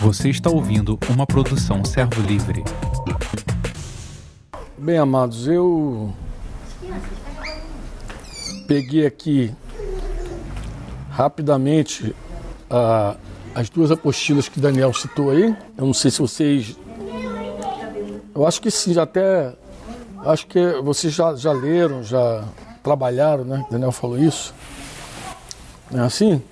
Você 0.00 0.28
está 0.28 0.50
ouvindo 0.50 0.98
uma 1.08 1.26
produção 1.26 1.84
Servo 1.84 2.20
Livre. 2.22 2.62
Bem, 4.76 4.98
amados, 4.98 5.48
eu 5.48 6.12
peguei 8.66 9.06
aqui 9.06 9.54
rapidamente 11.10 12.14
a, 12.68 13.16
as 13.54 13.70
duas 13.70 13.90
apostilas 13.90 14.48
que 14.48 14.60
Daniel 14.60 14.92
citou 14.92 15.30
aí. 15.30 15.56
Eu 15.76 15.86
não 15.86 15.94
sei 15.94 16.10
se 16.10 16.18
vocês. 16.18 16.76
Eu 18.34 18.46
acho 18.46 18.60
que 18.60 18.70
sim, 18.70 18.92
já 18.92 19.04
até. 19.04 19.54
Acho 20.24 20.46
que 20.46 20.80
vocês 20.82 21.12
já, 21.12 21.34
já 21.34 21.52
leram, 21.52 22.02
já 22.02 22.44
trabalharam, 22.82 23.44
né? 23.44 23.64
Daniel 23.70 23.92
falou 23.92 24.18
isso. 24.18 24.54
É 25.92 26.00
assim? 26.00 26.42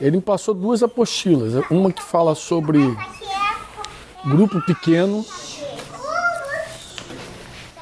Ele 0.00 0.16
me 0.16 0.22
passou 0.22 0.54
duas 0.54 0.82
apostilas. 0.82 1.64
Uma 1.70 1.92
que 1.92 2.02
fala 2.02 2.34
sobre 2.34 2.78
grupo 4.24 4.60
pequeno, 4.62 5.24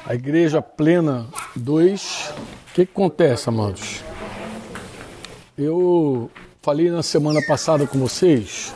a 0.05 0.13
igreja 0.13 0.61
plena 0.61 1.25
2. 1.55 2.33
O 2.69 2.73
que, 2.73 2.85
que 2.85 2.91
acontece, 2.91 3.49
amados? 3.49 4.03
Eu 5.57 6.29
falei 6.61 6.89
na 6.89 7.03
semana 7.03 7.39
passada 7.47 7.85
com 7.85 7.99
vocês 7.99 8.73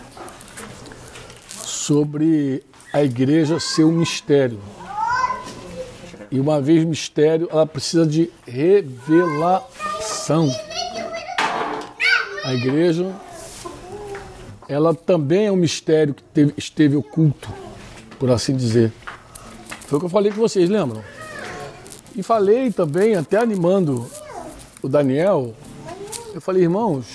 sobre 1.50 2.64
a 2.94 3.04
igreja 3.04 3.60
ser 3.60 3.84
um 3.84 3.92
mistério. 3.92 4.60
E 6.30 6.40
uma 6.40 6.62
vez 6.62 6.84
mistério, 6.84 7.48
ela 7.52 7.66
precisa 7.66 8.06
de 8.06 8.30
revelação. 8.46 9.68
A 12.44 12.54
igreja, 12.54 13.14
ela 14.68 14.94
também 14.94 15.48
é 15.48 15.52
um 15.52 15.56
mistério 15.56 16.14
que 16.14 16.24
teve, 16.24 16.54
esteve 16.58 16.96
oculto, 16.96 17.50
por 18.20 18.30
assim 18.30 18.56
dizer. 18.56 18.92
Foi 19.88 19.98
o 19.98 20.00
que 20.00 20.06
eu 20.06 20.10
falei 20.10 20.32
com 20.32 20.40
vocês, 20.40 20.70
lembram? 20.70 21.04
E 22.16 22.22
falei 22.22 22.72
também, 22.72 23.16
até 23.16 23.38
animando 23.38 24.10
o 24.82 24.90
Daniel, 24.90 25.54
eu 26.34 26.42
falei, 26.42 26.64
irmãos, 26.64 27.06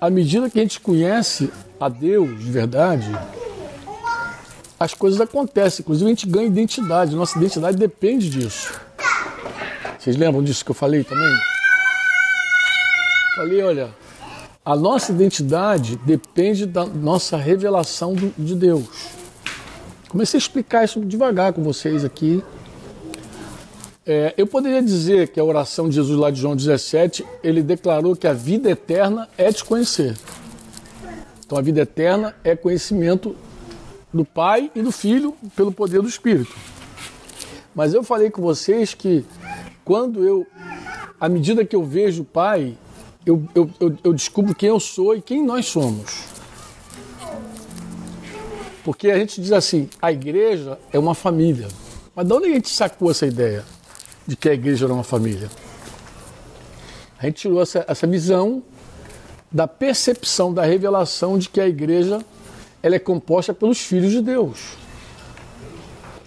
à 0.00 0.10
medida 0.10 0.50
que 0.50 0.58
a 0.58 0.62
gente 0.62 0.80
conhece 0.80 1.52
a 1.78 1.88
Deus 1.88 2.38
de 2.38 2.50
verdade, 2.50 3.10
as 4.78 4.94
coisas 4.94 5.20
acontecem. 5.20 5.82
Inclusive, 5.82 6.06
a 6.06 6.08
gente 6.08 6.26
ganha 6.26 6.46
identidade. 6.46 7.14
Nossa 7.14 7.38
identidade 7.38 7.76
depende 7.76 8.30
disso. 8.30 8.72
Vocês 9.98 10.16
lembram 10.16 10.42
disso 10.42 10.64
que 10.64 10.70
eu 10.70 10.74
falei 10.74 11.04
também? 11.04 11.34
Falei, 13.36 13.62
olha, 13.62 13.90
a 14.64 14.76
nossa 14.76 15.12
identidade 15.12 15.96
depende 16.04 16.66
da 16.66 16.84
nossa 16.84 17.36
revelação 17.36 18.14
de 18.14 18.54
Deus. 18.54 18.86
Comecei 20.08 20.38
a 20.38 20.42
explicar 20.42 20.84
isso 20.84 21.00
devagar 21.00 21.52
com 21.52 21.62
vocês 21.62 22.04
aqui. 22.04 22.42
É, 24.04 24.34
eu 24.36 24.46
poderia 24.46 24.82
dizer 24.82 25.28
que 25.28 25.38
a 25.38 25.44
oração 25.44 25.88
de 25.88 25.94
Jesus 25.94 26.18
lá 26.18 26.30
de 26.30 26.40
João 26.40 26.56
17, 26.56 27.24
ele 27.42 27.62
declarou 27.62 28.16
que 28.16 28.26
a 28.26 28.32
vida 28.32 28.70
eterna 28.70 29.28
é 29.38 29.52
te 29.52 29.64
conhecer. 29.64 30.16
Então 31.46 31.56
a 31.56 31.62
vida 31.62 31.80
eterna 31.80 32.34
é 32.44 32.54
conhecimento 32.54 33.36
do 34.12 34.24
Pai 34.24 34.70
e 34.74 34.82
do 34.82 34.92
Filho 34.92 35.34
pelo 35.56 35.72
poder 35.72 36.02
do 36.02 36.08
Espírito. 36.08 36.54
Mas 37.74 37.94
eu 37.94 38.02
falei 38.02 38.30
com 38.30 38.42
vocês 38.42 38.94
que 38.94 39.24
quando 39.84 40.24
eu, 40.24 40.46
à 41.20 41.28
medida 41.28 41.64
que 41.64 41.76
eu 41.76 41.84
vejo 41.84 42.22
o 42.22 42.24
Pai, 42.24 42.76
eu, 43.30 43.42
eu, 43.54 43.70
eu, 43.78 43.96
eu 44.02 44.12
descubro 44.12 44.54
quem 44.54 44.68
eu 44.68 44.80
sou 44.80 45.14
e 45.14 45.22
quem 45.22 45.44
nós 45.44 45.66
somos. 45.66 46.24
Porque 48.84 49.08
a 49.10 49.18
gente 49.18 49.40
diz 49.40 49.52
assim, 49.52 49.88
a 50.02 50.10
igreja 50.10 50.78
é 50.92 50.98
uma 50.98 51.14
família. 51.14 51.68
Mas 52.14 52.26
de 52.26 52.32
onde 52.32 52.46
a 52.46 52.54
gente 52.54 52.68
sacou 52.68 53.10
essa 53.10 53.26
ideia 53.26 53.64
de 54.26 54.34
que 54.36 54.48
a 54.48 54.52
igreja 54.54 54.86
era 54.86 54.92
uma 54.92 55.04
família? 55.04 55.48
A 57.18 57.26
gente 57.26 57.36
tirou 57.42 57.62
essa, 57.62 57.84
essa 57.86 58.06
visão 58.06 58.62
da 59.52 59.68
percepção, 59.68 60.52
da 60.52 60.64
revelação 60.64 61.38
de 61.38 61.48
que 61.48 61.60
a 61.60 61.68
igreja 61.68 62.24
ela 62.82 62.96
é 62.96 62.98
composta 62.98 63.54
pelos 63.54 63.78
filhos 63.78 64.10
de 64.10 64.22
Deus. 64.22 64.76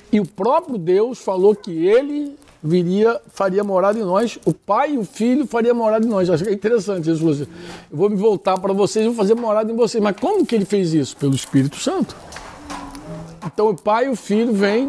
E 0.09 0.21
o 0.21 0.25
próprio 0.25 0.77
Deus 0.77 1.19
falou 1.19 1.53
que 1.53 1.85
ele 1.85 2.37
viria, 2.63 3.19
faria 3.27 3.63
morada 3.63 3.99
em 3.99 4.03
nós, 4.03 4.39
o 4.45 4.53
Pai 4.53 4.93
e 4.93 4.97
o 4.97 5.03
Filho 5.03 5.45
faria 5.45 5.73
morada 5.73 6.05
em 6.05 6.09
nós. 6.09 6.29
Acho 6.29 6.45
que 6.45 6.49
é 6.49 6.53
interessante 6.53 7.11
isso. 7.11 7.27
Eu 7.29 7.47
vou 7.91 8.09
me 8.09 8.15
voltar 8.15 8.57
para 8.57 8.71
vocês 8.71 9.05
e 9.05 9.09
vou 9.09 9.17
fazer 9.17 9.35
morada 9.35 9.69
em 9.69 9.75
vocês. 9.75 10.01
Mas 10.01 10.15
como 10.15 10.45
que 10.45 10.55
ele 10.55 10.63
fez 10.63 10.93
isso? 10.93 11.17
Pelo 11.17 11.35
Espírito 11.35 11.77
Santo. 11.77 12.15
Então 13.45 13.69
o 13.69 13.75
Pai 13.75 14.05
e 14.05 14.09
o 14.09 14.15
Filho 14.15 14.53
vêm, 14.53 14.87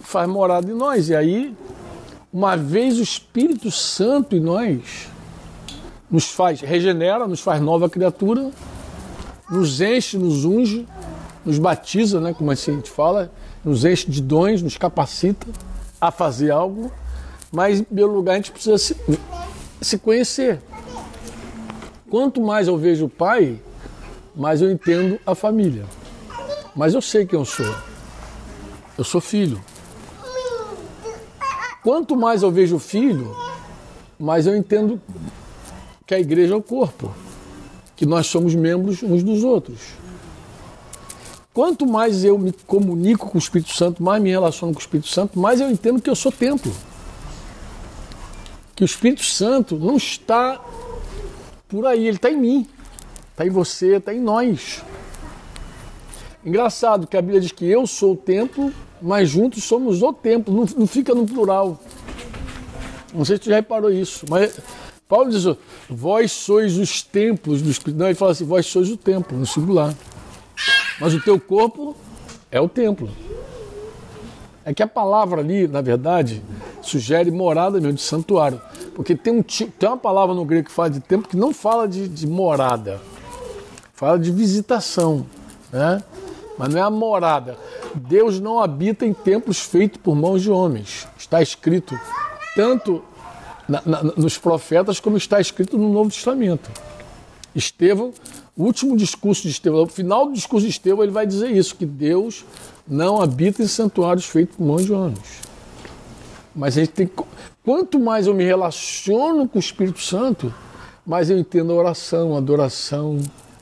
faz 0.00 0.28
morada 0.28 0.68
em 0.68 0.74
nós. 0.74 1.08
E 1.08 1.14
aí, 1.14 1.54
uma 2.32 2.56
vez 2.56 2.98
o 2.98 3.02
Espírito 3.02 3.70
Santo 3.70 4.34
em 4.34 4.40
nós, 4.40 5.08
nos 6.10 6.24
faz, 6.24 6.60
regenera, 6.60 7.28
nos 7.28 7.40
faz 7.40 7.60
nova 7.60 7.88
criatura, 7.88 8.50
nos 9.48 9.80
enche, 9.80 10.18
nos 10.18 10.44
unge, 10.44 10.86
nos 11.44 11.58
batiza, 11.58 12.20
né, 12.20 12.34
como 12.34 12.50
assim 12.50 12.72
a 12.72 12.74
gente 12.74 12.90
fala, 12.90 13.30
nos 13.64 13.84
enche 13.84 14.10
de 14.10 14.20
dons, 14.20 14.62
nos 14.62 14.76
capacita 14.76 15.46
a 16.00 16.10
fazer 16.10 16.50
algo, 16.50 16.92
mas 17.50 17.80
em 17.80 17.84
primeiro 17.84 18.12
lugar 18.12 18.32
a 18.32 18.36
gente 18.36 18.52
precisa 18.52 18.78
se, 18.78 18.96
se 19.80 19.98
conhecer. 19.98 20.60
Quanto 22.10 22.40
mais 22.40 22.68
eu 22.68 22.76
vejo 22.78 23.06
o 23.06 23.08
pai, 23.08 23.60
mais 24.34 24.62
eu 24.62 24.70
entendo 24.70 25.18
a 25.26 25.34
família. 25.34 25.84
Mas 26.74 26.94
eu 26.94 27.02
sei 27.02 27.26
quem 27.26 27.38
eu 27.38 27.44
sou. 27.44 27.74
Eu 28.96 29.04
sou 29.04 29.20
filho. 29.20 29.60
Quanto 31.82 32.16
mais 32.16 32.42
eu 32.42 32.50
vejo 32.50 32.76
o 32.76 32.78
filho, 32.78 33.36
mais 34.18 34.46
eu 34.46 34.56
entendo 34.56 35.00
que 36.06 36.14
a 36.14 36.20
igreja 36.20 36.54
é 36.54 36.56
o 36.56 36.62
corpo 36.62 37.12
que 37.94 38.06
nós 38.06 38.26
somos 38.28 38.54
membros 38.54 39.02
uns 39.02 39.22
dos 39.22 39.42
outros. 39.42 39.80
Quanto 41.58 41.84
mais 41.84 42.24
eu 42.24 42.38
me 42.38 42.52
comunico 42.52 43.30
com 43.30 43.36
o 43.36 43.40
Espírito 43.40 43.74
Santo, 43.74 44.00
mais 44.00 44.22
me 44.22 44.30
relaciono 44.30 44.72
com 44.72 44.78
o 44.78 44.80
Espírito 44.80 45.08
Santo, 45.08 45.36
mais 45.36 45.60
eu 45.60 45.68
entendo 45.68 46.00
que 46.00 46.08
eu 46.08 46.14
sou 46.14 46.30
templo. 46.30 46.72
Que 48.76 48.84
o 48.84 48.86
Espírito 48.86 49.24
Santo 49.24 49.76
não 49.76 49.96
está 49.96 50.60
por 51.66 51.84
aí, 51.84 52.06
ele 52.06 52.16
está 52.16 52.30
em 52.30 52.36
mim, 52.36 52.68
está 53.32 53.44
em 53.44 53.50
você, 53.50 53.96
está 53.96 54.14
em 54.14 54.20
nós. 54.20 54.84
Engraçado 56.46 57.08
que 57.08 57.16
a 57.16 57.20
Bíblia 57.20 57.40
diz 57.40 57.50
que 57.50 57.68
eu 57.68 57.88
sou 57.88 58.12
o 58.12 58.16
templo, 58.16 58.72
mas 59.02 59.28
juntos 59.28 59.64
somos 59.64 60.00
o 60.00 60.12
templo, 60.12 60.54
não, 60.54 60.64
não 60.76 60.86
fica 60.86 61.12
no 61.12 61.26
plural. 61.26 61.76
Não 63.12 63.24
sei 63.24 63.34
se 63.34 63.42
tu 63.42 63.48
já 63.48 63.56
reparou 63.56 63.90
isso, 63.90 64.26
mas 64.30 64.60
Paulo 65.08 65.28
diz: 65.28 65.44
vós 65.90 66.30
sois 66.30 66.78
os 66.78 67.02
templos 67.02 67.60
do 67.62 67.68
Espírito. 67.68 67.98
Não, 67.98 68.06
ele 68.06 68.14
fala 68.14 68.30
assim: 68.30 68.44
vós 68.44 68.64
sois 68.64 68.88
o 68.90 68.96
templo, 68.96 69.36
no 69.36 69.44
singular. 69.44 69.92
Mas 71.00 71.14
o 71.14 71.20
teu 71.20 71.38
corpo 71.38 71.96
é 72.50 72.60
o 72.60 72.68
templo. 72.68 73.08
É 74.64 74.74
que 74.74 74.82
a 74.82 74.86
palavra 74.86 75.40
ali, 75.40 75.66
na 75.66 75.80
verdade, 75.80 76.42
sugere 76.82 77.30
morada 77.30 77.80
mesmo, 77.80 77.94
de 77.94 78.02
santuário. 78.02 78.60
Porque 78.94 79.14
tem, 79.14 79.32
um, 79.32 79.42
tem 79.42 79.88
uma 79.88 79.96
palavra 79.96 80.34
no 80.34 80.44
grego 80.44 80.66
que 80.66 80.72
fala 80.72 80.90
de 80.90 81.00
templo 81.00 81.28
que 81.28 81.36
não 81.36 81.54
fala 81.54 81.86
de, 81.86 82.08
de 82.08 82.26
morada, 82.26 83.00
fala 83.94 84.18
de 84.18 84.30
visitação. 84.30 85.24
Né? 85.72 86.02
Mas 86.58 86.68
não 86.74 86.80
é 86.80 86.82
a 86.82 86.90
morada. 86.90 87.56
Deus 87.94 88.40
não 88.40 88.60
habita 88.60 89.06
em 89.06 89.12
templos 89.12 89.60
feitos 89.60 90.00
por 90.02 90.14
mãos 90.14 90.42
de 90.42 90.50
homens. 90.50 91.06
Está 91.16 91.40
escrito 91.40 91.98
tanto 92.54 93.02
na, 93.68 93.82
na, 93.86 94.02
nos 94.02 94.36
profetas, 94.36 94.98
como 94.98 95.16
está 95.16 95.40
escrito 95.40 95.78
no 95.78 95.92
Novo 95.92 96.10
Testamento. 96.10 96.70
Estevão, 97.54 98.12
o 98.58 98.64
último 98.64 98.96
discurso 98.96 99.42
de 99.42 99.50
Estevão, 99.50 99.82
no 99.82 99.86
final 99.86 100.26
do 100.26 100.32
discurso 100.32 100.66
de 100.66 100.72
Estevão, 100.72 101.04
ele 101.04 101.12
vai 101.12 101.24
dizer 101.24 101.48
isso: 101.52 101.76
que 101.76 101.86
Deus 101.86 102.44
não 102.88 103.22
habita 103.22 103.62
em 103.62 103.68
santuários 103.68 104.26
feitos 104.26 104.56
por 104.56 104.66
mãos 104.66 104.84
de 104.84 104.92
homens. 104.92 105.40
Mas 106.54 106.76
a 106.76 106.80
gente 106.80 106.92
tem. 106.92 107.08
Quanto 107.64 108.00
mais 108.00 108.26
eu 108.26 108.34
me 108.34 108.42
relaciono 108.42 109.48
com 109.48 109.58
o 109.58 109.60
Espírito 109.60 110.00
Santo, 110.00 110.52
mais 111.06 111.30
eu 111.30 111.38
entendo 111.38 111.70
a 111.70 111.76
oração, 111.76 112.34
a 112.34 112.38
adoração, 112.38 113.20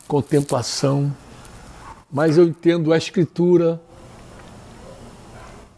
contemplação, 0.09 1.15
mais 2.11 2.39
eu 2.39 2.45
entendo 2.45 2.91
a 2.91 2.97
Escritura, 2.97 3.79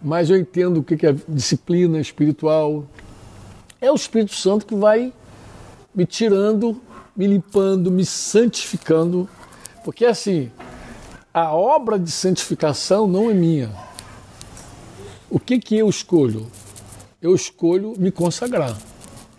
mais 0.01 0.31
eu 0.31 0.37
entendo 0.37 0.79
o 0.79 0.83
que 0.85 1.05
é 1.05 1.17
disciplina 1.29 1.99
espiritual, 1.99 2.85
é 3.81 3.91
o 3.91 3.97
Espírito 3.97 4.37
Santo 4.37 4.65
que 4.65 4.77
vai 4.77 5.13
me 5.93 6.07
tirando, 6.07 6.81
me 7.19 7.27
limpando, 7.27 7.91
me 7.91 8.07
santificando. 8.07 9.29
Porque 9.85 10.07
assim, 10.07 10.53
a 11.35 11.53
obra 11.53 11.99
de 11.99 12.13
santificação 12.13 13.09
não 13.09 13.29
é 13.29 13.35
minha. 13.35 13.71
O 15.29 15.41
que, 15.41 15.59
que 15.59 15.77
eu 15.77 15.89
escolho? 15.89 16.47
Eu 17.21 17.35
escolho 17.35 17.95
me 17.99 18.13
consagrar. 18.13 18.77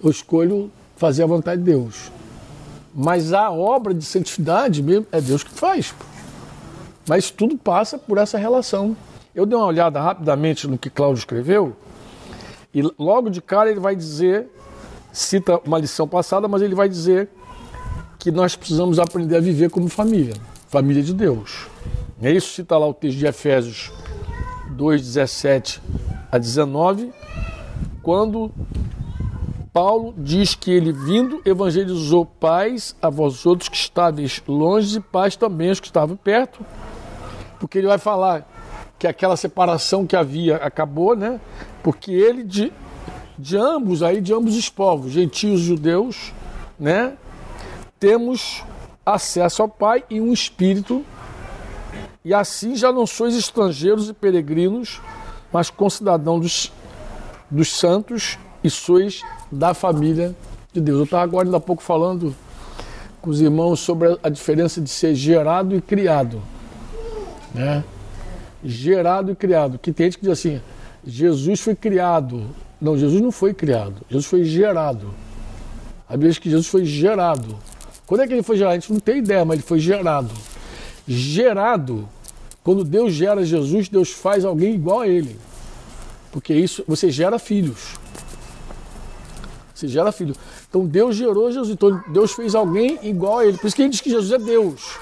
Eu 0.03 0.11
escolho 0.11 0.69
fazer 0.97 1.23
a 1.23 1.27
vontade 1.27 1.61
de 1.61 1.71
Deus. 1.71 2.11
Mas 2.93 3.31
a 3.31 3.49
obra 3.49 3.93
de 3.93 4.03
santidade 4.03 4.83
mesmo 4.83 5.07
é 5.11 5.21
Deus 5.21 5.43
que 5.43 5.51
faz. 5.51 5.95
Mas 7.07 7.31
tudo 7.31 7.57
passa 7.57 7.97
por 7.97 8.17
essa 8.17 8.37
relação. 8.37 8.95
Eu 9.33 9.45
dei 9.45 9.57
uma 9.57 9.65
olhada 9.65 10.01
rapidamente 10.01 10.67
no 10.67 10.77
que 10.77 10.89
Cláudio 10.89 11.19
escreveu, 11.19 11.75
e 12.73 12.81
logo 12.99 13.29
de 13.29 13.41
cara 13.41 13.69
ele 13.69 13.79
vai 13.79 13.95
dizer, 13.95 14.47
cita 15.13 15.59
uma 15.65 15.79
lição 15.79 16.07
passada, 16.07 16.47
mas 16.47 16.61
ele 16.61 16.75
vai 16.75 16.89
dizer 16.89 17.29
que 18.19 18.31
nós 18.31 18.55
precisamos 18.55 18.99
aprender 18.99 19.37
a 19.37 19.39
viver 19.39 19.69
como 19.69 19.87
família, 19.87 20.35
família 20.67 21.01
de 21.01 21.13
Deus. 21.13 21.67
É 22.21 22.29
isso 22.29 22.53
cita 22.53 22.77
lá 22.77 22.85
o 22.85 22.93
texto 22.93 23.17
de 23.17 23.25
Efésios 23.25 23.91
2, 24.71 25.01
17 25.01 25.81
a 26.29 26.37
19, 26.37 27.13
quando 28.03 28.51
Paulo 29.71 30.13
diz 30.17 30.53
que 30.53 30.69
ele 30.69 30.91
vindo 30.91 31.41
evangelizou 31.45 32.25
paz 32.25 32.93
a 33.01 33.09
vós 33.09 33.45
outros 33.45 33.69
que 33.69 33.77
estáveis 33.77 34.43
longe 34.45 34.97
e 34.97 35.01
paz 35.01 35.37
também 35.37 35.69
aos 35.69 35.79
que 35.79 35.87
estavam 35.87 36.17
perto, 36.17 36.59
porque 37.57 37.77
ele 37.77 37.87
vai 37.87 37.97
falar 37.97 38.45
que 38.99 39.07
aquela 39.07 39.37
separação 39.37 40.05
que 40.05 40.15
havia 40.17 40.57
acabou, 40.57 41.15
né? 41.15 41.39
Porque 41.81 42.11
ele 42.11 42.43
de, 42.43 42.73
de 43.37 43.55
ambos 43.55 44.03
aí, 44.03 44.19
de 44.19 44.33
ambos 44.33 44.57
os 44.57 44.69
povos, 44.69 45.13
gentios 45.13 45.61
e 45.61 45.63
judeus, 45.63 46.33
né? 46.77 47.13
Temos 47.99 48.63
acesso 49.05 49.61
ao 49.61 49.67
Pai 49.67 50.03
e 50.09 50.21
um 50.21 50.31
espírito, 50.31 51.03
e 52.23 52.33
assim 52.33 52.75
já 52.75 52.91
não 52.91 53.05
sois 53.05 53.35
estrangeiros 53.35 54.09
e 54.09 54.13
peregrinos, 54.13 55.01
mas 55.51 55.69
concidadãos 55.69 56.41
dos, 56.41 56.71
dos 57.49 57.75
santos 57.75 58.37
e 58.63 58.69
sois 58.69 59.21
da 59.51 59.73
família 59.73 60.35
de 60.71 60.79
Deus. 60.79 60.99
Eu 60.99 61.03
estava 61.05 61.23
agora 61.23 61.47
ainda 61.47 61.57
há 61.57 61.61
pouco 61.61 61.81
falando 61.81 62.35
com 63.21 63.29
os 63.29 63.41
irmãos 63.41 63.79
sobre 63.79 64.17
a 64.23 64.29
diferença 64.29 64.79
de 64.79 64.89
ser 64.89 65.13
gerado 65.15 65.75
e 65.75 65.81
criado. 65.81 66.41
Né? 67.53 67.83
Gerado 68.63 69.31
e 69.31 69.35
criado. 69.35 69.77
Que 69.77 69.91
tem 69.91 70.05
gente 70.05 70.17
que 70.17 70.23
diz 70.23 70.39
assim, 70.39 70.61
Jesus 71.05 71.59
foi 71.59 71.75
criado. 71.75 72.49
Não, 72.79 72.97
Jesus 72.97 73.21
não 73.21 73.31
foi 73.31 73.53
criado. 73.53 74.01
Jesus 74.09 74.25
foi 74.25 74.43
gerado. 74.43 75.13
A 76.07 76.13
Bíblia 76.13 76.29
diz 76.29 76.39
que 76.39 76.49
Jesus 76.49 76.67
foi 76.67 76.85
gerado. 76.85 77.57
Quando 78.09 78.21
é 78.21 78.27
que 78.27 78.33
ele 78.33 78.41
foi 78.41 78.57
gerado? 78.57 78.73
A 78.73 78.79
gente 78.79 78.91
não 78.91 78.99
tem 78.99 79.19
ideia, 79.19 79.45
mas 79.45 79.59
ele 79.59 79.67
foi 79.67 79.77
gerado. 79.77 80.31
Gerado, 81.07 82.09
quando 82.63 82.83
Deus 82.83 83.13
gera 83.13 83.45
Jesus, 83.45 83.87
Deus 83.87 84.09
faz 84.09 84.43
alguém 84.43 84.73
igual 84.73 85.01
a 85.01 85.07
ele. 85.07 85.37
Porque 86.31 86.51
isso, 86.51 86.83
você 86.87 87.11
gera 87.11 87.37
filhos. 87.37 87.93
Você 89.75 89.87
gera 89.87 90.11
filho. 90.11 90.35
Então 90.67 90.87
Deus 90.87 91.17
gerou 91.17 91.51
Jesus. 91.51 91.69
Então 91.69 92.03
Deus 92.07 92.31
fez 92.31 92.55
alguém 92.55 92.97
igual 93.03 93.37
a 93.37 93.45
ele. 93.45 93.59
Por 93.59 93.67
isso 93.67 93.75
que 93.75 93.83
ele 93.83 93.89
diz 93.89 94.01
que 94.01 94.09
Jesus 94.09 94.31
é 94.31 94.43
Deus. 94.43 94.97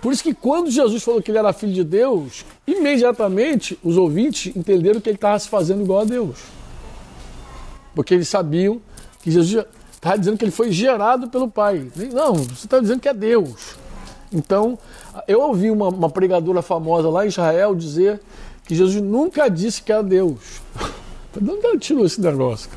Por 0.00 0.10
isso 0.10 0.22
que 0.22 0.32
quando 0.32 0.70
Jesus 0.70 1.02
falou 1.02 1.20
que 1.20 1.30
ele 1.30 1.36
era 1.36 1.52
filho 1.52 1.74
de 1.74 1.84
Deus, 1.84 2.42
imediatamente 2.66 3.78
os 3.84 3.98
ouvintes 3.98 4.56
entenderam 4.56 4.98
que 4.98 5.10
ele 5.10 5.16
estava 5.18 5.38
se 5.38 5.50
fazendo 5.50 5.82
igual 5.82 6.00
a 6.00 6.04
Deus. 6.04 6.38
Porque 7.94 8.14
eles 8.14 8.30
sabiam 8.30 8.80
que 9.22 9.30
Jesus 9.30 9.62
estava 10.06 10.18
dizendo 10.18 10.38
que 10.38 10.44
ele 10.44 10.52
foi 10.52 10.70
gerado 10.70 11.28
pelo 11.28 11.48
Pai. 11.48 11.90
Não, 12.12 12.34
você 12.34 12.66
está 12.66 12.78
dizendo 12.78 13.00
que 13.00 13.08
é 13.08 13.14
Deus. 13.14 13.76
Então, 14.32 14.78
eu 15.26 15.40
ouvi 15.40 15.70
uma, 15.70 15.88
uma 15.88 16.10
pregadora 16.10 16.62
famosa 16.62 17.08
lá 17.08 17.24
em 17.24 17.28
Israel 17.28 17.74
dizer 17.74 18.20
que 18.64 18.74
Jesus 18.74 19.02
nunca 19.02 19.48
disse 19.48 19.82
que 19.82 19.92
era 19.92 20.02
Deus. 20.02 20.60
De 21.38 21.50
onde 21.50 21.66
ela 21.66 21.78
tirou 21.78 22.06
esse 22.06 22.20
negócio? 22.20 22.70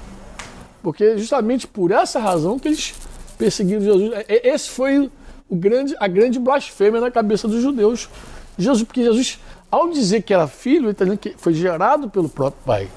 Porque 0.84 1.18
justamente 1.18 1.66
por 1.66 1.92
essa 1.92 2.20
razão 2.20 2.60
que 2.60 2.68
eles 2.68 2.94
perseguiram 3.38 3.82
Jesus. 3.82 4.12
Esse 4.28 4.70
foi 4.70 5.10
o 5.48 5.56
grande, 5.56 5.96
a 5.98 6.08
grande 6.08 6.38
blasfêmia 6.38 7.00
na 7.00 7.10
cabeça 7.10 7.48
dos 7.48 7.62
judeus. 7.62 8.10
Jesus, 8.58 8.84
porque 8.84 9.04
Jesus, 9.04 9.40
ao 9.72 9.90
dizer 9.90 10.24
que 10.24 10.34
era 10.34 10.46
filho, 10.48 10.86
ele 10.86 10.92
está 10.92 11.06
dizendo 11.06 11.20
que 11.20 11.36
foi 11.38 11.54
gerado 11.54 12.10
pelo 12.10 12.28
próprio 12.28 12.62
pai. 12.66 12.90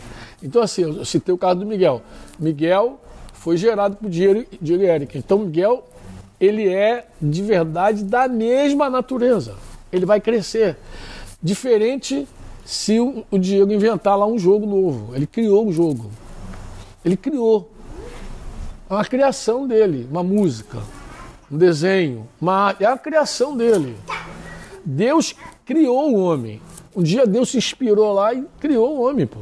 Então, 0.42 0.60
assim, 0.60 0.82
eu 0.82 1.04
citei 1.04 1.32
o 1.32 1.38
caso 1.38 1.60
do 1.60 1.66
Miguel. 1.66 2.02
Miguel 2.40 3.00
foi 3.42 3.56
gerado 3.56 3.96
por 3.96 4.08
Diego, 4.08 4.44
Diego 4.60 4.84
e 4.84 4.86
Érica. 4.86 5.18
Então, 5.18 5.40
Miguel, 5.40 5.84
ele 6.40 6.68
é 6.68 7.08
de 7.20 7.42
verdade 7.42 8.04
da 8.04 8.28
mesma 8.28 8.88
natureza. 8.88 9.56
Ele 9.92 10.06
vai 10.06 10.20
crescer. 10.20 10.76
Diferente 11.42 12.28
se 12.64 13.00
o, 13.00 13.24
o 13.32 13.38
Diego 13.38 13.72
inventar 13.72 14.16
lá 14.16 14.24
um 14.26 14.38
jogo 14.38 14.64
novo. 14.64 15.12
Ele 15.12 15.26
criou 15.26 15.66
um 15.66 15.72
jogo. 15.72 16.08
Ele 17.04 17.16
criou. 17.16 17.68
É 18.88 18.94
uma 18.94 19.04
criação 19.04 19.66
dele, 19.66 20.06
uma 20.08 20.22
música, 20.22 20.78
um 21.50 21.58
desenho, 21.58 22.28
uma, 22.40 22.76
é 22.78 22.86
a 22.86 22.96
criação 22.96 23.56
dele. 23.56 23.96
Deus 24.84 25.34
criou 25.64 26.12
o 26.12 26.20
homem. 26.20 26.62
Um 26.94 27.02
dia 27.02 27.26
Deus 27.26 27.50
se 27.50 27.58
inspirou 27.58 28.12
lá 28.12 28.32
e 28.32 28.46
criou 28.60 28.98
o 28.98 29.02
homem, 29.02 29.26
pô. 29.26 29.40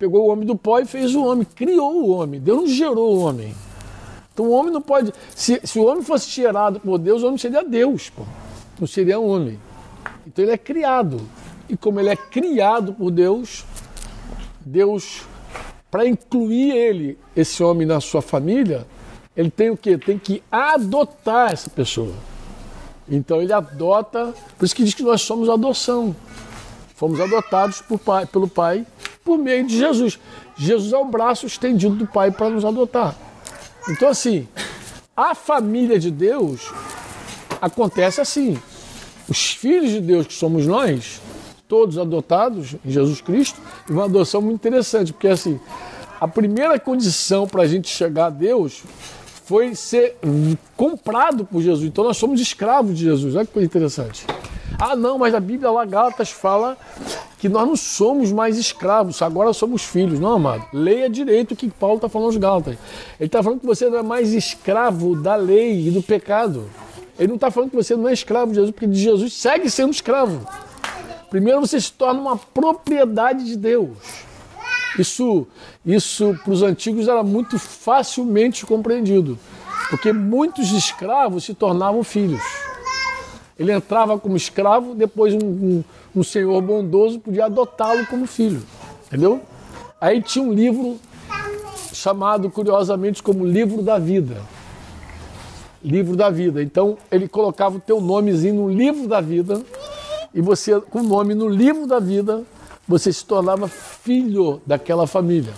Pegou 0.00 0.26
o 0.26 0.32
homem 0.32 0.46
do 0.46 0.56
pó 0.56 0.80
e 0.80 0.86
fez 0.86 1.14
o 1.14 1.22
homem, 1.22 1.46
criou 1.54 1.92
o 1.92 2.08
homem. 2.08 2.40
Deus 2.40 2.60
não 2.60 2.66
gerou 2.66 3.16
o 3.16 3.20
homem. 3.20 3.54
Então 4.32 4.46
o 4.46 4.50
homem 4.50 4.72
não 4.72 4.80
pode. 4.80 5.12
Se, 5.36 5.60
se 5.62 5.78
o 5.78 5.84
homem 5.84 6.02
fosse 6.02 6.30
gerado 6.30 6.80
por 6.80 6.98
Deus, 6.98 7.22
o 7.22 7.26
homem 7.26 7.36
seria 7.36 7.62
Deus, 7.62 8.08
pô. 8.08 8.22
Não 8.80 8.86
seria 8.86 9.20
homem. 9.20 9.60
Então 10.26 10.42
ele 10.42 10.52
é 10.52 10.56
criado. 10.56 11.20
E 11.68 11.76
como 11.76 12.00
ele 12.00 12.08
é 12.08 12.16
criado 12.16 12.94
por 12.94 13.10
Deus, 13.10 13.66
Deus 14.64 15.22
para 15.90 16.06
incluir 16.06 16.70
ele, 16.70 17.18
esse 17.36 17.62
homem, 17.62 17.86
na 17.86 18.00
sua 18.00 18.22
família, 18.22 18.86
ele 19.36 19.50
tem 19.50 19.68
o 19.68 19.76
quê? 19.76 19.98
Tem 19.98 20.18
que 20.18 20.42
adotar 20.50 21.52
essa 21.52 21.68
pessoa. 21.68 22.14
Então 23.06 23.42
ele 23.42 23.52
adota, 23.52 24.32
por 24.56 24.64
isso 24.64 24.74
que 24.74 24.84
diz 24.84 24.94
que 24.94 25.02
nós 25.02 25.20
somos 25.20 25.50
adoção. 25.50 26.16
Fomos 27.00 27.18
adotados 27.18 27.82
pai, 28.04 28.26
pelo 28.26 28.46
Pai 28.46 28.86
por 29.24 29.38
meio 29.38 29.66
de 29.66 29.74
Jesus. 29.74 30.20
Jesus 30.54 30.92
é 30.92 30.98
o 30.98 31.04
braço 31.06 31.46
estendido 31.46 31.94
do 31.94 32.06
Pai 32.06 32.30
para 32.30 32.50
nos 32.50 32.62
adotar. 32.62 33.16
Então, 33.88 34.06
assim, 34.06 34.46
a 35.16 35.34
família 35.34 35.98
de 35.98 36.10
Deus 36.10 36.70
acontece 37.58 38.20
assim. 38.20 38.60
Os 39.26 39.52
filhos 39.52 39.88
de 39.88 40.00
Deus 40.02 40.26
que 40.26 40.34
somos 40.34 40.66
nós, 40.66 41.22
todos 41.66 41.96
adotados 41.96 42.76
em 42.84 42.90
Jesus 42.90 43.22
Cristo, 43.22 43.58
e 43.88 43.92
uma 43.92 44.04
adoção 44.04 44.42
muito 44.42 44.56
interessante, 44.56 45.10
porque 45.10 45.28
assim, 45.28 45.58
a 46.20 46.28
primeira 46.28 46.78
condição 46.78 47.46
para 47.46 47.62
a 47.62 47.66
gente 47.66 47.88
chegar 47.88 48.26
a 48.26 48.30
Deus 48.30 48.82
foi 49.46 49.74
ser 49.74 50.18
comprado 50.76 51.46
por 51.46 51.62
Jesus. 51.62 51.88
Então 51.88 52.04
nós 52.04 52.18
somos 52.18 52.42
escravos 52.42 52.94
de 52.94 53.04
Jesus. 53.04 53.34
Olha 53.34 53.46
que 53.46 53.52
coisa 53.54 53.66
interessante. 53.66 54.26
Ah, 54.80 54.96
não, 54.96 55.18
mas 55.18 55.34
a 55.34 55.40
Bíblia 55.40 55.70
lá, 55.70 55.84
Gálatas, 55.84 56.30
fala 56.30 56.74
que 57.38 57.50
nós 57.50 57.68
não 57.68 57.76
somos 57.76 58.32
mais 58.32 58.56
escravos, 58.56 59.20
agora 59.20 59.52
somos 59.52 59.82
filhos. 59.82 60.18
Não, 60.18 60.32
amado. 60.32 60.64
Leia 60.72 61.08
direito 61.08 61.52
o 61.52 61.56
que 61.56 61.68
Paulo 61.68 61.96
está 61.96 62.08
falando 62.08 62.28
aos 62.28 62.36
Gálatas. 62.38 62.78
Ele 63.18 63.26
está 63.26 63.42
falando 63.42 63.60
que 63.60 63.66
você 63.66 63.90
não 63.90 63.98
é 63.98 64.02
mais 64.02 64.32
escravo 64.32 65.14
da 65.14 65.36
lei 65.36 65.88
e 65.88 65.90
do 65.90 66.02
pecado. 66.02 66.64
Ele 67.18 67.28
não 67.28 67.34
está 67.34 67.50
falando 67.50 67.68
que 67.68 67.76
você 67.76 67.94
não 67.94 68.08
é 68.08 68.14
escravo 68.14 68.52
de 68.52 68.54
Jesus, 68.54 68.70
porque 68.70 68.86
de 68.86 68.98
Jesus 68.98 69.34
segue 69.34 69.68
sendo 69.68 69.92
escravo. 69.92 70.46
Primeiro 71.28 71.60
você 71.60 71.78
se 71.78 71.92
torna 71.92 72.18
uma 72.18 72.36
propriedade 72.38 73.44
de 73.44 73.56
Deus. 73.56 73.90
Isso, 74.98 75.46
isso 75.84 76.38
para 76.42 76.52
os 76.52 76.62
antigos 76.62 77.06
era 77.06 77.22
muito 77.22 77.58
facilmente 77.58 78.64
compreendido, 78.64 79.38
porque 79.90 80.12
muitos 80.12 80.72
escravos 80.72 81.44
se 81.44 81.52
tornavam 81.52 82.02
filhos. 82.02 82.42
Ele 83.60 83.72
entrava 83.72 84.18
como 84.18 84.38
escravo, 84.38 84.94
depois 84.94 85.34
um, 85.34 85.46
um, 85.46 85.84
um 86.16 86.22
senhor 86.22 86.62
bondoso 86.62 87.20
podia 87.20 87.44
adotá-lo 87.44 88.06
como 88.06 88.26
filho, 88.26 88.62
entendeu? 89.06 89.42
Aí 90.00 90.22
tinha 90.22 90.42
um 90.42 90.50
livro 90.50 90.98
chamado 91.92 92.48
curiosamente 92.48 93.22
como 93.22 93.44
Livro 93.44 93.82
da 93.82 93.98
Vida. 93.98 94.40
Livro 95.84 96.16
da 96.16 96.30
Vida. 96.30 96.62
Então 96.62 96.96
ele 97.10 97.28
colocava 97.28 97.76
o 97.76 97.80
teu 97.80 98.00
nomezinho 98.00 98.54
no 98.54 98.70
livro 98.70 99.06
da 99.06 99.20
vida 99.20 99.60
e 100.32 100.40
você, 100.40 100.80
com 100.80 101.00
o 101.00 101.02
nome 101.02 101.34
no 101.34 101.46
livro 101.46 101.86
da 101.86 101.98
vida, 101.98 102.42
você 102.88 103.12
se 103.12 103.26
tornava 103.26 103.68
filho 103.68 104.62
daquela 104.64 105.06
família. 105.06 105.52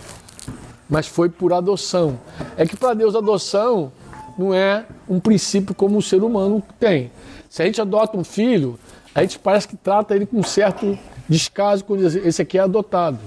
Mas 0.90 1.06
foi 1.06 1.28
por 1.28 1.52
adoção. 1.52 2.18
É 2.56 2.66
que 2.66 2.76
para 2.76 2.94
Deus 2.94 3.14
adoção 3.14 3.92
não 4.36 4.52
é 4.52 4.84
um 5.08 5.20
princípio 5.20 5.72
como 5.72 5.98
o 5.98 6.02
ser 6.02 6.24
humano 6.24 6.60
tem. 6.80 7.12
Se 7.52 7.60
a 7.60 7.66
gente 7.66 7.82
adota 7.82 8.16
um 8.16 8.24
filho, 8.24 8.80
a 9.14 9.20
gente 9.20 9.38
parece 9.38 9.68
que 9.68 9.76
trata 9.76 10.16
ele 10.16 10.24
com 10.24 10.38
um 10.38 10.42
certo 10.42 10.98
descaso 11.28 11.84
quando 11.84 12.00
diz 12.00 12.14
esse 12.14 12.40
aqui 12.40 12.56
é 12.56 12.62
adotado. 12.62 13.18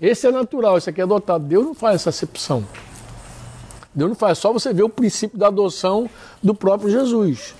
Esse 0.00 0.26
é 0.26 0.32
natural, 0.32 0.76
esse 0.76 0.90
aqui 0.90 1.00
é 1.00 1.04
adotado. 1.04 1.44
Deus 1.44 1.64
não 1.64 1.72
faz 1.72 1.94
essa 2.00 2.10
acepção. 2.10 2.66
Deus 3.94 4.08
não 4.08 4.16
faz, 4.16 4.38
só 4.38 4.52
você 4.52 4.72
ver 4.72 4.82
o 4.82 4.88
princípio 4.88 5.38
da 5.38 5.46
adoção 5.46 6.10
do 6.42 6.52
próprio 6.52 6.90
Jesus. 6.90 7.54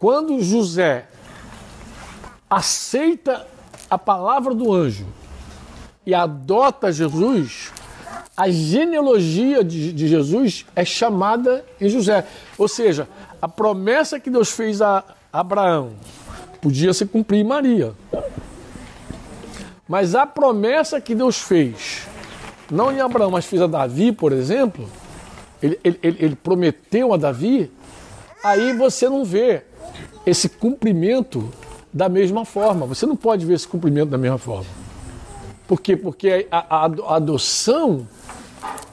Quando 0.00 0.42
José 0.42 1.06
aceita 2.50 3.46
a 3.88 3.96
palavra 3.96 4.56
do 4.56 4.72
anjo 4.72 5.06
e 6.04 6.12
adota 6.12 6.90
Jesus, 6.90 7.70
a 8.36 8.50
genealogia 8.50 9.62
de, 9.62 9.92
de, 9.92 10.08
Jesus 10.08 10.66
é 10.74 10.84
chamada 10.84 11.64
em 11.80 11.88
José. 11.88 12.26
Ou 12.58 12.66
seja, 12.66 13.08
a 13.40 13.46
promessa 13.46 14.18
que 14.18 14.28
Deus 14.28 14.50
fez 14.50 14.82
a 14.82 15.04
Abraão, 15.32 15.92
podia 16.60 16.92
se 16.92 17.06
cumprir 17.06 17.44
Maria. 17.44 17.92
Mas 19.88 20.14
a 20.14 20.26
promessa 20.26 21.00
que 21.00 21.14
Deus 21.14 21.38
fez, 21.38 22.06
não 22.70 22.92
em 22.92 23.00
Abraão, 23.00 23.30
mas 23.30 23.46
fez 23.46 23.60
a 23.62 23.66
Davi, 23.66 24.12
por 24.12 24.32
exemplo, 24.32 24.88
ele, 25.62 25.78
ele, 25.82 25.98
ele 26.02 26.36
prometeu 26.36 27.14
a 27.14 27.16
Davi, 27.16 27.70
aí 28.42 28.72
você 28.76 29.08
não 29.08 29.24
vê 29.24 29.62
esse 30.26 30.48
cumprimento 30.48 31.48
da 31.92 32.08
mesma 32.08 32.44
forma. 32.44 32.86
Você 32.86 33.06
não 33.06 33.16
pode 33.16 33.44
ver 33.44 33.54
esse 33.54 33.68
cumprimento 33.68 34.10
da 34.10 34.18
mesma 34.18 34.38
forma. 34.38 34.66
Por 35.66 35.80
quê? 35.80 35.96
Porque 35.96 36.46
a, 36.50 36.58
a, 36.58 36.84
a 36.84 37.16
adoção, 37.16 38.06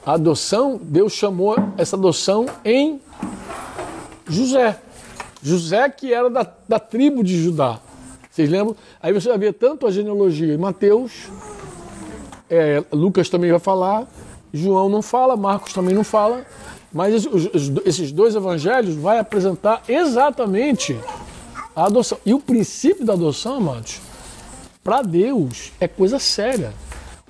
a 0.04 0.14
adoção, 0.14 0.80
Deus 0.82 1.12
chamou 1.12 1.56
essa 1.76 1.96
adoção 1.96 2.46
em 2.64 3.00
José. 4.28 4.80
José 5.42 5.88
que 5.88 6.12
era 6.12 6.28
da, 6.28 6.46
da 6.68 6.78
tribo 6.78 7.22
de 7.24 7.42
Judá. 7.42 7.80
Vocês 8.30 8.48
lembram? 8.48 8.76
Aí 9.02 9.12
você 9.12 9.28
vai 9.28 9.38
ver 9.38 9.54
tanto 9.54 9.86
a 9.86 9.90
genealogia 9.90 10.54
em 10.54 10.58
Mateus, 10.58 11.28
é, 12.48 12.82
Lucas 12.92 13.28
também 13.28 13.50
vai 13.50 13.60
falar, 13.60 14.06
João 14.52 14.88
não 14.88 15.02
fala, 15.02 15.36
Marcos 15.36 15.72
também 15.72 15.94
não 15.94 16.04
fala, 16.04 16.44
mas 16.92 17.26
esses 17.84 18.10
dois 18.10 18.34
evangelhos 18.34 18.94
vai 18.96 19.18
apresentar 19.18 19.82
exatamente 19.88 20.98
a 21.74 21.86
adoção. 21.86 22.18
E 22.26 22.34
o 22.34 22.40
princípio 22.40 23.04
da 23.04 23.12
adoção, 23.12 23.56
amados, 23.56 24.00
para 24.82 25.02
Deus 25.02 25.72
é 25.80 25.86
coisa 25.86 26.18
séria. 26.18 26.72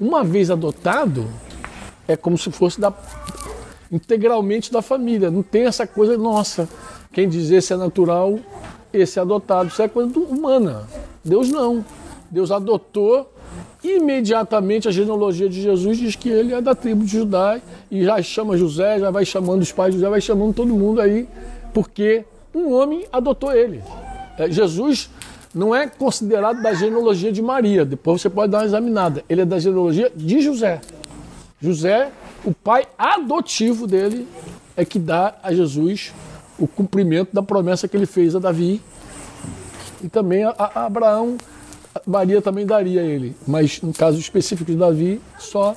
Uma 0.00 0.24
vez 0.24 0.50
adotado, 0.50 1.26
é 2.08 2.16
como 2.16 2.38
se 2.38 2.50
fosse 2.50 2.80
da, 2.80 2.92
integralmente 3.92 4.72
da 4.72 4.80
família. 4.80 5.30
Não 5.30 5.42
tem 5.42 5.66
essa 5.66 5.86
coisa, 5.86 6.16
nossa, 6.16 6.68
quem 7.12 7.28
diz 7.28 7.50
esse 7.50 7.72
é 7.72 7.76
natural, 7.76 8.38
esse 8.92 9.18
é 9.18 9.22
adotado. 9.22 9.68
Isso 9.68 9.82
é 9.82 9.88
coisa 9.88 10.18
humana. 10.18 10.88
Deus 11.24 11.50
não. 11.50 11.84
Deus 12.30 12.50
adotou 12.50 13.30
imediatamente 13.82 14.88
a 14.88 14.90
genealogia 14.90 15.48
de 15.48 15.60
Jesus 15.60 15.98
diz 15.98 16.14
que 16.14 16.28
ele 16.28 16.52
é 16.52 16.60
da 16.60 16.74
tribo 16.74 17.04
de 17.04 17.12
Judá 17.12 17.60
e 17.90 18.04
já 18.04 18.20
chama 18.22 18.56
José, 18.56 18.98
já 18.98 19.10
vai 19.10 19.24
chamando 19.24 19.62
os 19.62 19.72
pais 19.72 19.94
de 19.94 19.98
José, 19.98 20.10
vai 20.10 20.20
chamando 20.20 20.54
todo 20.54 20.68
mundo 20.74 21.00
aí, 21.00 21.26
porque 21.72 22.24
um 22.54 22.72
homem 22.72 23.06
adotou 23.12 23.54
ele. 23.54 23.82
É, 24.38 24.50
Jesus 24.50 25.10
não 25.54 25.74
é 25.74 25.86
considerado 25.86 26.62
da 26.62 26.72
genealogia 26.74 27.32
de 27.32 27.42
Maria, 27.42 27.84
depois 27.84 28.20
você 28.20 28.30
pode 28.30 28.52
dar 28.52 28.58
uma 28.58 28.66
examinada. 28.66 29.24
Ele 29.28 29.40
é 29.40 29.44
da 29.44 29.58
genealogia 29.58 30.12
de 30.14 30.40
José. 30.40 30.80
José, 31.60 32.10
o 32.44 32.52
pai 32.52 32.86
adotivo 32.96 33.86
dele, 33.86 34.26
é 34.76 34.84
que 34.84 34.98
dá 34.98 35.34
a 35.42 35.52
Jesus 35.52 36.12
o 36.60 36.68
cumprimento 36.68 37.30
da 37.32 37.42
promessa 37.42 37.88
que 37.88 37.96
ele 37.96 38.06
fez 38.06 38.36
a 38.36 38.38
Davi 38.38 38.80
e 40.02 40.08
também 40.08 40.44
a, 40.44 40.54
a 40.56 40.86
Abraão. 40.86 41.36
Maria 42.06 42.40
também 42.40 42.64
daria 42.64 43.00
a 43.00 43.04
ele, 43.04 43.34
mas 43.46 43.80
no 43.82 43.92
caso 43.92 44.18
específico 44.18 44.70
de 44.70 44.76
Davi, 44.76 45.20
só, 45.38 45.74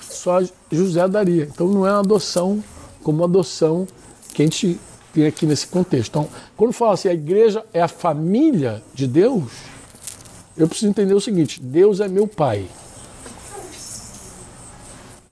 só 0.00 0.40
José 0.70 1.08
daria. 1.08 1.48
Então 1.52 1.66
não 1.66 1.86
é 1.86 1.90
uma 1.90 1.98
adoção 1.98 2.62
como 3.02 3.18
uma 3.18 3.24
adoção 3.24 3.88
que 4.32 4.42
a 4.42 4.44
gente 4.44 4.78
tem 5.12 5.26
aqui 5.26 5.44
nesse 5.44 5.66
contexto. 5.66 6.10
Então, 6.10 6.28
quando 6.56 6.72
fala 6.72 6.94
assim, 6.94 7.08
a 7.08 7.14
igreja 7.14 7.64
é 7.72 7.82
a 7.82 7.88
família 7.88 8.82
de 8.94 9.06
Deus, 9.06 9.50
eu 10.56 10.68
preciso 10.68 10.90
entender 10.90 11.14
o 11.14 11.20
seguinte: 11.20 11.60
Deus 11.60 12.00
é 12.00 12.08
meu 12.08 12.26
pai. 12.26 12.66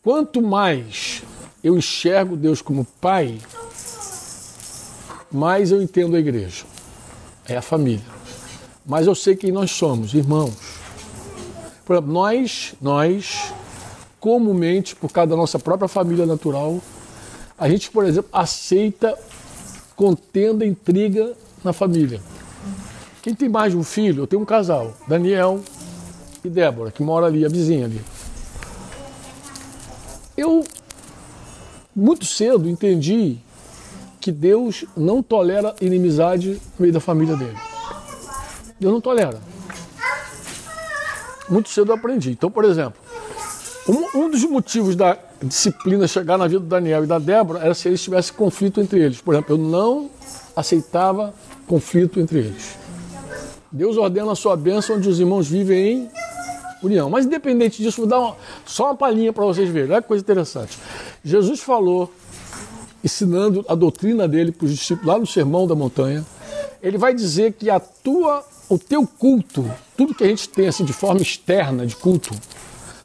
Quanto 0.02 0.42
mais 0.42 1.22
eu 1.62 1.76
enxergo 1.76 2.36
Deus 2.36 2.62
como 2.62 2.86
pai, 3.00 3.38
mais 5.30 5.70
eu 5.70 5.80
entendo 5.80 6.16
a 6.16 6.18
igreja. 6.18 6.64
É 7.46 7.56
a 7.56 7.62
família. 7.62 8.04
Mas 8.84 9.06
eu 9.06 9.14
sei 9.14 9.36
quem 9.36 9.52
nós 9.52 9.70
somos, 9.70 10.14
irmãos. 10.14 10.54
Por 11.84 11.94
exemplo, 11.94 12.12
nós, 12.12 12.74
nós, 12.80 13.52
comumente, 14.18 14.96
por 14.96 15.10
causa 15.10 15.30
da 15.30 15.36
nossa 15.36 15.58
própria 15.58 15.88
família 15.88 16.26
natural, 16.26 16.80
a 17.58 17.68
gente, 17.68 17.90
por 17.90 18.04
exemplo, 18.04 18.30
aceita 18.32 19.16
contenda, 19.94 20.64
intriga 20.64 21.34
na 21.62 21.72
família. 21.72 22.20
Quem 23.22 23.34
tem 23.34 23.48
mais 23.48 23.72
de 23.72 23.78
um 23.78 23.84
filho, 23.84 24.22
eu 24.22 24.26
tenho 24.26 24.40
um 24.40 24.46
casal, 24.46 24.94
Daniel 25.06 25.60
e 26.42 26.48
Débora, 26.48 26.90
que 26.90 27.02
mora 27.02 27.26
ali, 27.26 27.44
a 27.44 27.48
vizinha 27.48 27.84
ali. 27.84 28.00
Eu, 30.36 30.64
muito 31.94 32.24
cedo, 32.24 32.66
entendi 32.68 33.38
que 34.20 34.30
Deus 34.30 34.84
não 34.96 35.22
tolera 35.22 35.74
inimizade 35.80 36.50
no 36.50 36.60
meio 36.80 36.92
da 36.92 37.00
família 37.00 37.36
dele. 37.36 37.56
Deus 38.78 38.92
não 38.92 39.00
tolera. 39.00 39.40
Muito 41.48 41.68
cedo 41.70 41.90
eu 41.90 41.96
aprendi. 41.96 42.30
Então, 42.30 42.50
por 42.50 42.64
exemplo, 42.64 43.00
um, 43.88 44.20
um 44.20 44.30
dos 44.30 44.44
motivos 44.44 44.94
da 44.94 45.18
disciplina 45.42 46.06
chegar 46.06 46.36
na 46.38 46.46
vida 46.46 46.60
do 46.60 46.66
Daniel 46.66 47.04
e 47.04 47.06
da 47.06 47.18
Débora 47.18 47.60
era 47.60 47.74
se 47.74 47.88
eles 47.88 48.02
tivessem 48.02 48.34
conflito 48.34 48.80
entre 48.80 49.00
eles. 49.00 49.20
Por 49.20 49.34
exemplo, 49.34 49.54
eu 49.54 49.58
não 49.58 50.10
aceitava 50.54 51.34
conflito 51.66 52.20
entre 52.20 52.38
eles. 52.38 52.76
Deus 53.72 53.96
ordena 53.96 54.32
a 54.32 54.34
sua 54.34 54.56
bênção 54.56 54.96
onde 54.96 55.08
os 55.08 55.18
irmãos 55.18 55.48
vivem 55.48 55.92
em 55.92 56.10
união. 56.82 57.08
Mas 57.08 57.26
independente 57.26 57.82
disso, 57.82 57.98
vou 57.98 58.06
dar 58.06 58.18
uma, 58.18 58.36
só 58.64 58.86
uma 58.86 58.96
palhinha 58.96 59.32
para 59.32 59.44
vocês 59.44 59.68
verem. 59.68 59.92
Olha 59.92 60.02
que 60.02 60.08
coisa 60.08 60.22
interessante. 60.22 60.78
Jesus 61.24 61.60
falou, 61.60 62.12
ensinando 63.02 63.64
a 63.68 63.74
doutrina 63.74 64.28
dele 64.28 64.52
para 64.52 64.66
os 64.66 64.72
discípulos 64.72 65.06
lá 65.06 65.18
no 65.18 65.26
Sermão 65.26 65.66
da 65.66 65.74
Montanha. 65.74 66.24
Ele 66.82 66.98
vai 66.98 67.14
dizer 67.14 67.52
que 67.52 67.70
a 67.70 67.80
tua, 67.80 68.44
o 68.68 68.78
teu 68.78 69.06
culto, 69.06 69.70
tudo 69.96 70.14
que 70.14 70.24
a 70.24 70.28
gente 70.28 70.48
tem 70.48 70.68
assim 70.68 70.84
de 70.84 70.92
forma 70.92 71.20
externa 71.20 71.86
de 71.86 71.96
culto, 71.96 72.34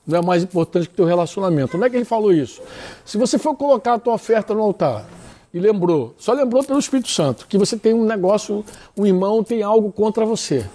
não 0.06 0.20
é 0.20 0.22
mais 0.22 0.44
importante 0.44 0.88
que 0.88 0.94
o 0.94 0.98
teu 0.98 1.06
relacionamento. 1.06 1.76
Onde 1.76 1.86
é 1.86 1.90
que 1.90 1.96
ele 1.96 2.06
falou 2.06 2.32
isso? 2.32 2.62
Se 3.04 3.18
você 3.18 3.38
for 3.38 3.56
colocar 3.56 3.96
a 3.96 4.00
tua 4.00 4.14
oferta 4.14 4.54
no 4.54 4.62
altar 4.62 5.08
e 5.54 5.60
lembrou, 5.60 6.14
só 6.18 6.34
lembrou 6.34 6.64
pelo 6.64 6.80
Espírito 6.80 7.10
Santo, 7.10 7.48
que 7.48 7.58
você 7.58 7.76
tem 7.76 7.94
um 7.94 8.06
negócio, 8.06 8.64
um 8.96 9.06
irmão 9.06 9.44
tem 9.44 9.64
algo 9.64 9.92
contra 9.92 10.26
você. 10.26 10.66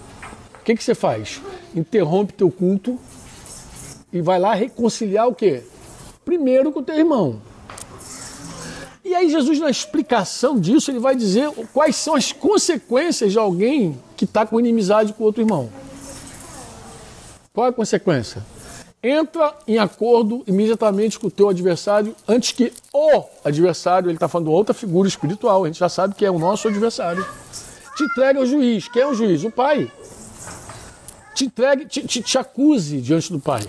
O 0.59 0.63
que, 0.63 0.75
que 0.75 0.83
você 0.83 0.93
faz? 0.93 1.41
Interrompe 1.73 2.33
teu 2.33 2.51
culto 2.51 2.99
e 4.11 4.21
vai 4.21 4.37
lá 4.37 4.53
reconciliar 4.53 5.27
o 5.27 5.33
quê? 5.33 5.63
Primeiro 6.25 6.71
com 6.71 6.81
o 6.81 6.83
teu 6.83 6.95
irmão. 6.95 7.41
E 9.03 9.15
aí 9.15 9.29
Jesus, 9.29 9.59
na 9.59 9.69
explicação 9.69 10.59
disso, 10.59 10.91
ele 10.91 10.99
vai 10.99 11.15
dizer 11.15 11.49
quais 11.73 11.95
são 11.95 12.15
as 12.15 12.31
consequências 12.31 13.31
de 13.31 13.39
alguém 13.39 13.99
que 14.15 14.25
está 14.25 14.45
com 14.45 14.59
inimizade 14.59 15.13
com 15.13 15.23
outro 15.23 15.41
irmão. 15.41 15.69
Qual 17.53 17.65
é 17.65 17.69
a 17.69 17.73
consequência? 17.73 18.43
entra 19.03 19.55
em 19.67 19.79
acordo 19.79 20.43
imediatamente 20.45 21.17
com 21.17 21.27
o 21.27 21.31
teu 21.31 21.49
adversário 21.49 22.15
antes 22.27 22.51
que 22.51 22.71
o 22.93 23.23
adversário, 23.43 24.09
ele 24.09 24.15
está 24.15 24.27
falando 24.27 24.51
outra 24.51 24.73
figura 24.73 25.07
espiritual, 25.07 25.63
a 25.63 25.67
gente 25.67 25.79
já 25.79 25.89
sabe 25.89 26.13
que 26.13 26.25
é 26.25 26.29
o 26.29 26.37
nosso 26.37 26.67
adversário, 26.67 27.25
te 27.95 28.03
entregue 28.03 28.39
ao 28.39 28.45
juiz. 28.45 28.87
Quem 28.87 29.01
é 29.01 29.07
o 29.07 29.13
juiz? 29.13 29.43
O 29.43 29.51
pai. 29.51 29.91
Te 31.33 31.45
entregue, 31.45 31.85
te, 31.85 32.05
te, 32.05 32.21
te 32.21 32.37
acuse 32.37 33.01
diante 33.01 33.31
do 33.31 33.39
pai. 33.39 33.63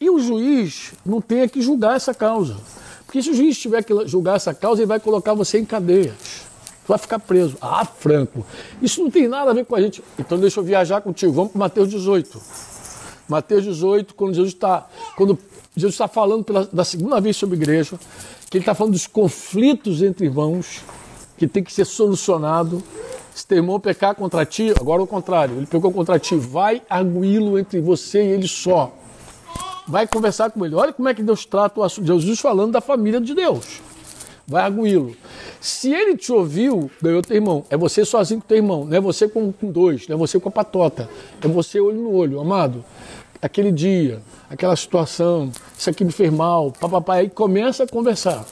E 0.00 0.08
o 0.08 0.18
juiz 0.18 0.92
não 1.04 1.20
tem 1.20 1.46
que 1.48 1.60
julgar 1.60 1.96
essa 1.96 2.14
causa. 2.14 2.56
Porque 3.10 3.24
se 3.24 3.30
o 3.30 3.34
juiz 3.34 3.58
tiver 3.58 3.82
que 3.82 4.06
julgar 4.06 4.36
essa 4.36 4.54
causa, 4.54 4.82
ele 4.82 4.86
vai 4.86 5.00
colocar 5.00 5.34
você 5.34 5.58
em 5.58 5.64
cadeias. 5.64 6.14
Você 6.14 6.86
vai 6.86 6.96
ficar 6.96 7.18
preso. 7.18 7.58
Ah, 7.60 7.84
Franco, 7.84 8.46
isso 8.80 9.02
não 9.02 9.10
tem 9.10 9.26
nada 9.26 9.50
a 9.50 9.52
ver 9.52 9.64
com 9.64 9.74
a 9.74 9.80
gente. 9.80 10.00
Então 10.16 10.38
deixa 10.38 10.60
eu 10.60 10.64
viajar 10.64 11.00
contigo. 11.00 11.32
Vamos 11.32 11.50
para 11.50 11.58
Mateus 11.58 11.90
18. 11.90 12.40
Mateus 13.28 13.64
18, 13.64 14.14
quando 14.14 14.34
Jesus 14.34 14.54
está 14.54 14.88
quando 15.16 15.36
Jesus 15.76 15.94
está 15.94 16.06
falando 16.06 16.44
pela, 16.44 16.68
da 16.72 16.84
segunda 16.84 17.20
vez 17.20 17.36
sobre 17.36 17.56
igreja, 17.56 17.98
que 18.48 18.58
ele 18.58 18.62
está 18.62 18.76
falando 18.76 18.92
dos 18.92 19.08
conflitos 19.08 20.02
entre 20.02 20.26
irmãos, 20.26 20.80
que 21.36 21.48
tem 21.48 21.64
que 21.64 21.72
ser 21.72 21.86
solucionado. 21.86 22.80
Se 23.34 23.44
teu 23.44 23.58
irmão 23.58 23.80
pecar 23.80 24.14
contra 24.14 24.46
ti, 24.46 24.72
agora 24.78 25.02
o 25.02 25.06
contrário, 25.06 25.56
ele 25.56 25.66
pegou 25.66 25.90
contra 25.90 26.16
ti, 26.16 26.36
vai 26.36 26.80
arguí-lo 26.88 27.58
entre 27.58 27.80
você 27.80 28.22
e 28.22 28.28
ele 28.28 28.46
só. 28.46 28.99
Vai 29.90 30.06
conversar 30.06 30.50
com 30.50 30.64
ele. 30.64 30.74
Olha 30.74 30.92
como 30.92 31.08
é 31.08 31.14
que 31.14 31.22
Deus 31.22 31.44
trata 31.44 31.80
o 31.80 31.82
assunto. 31.82 32.06
Jesus 32.06 32.38
falando 32.38 32.72
da 32.72 32.80
família 32.80 33.20
de 33.20 33.34
Deus. 33.34 33.80
Vai 34.46 34.62
arguí-lo. 34.62 35.16
Se 35.60 35.92
ele 35.92 36.16
te 36.16 36.32
ouviu, 36.32 36.90
ganhou 37.02 37.22
teu 37.22 37.36
irmão. 37.36 37.64
É 37.68 37.76
você 37.76 38.04
sozinho 38.04 38.40
com 38.40 38.46
teu 38.46 38.56
irmão. 38.56 38.84
Não 38.84 38.96
é 38.96 39.00
você 39.00 39.28
com, 39.28 39.52
com 39.52 39.70
dois, 39.70 40.08
não 40.08 40.14
é 40.14 40.18
você 40.18 40.38
com 40.40 40.48
a 40.48 40.52
patota. 40.52 41.08
É 41.42 41.48
você 41.48 41.80
olho 41.80 42.00
no 42.00 42.12
olho, 42.12 42.40
amado 42.40 42.84
aquele 43.42 43.72
dia, 43.72 44.20
aquela 44.48 44.76
situação, 44.76 45.50
isso 45.76 45.88
aqui 45.88 46.04
me 46.04 46.12
fez 46.12 46.32
mal, 46.32 46.70
papapá, 46.72 47.14
aí 47.14 47.30
começa 47.30 47.84
a 47.84 47.88
conversar 47.88 48.44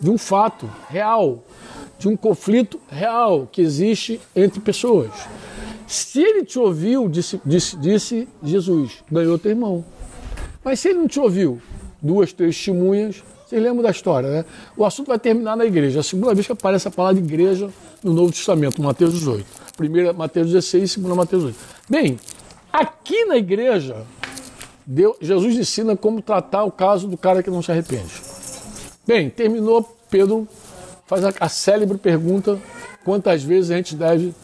de 0.00 0.10
um 0.10 0.18
fato 0.18 0.68
real, 0.88 1.44
de 1.98 2.08
um 2.08 2.16
conflito 2.16 2.80
real 2.88 3.48
que 3.50 3.62
existe 3.62 4.20
entre 4.34 4.60
pessoas. 4.60 5.12
Se 5.86 6.20
ele 6.20 6.44
te 6.44 6.58
ouviu, 6.58 7.08
disse, 7.08 7.40
disse, 7.44 7.76
disse 7.76 8.28
Jesus, 8.42 9.04
ganhou 9.10 9.38
teu 9.38 9.52
irmão. 9.52 9.84
Mas 10.64 10.80
se 10.80 10.88
ele 10.88 10.98
não 10.98 11.08
te 11.08 11.20
ouviu, 11.20 11.60
duas, 12.00 12.32
três 12.32 12.56
testemunhas, 12.56 13.22
vocês 13.46 13.62
lembram 13.62 13.82
da 13.82 13.90
história, 13.90 14.30
né? 14.30 14.44
O 14.76 14.84
assunto 14.84 15.08
vai 15.08 15.18
terminar 15.18 15.56
na 15.56 15.64
igreja. 15.66 16.00
A 16.00 16.02
segunda 16.02 16.34
vez 16.34 16.46
que 16.46 16.52
aparece 16.52 16.88
a 16.88 16.90
palavra 16.90 17.20
igreja 17.20 17.70
no 18.02 18.12
Novo 18.12 18.32
Testamento, 18.32 18.82
Mateus 18.82 19.12
18. 19.12 19.46
1 19.78 20.16
Mateus 20.16 20.50
16 20.50 20.96
e 20.96 21.00
2 21.00 21.16
Mateus 21.16 21.44
8. 21.44 21.56
Bem, 21.88 22.18
aqui 22.72 23.24
na 23.26 23.36
igreja, 23.36 24.06
Deus, 24.86 25.16
Jesus 25.20 25.56
ensina 25.56 25.96
como 25.96 26.22
tratar 26.22 26.64
o 26.64 26.70
caso 26.70 27.06
do 27.06 27.16
cara 27.16 27.42
que 27.42 27.50
não 27.50 27.62
se 27.62 27.70
arrepende. 27.70 28.12
Bem, 29.06 29.28
terminou, 29.28 29.96
Pedro 30.10 30.48
faz 31.06 31.24
a, 31.24 31.32
a 31.40 31.48
célebre 31.48 31.98
pergunta: 31.98 32.58
quantas 33.04 33.42
vezes 33.42 33.70
a 33.70 33.76
gente 33.76 33.94
deve 33.94 34.34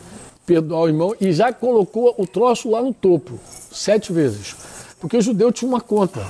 perdoar 0.45 0.83
o 0.83 0.89
irmão? 0.89 1.15
E 1.21 1.33
já 1.33 1.53
colocou 1.53 2.15
o 2.19 2.27
troço 2.27 2.71
lá 2.71 2.83
no 2.83 2.93
topo, 2.93 3.39
sete 3.73 4.13
vezes. 4.13 4.55
Porque 5.01 5.17
o 5.17 5.23
judeu 5.23 5.51
tinha 5.51 5.69
uma 5.69 5.81
conta. 5.81 6.21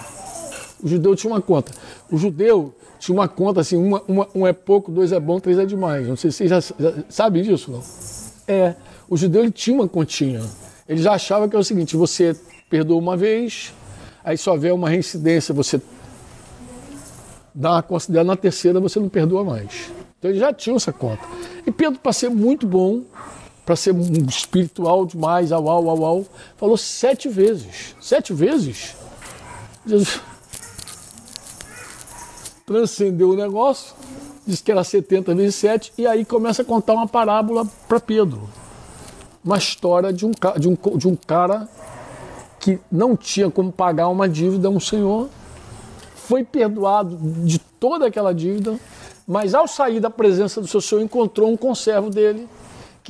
O 0.83 0.89
judeu 0.89 1.15
tinha 1.17 1.33
uma 1.33 1.43
conta. 1.43 1.73
O 2.11 2.17
judeu 2.17 2.75
tinha 2.99 3.15
uma 3.15 3.29
conta 3.29 3.61
assim: 3.61 3.77
uma, 3.77 4.03
uma, 4.07 4.29
um 4.35 4.47
é 4.47 4.53
pouco, 4.53 4.93
dois 4.93 5.13
é 5.13 5.19
bom, 5.19 5.41
três 5.41 5.59
é 5.59 5.67
demais. 5.67 6.07
Não 6.07 6.17
sei 6.17 6.31
se 6.31 6.39
vocês 6.39 6.51
já, 6.51 6.61
já 6.61 7.05
sabem 7.09 7.43
disso, 7.43 7.71
não? 7.71 7.83
É. 8.47 8.75
O 9.09 9.17
judeu 9.17 9.43
ele 9.43 9.51
tinha 9.51 9.75
uma 9.75 9.89
continha. 9.89 10.41
Ele 10.89 11.03
já 11.03 11.13
achava 11.13 11.49
que 11.49 11.57
é 11.57 11.59
o 11.59 11.65
seguinte: 11.65 11.97
você 11.97 12.37
perdoa 12.69 12.99
uma 12.99 13.17
vez, 13.17 13.75
aí 14.25 14.39
só 14.39 14.53
houver 14.53 14.73
uma 14.73 14.89
reincidência, 14.89 15.53
você 15.53 15.81
dá 17.55 17.73
uma 17.73 17.83
considerada, 17.83 18.27
na 18.29 18.37
terceira 18.37 18.79
você 18.79 19.01
não 19.01 19.09
perdoa 19.09 19.45
mais. 19.45 19.91
Então 20.19 20.31
ele 20.31 20.39
já 20.39 20.53
tinha 20.53 20.77
essa 20.77 20.93
conta. 20.93 21.23
E 21.67 21.73
Pedro, 21.73 21.99
para 21.99 22.13
ser 22.13 22.29
muito 22.29 22.67
bom, 22.67 23.03
para 23.71 23.77
ser 23.77 23.95
um 23.95 24.27
espiritual 24.29 25.07
demais, 25.07 25.53
au, 25.53 25.69
au, 25.69 25.89
au, 25.89 26.05
au, 26.05 26.27
falou 26.57 26.77
sete 26.77 27.29
vezes. 27.29 27.95
Sete 28.01 28.33
vezes? 28.33 28.97
Jesus 29.87 30.21
transcendeu 32.67 33.31
o 33.31 33.37
negócio, 33.37 33.95
disse 34.45 34.61
que 34.61 34.73
era 34.73 34.83
70 34.83 35.37
vezes 35.37 35.55
7, 35.55 35.93
e 35.97 36.05
aí 36.05 36.25
começa 36.25 36.63
a 36.63 36.65
contar 36.65 36.95
uma 36.95 37.07
parábola 37.07 37.65
para 37.87 38.01
Pedro. 38.01 38.51
Uma 39.45 39.59
história 39.59 40.13
de 40.13 40.27
um, 40.27 40.33
de, 40.59 40.69
um, 40.69 40.77
de 40.99 41.07
um 41.07 41.15
cara 41.15 41.69
que 42.59 42.81
não 42.91 43.17
tinha 43.17 43.53
como 43.53 43.71
pagar 43.71 44.09
uma 44.09 44.29
dívida 44.29 44.67
a 44.67 44.71
um 44.73 44.81
senhor, 44.81 45.29
foi 46.17 46.43
perdoado 46.43 47.17
de 47.45 47.61
toda 47.61 48.09
aquela 48.09 48.35
dívida, 48.35 48.77
mas 49.29 49.55
ao 49.55 49.69
sair 49.69 50.01
da 50.01 50.11
presença 50.11 50.61
do 50.61 50.67
seu 50.67 50.81
senhor 50.81 51.03
encontrou 51.03 51.49
um 51.49 51.57
conservo 51.57 52.11
dele 52.11 52.49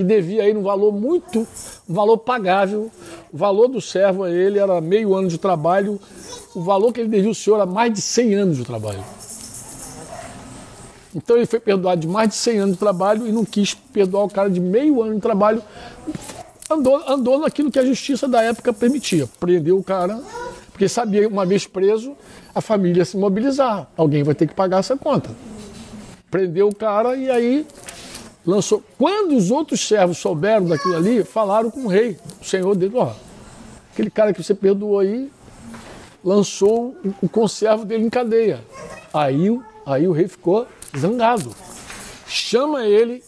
que 0.00 0.04
devia 0.04 0.44
aí 0.44 0.56
um 0.56 0.62
valor 0.62 0.92
muito, 0.92 1.46
um 1.86 1.94
valor 1.94 2.16
pagável. 2.16 2.90
O 3.30 3.36
valor 3.36 3.68
do 3.68 3.82
servo 3.82 4.24
a 4.24 4.30
ele 4.30 4.58
era 4.58 4.80
meio 4.80 5.14
ano 5.14 5.28
de 5.28 5.36
trabalho, 5.36 6.00
o 6.54 6.62
valor 6.62 6.90
que 6.90 7.00
ele 7.00 7.08
devia 7.10 7.28
ao 7.28 7.34
senhor 7.34 7.56
era 7.56 7.66
mais 7.66 7.92
de 7.92 8.00
100 8.00 8.34
anos 8.34 8.56
de 8.56 8.64
trabalho. 8.64 9.04
Então 11.14 11.36
ele 11.36 11.44
foi 11.44 11.60
perdoado 11.60 12.00
de 12.00 12.08
mais 12.08 12.30
de 12.30 12.34
100 12.36 12.58
anos 12.58 12.72
de 12.76 12.78
trabalho 12.78 13.26
e 13.26 13.32
não 13.32 13.44
quis 13.44 13.74
perdoar 13.74 14.24
o 14.24 14.30
cara 14.30 14.48
de 14.48 14.58
meio 14.58 15.02
ano 15.02 15.16
de 15.16 15.20
trabalho. 15.20 15.62
Andou, 16.70 17.02
andou 17.06 17.38
naquilo 17.40 17.70
que 17.70 17.78
a 17.78 17.84
justiça 17.84 18.26
da 18.26 18.40
época 18.40 18.72
permitia. 18.72 19.28
Prendeu 19.38 19.76
o 19.76 19.84
cara, 19.84 20.18
porque 20.72 20.88
sabia, 20.88 21.28
uma 21.28 21.44
vez 21.44 21.66
preso, 21.66 22.16
a 22.54 22.62
família 22.62 23.04
se 23.04 23.18
mobilizar. 23.18 23.86
Alguém 23.98 24.22
vai 24.22 24.34
ter 24.34 24.46
que 24.46 24.54
pagar 24.54 24.78
essa 24.78 24.96
conta. 24.96 25.30
Prendeu 26.30 26.68
o 26.68 26.74
cara 26.74 27.16
e 27.16 27.28
aí 27.28 27.66
lançou. 28.46 28.82
Quando 28.98 29.36
os 29.36 29.50
outros 29.50 29.86
servos 29.86 30.18
souberam 30.18 30.66
daquilo 30.66 30.96
ali, 30.96 31.24
falaram 31.24 31.70
com 31.70 31.80
o 31.84 31.88
rei, 31.88 32.18
o 32.40 32.44
senhor 32.44 32.74
dele, 32.74 32.94
ó, 32.96 33.12
aquele 33.92 34.10
cara 34.10 34.32
que 34.32 34.42
você 34.42 34.54
perdoou 34.54 34.98
aí, 34.98 35.30
lançou 36.24 36.96
o 37.22 37.28
conservo 37.28 37.84
dele 37.84 38.04
em 38.04 38.10
cadeia. 38.10 38.64
Aí, 39.12 39.58
aí 39.86 40.06
o 40.06 40.12
rei 40.12 40.28
ficou 40.28 40.66
zangado. 40.96 41.54
Chama 42.26 42.84
ele, 42.84 43.22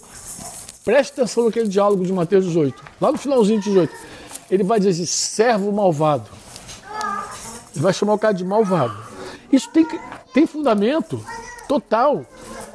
preste 0.85 1.13
atenção 1.13 1.45
naquele 1.45 1.69
diálogo 1.69 2.05
de 2.05 2.13
Mateus 2.13 2.45
18, 2.45 2.83
lá 3.01 3.11
no 3.11 3.19
finalzinho 3.19 3.61
de 3.61 3.69
18. 3.69 3.93
Ele 4.51 4.63
vai 4.63 4.79
dizer 4.79 4.91
assim: 4.91 5.07
servo 5.07 5.73
malvado. 5.73 6.29
Ele 7.75 7.83
vai 7.83 7.93
chamar 7.93 8.15
o 8.15 8.19
cara 8.19 8.35
de 8.35 8.45
malvado. 8.45 8.95
Isso 9.51 9.71
tem, 9.71 9.87
tem 10.33 10.47
fundamento 10.47 11.25
total. 11.67 12.25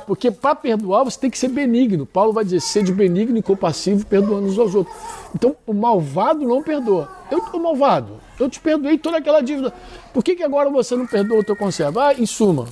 Porque 0.07 0.31
para 0.31 0.55
perdoar 0.55 1.03
você 1.03 1.19
tem 1.19 1.29
que 1.29 1.37
ser 1.37 1.49
benigno. 1.49 2.05
Paulo 2.05 2.31
vai 2.31 2.45
dizer: 2.45 2.61
sede 2.61 2.93
benigno 2.93 3.37
e 3.37 3.41
compassivo, 3.43 4.05
perdoando 4.05 4.47
uns 4.47 4.57
aos 4.57 4.73
outros. 4.73 4.95
Então 5.35 5.53
o 5.67 5.73
malvado 5.73 6.47
não 6.47 6.63
perdoa. 6.63 7.11
Eu 7.29 7.39
estou 7.39 7.59
malvado. 7.59 8.13
Eu 8.39 8.49
te 8.49 8.57
perdoei 8.57 8.97
toda 8.97 9.17
aquela 9.17 9.41
dívida. 9.41 9.73
Por 10.13 10.23
que, 10.23 10.35
que 10.35 10.43
agora 10.43 10.69
você 10.69 10.95
não 10.95 11.05
perdoa 11.05 11.39
o 11.39 11.43
teu 11.43 11.57
conservo? 11.57 11.99
Ah, 11.99 12.13
em 12.13 12.25
suma, 12.25 12.67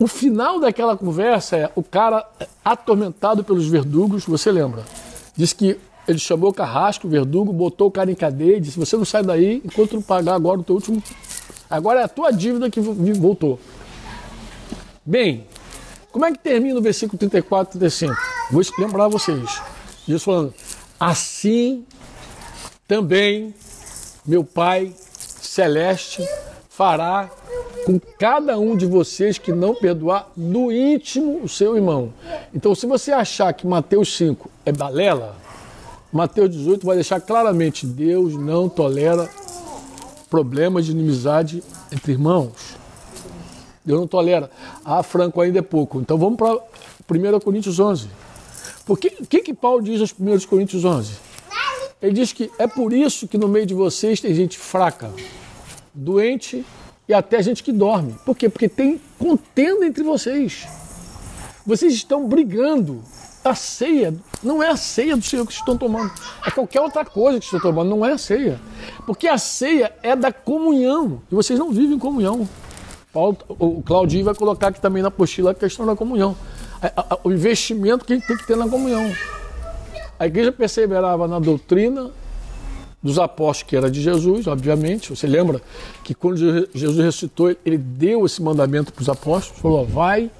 o 0.00 0.08
final 0.08 0.58
daquela 0.58 0.96
conversa 0.96 1.56
é 1.56 1.70
o 1.76 1.82
cara 1.82 2.26
atormentado 2.64 3.44
pelos 3.44 3.68
verdugos, 3.68 4.24
você 4.24 4.50
lembra? 4.50 4.82
Diz 5.36 5.52
que 5.52 5.78
ele 6.08 6.18
chamou 6.18 6.50
o 6.50 6.52
carrasco, 6.52 7.06
o 7.06 7.10
verdugo, 7.10 7.52
botou 7.52 7.86
o 7.86 7.90
cara 7.90 8.10
em 8.10 8.16
cadeia 8.16 8.56
e 8.56 8.60
disse: 8.60 8.80
Você 8.80 8.96
não 8.96 9.04
sai 9.04 9.22
daí 9.22 9.62
enquanto 9.64 9.92
não 9.92 10.02
pagar 10.02 10.34
agora 10.34 10.58
o 10.58 10.64
teu 10.64 10.74
último. 10.74 11.00
Agora 11.70 12.00
é 12.00 12.02
a 12.02 12.08
tua 12.08 12.32
dívida 12.32 12.68
que 12.68 12.80
voltou. 12.80 13.60
Bem, 15.06 15.46
como 16.12 16.26
é 16.26 16.32
que 16.32 16.38
termina 16.38 16.78
o 16.78 16.82
versículo 16.82 17.18
34 17.18 17.76
e 17.76 17.80
35? 17.80 18.14
Vou 18.50 18.62
lembrar 18.78 19.08
vocês. 19.08 19.60
Jesus 20.06 20.22
falando: 20.22 20.54
Assim 21.00 21.84
também 22.86 23.54
meu 24.24 24.44
Pai 24.44 24.92
celeste 24.98 26.22
fará 26.68 27.30
com 27.84 27.98
cada 28.18 28.58
um 28.58 28.76
de 28.76 28.86
vocês 28.86 29.38
que 29.38 29.52
não 29.52 29.74
perdoar 29.74 30.30
no 30.36 30.70
íntimo 30.70 31.42
o 31.42 31.48
seu 31.48 31.76
irmão. 31.76 32.12
Então, 32.54 32.74
se 32.74 32.86
você 32.86 33.12
achar 33.12 33.52
que 33.52 33.66
Mateus 33.66 34.16
5 34.16 34.50
é 34.64 34.72
balela, 34.72 35.36
Mateus 36.12 36.50
18 36.50 36.86
vai 36.86 36.96
deixar 36.96 37.20
claramente: 37.20 37.86
Deus 37.86 38.34
não 38.34 38.68
tolera 38.68 39.28
problemas 40.30 40.86
de 40.86 40.92
inimizade 40.92 41.62
entre 41.90 42.12
irmãos. 42.12 42.81
Deus 43.84 44.00
não 44.00 44.06
tolera. 44.06 44.50
Ah, 44.84 45.02
Franco 45.02 45.40
ainda 45.40 45.58
é 45.58 45.62
pouco. 45.62 46.00
Então 46.00 46.16
vamos 46.16 46.36
para 46.36 46.52
1 46.54 47.40
Coríntios 47.40 47.78
11. 47.78 48.08
O 48.86 48.96
que, 48.96 49.10
que, 49.10 49.40
que 49.40 49.54
Paulo 49.54 49.82
diz 49.82 50.00
aos 50.00 50.12
1 50.12 50.46
Coríntios 50.48 50.84
11? 50.84 51.12
Ele 52.00 52.12
diz 52.12 52.32
que 52.32 52.50
é 52.58 52.66
por 52.66 52.92
isso 52.92 53.28
que 53.28 53.38
no 53.38 53.46
meio 53.46 53.64
de 53.64 53.74
vocês 53.74 54.20
tem 54.20 54.34
gente 54.34 54.58
fraca, 54.58 55.10
doente 55.94 56.64
e 57.08 57.14
até 57.14 57.40
gente 57.42 57.62
que 57.62 57.72
dorme. 57.72 58.16
Por 58.24 58.36
quê? 58.36 58.48
Porque 58.48 58.68
tem 58.68 59.00
contenda 59.18 59.86
entre 59.86 60.02
vocês. 60.02 60.66
Vocês 61.64 61.92
estão 61.92 62.26
brigando. 62.26 63.02
A 63.44 63.56
ceia 63.56 64.14
não 64.42 64.62
é 64.62 64.68
a 64.68 64.76
ceia 64.76 65.16
do 65.16 65.22
Senhor 65.24 65.44
que 65.44 65.52
estão 65.52 65.76
tomando. 65.76 66.12
É 66.46 66.50
qualquer 66.50 66.80
outra 66.80 67.04
coisa 67.04 67.38
que 67.38 67.44
estão 67.44 67.60
tomando, 67.60 67.90
não 67.90 68.06
é 68.06 68.12
a 68.12 68.18
ceia. 68.18 68.60
Porque 69.04 69.26
a 69.26 69.36
ceia 69.36 69.92
é 70.02 70.14
da 70.14 70.32
comunhão. 70.32 71.22
E 71.30 71.34
vocês 71.34 71.58
não 71.58 71.70
vivem 71.70 71.98
comunhão. 71.98 72.48
Paulo, 73.12 73.36
o 73.48 73.82
Claudinho 73.82 74.24
vai 74.24 74.34
colocar 74.34 74.68
aqui 74.68 74.80
também 74.80 75.02
na 75.02 75.08
apostila 75.08 75.50
a 75.50 75.54
questão 75.54 75.84
da 75.84 75.94
comunhão. 75.94 76.34
O 77.22 77.30
investimento 77.30 78.04
que 78.04 78.12
a 78.12 78.16
gente 78.16 78.26
tem 78.26 78.36
que 78.36 78.46
ter 78.46 78.56
na 78.56 78.68
comunhão. 78.68 79.12
A 80.18 80.26
igreja 80.26 80.50
perseverava 80.50 81.28
na 81.28 81.38
doutrina, 81.38 82.10
dos 83.02 83.18
apóstolos, 83.18 83.68
que 83.68 83.76
era 83.76 83.90
de 83.90 84.00
Jesus, 84.00 84.46
obviamente. 84.46 85.10
Você 85.10 85.26
lembra 85.26 85.60
que 86.04 86.14
quando 86.14 86.36
Jesus 86.72 86.98
ressuscitou, 86.98 87.54
ele 87.66 87.76
deu 87.76 88.24
esse 88.24 88.40
mandamento 88.40 88.92
para 88.92 89.02
os 89.02 89.08
apóstolos: 89.08 89.60
falou, 89.60 89.84
vai, 89.84 90.30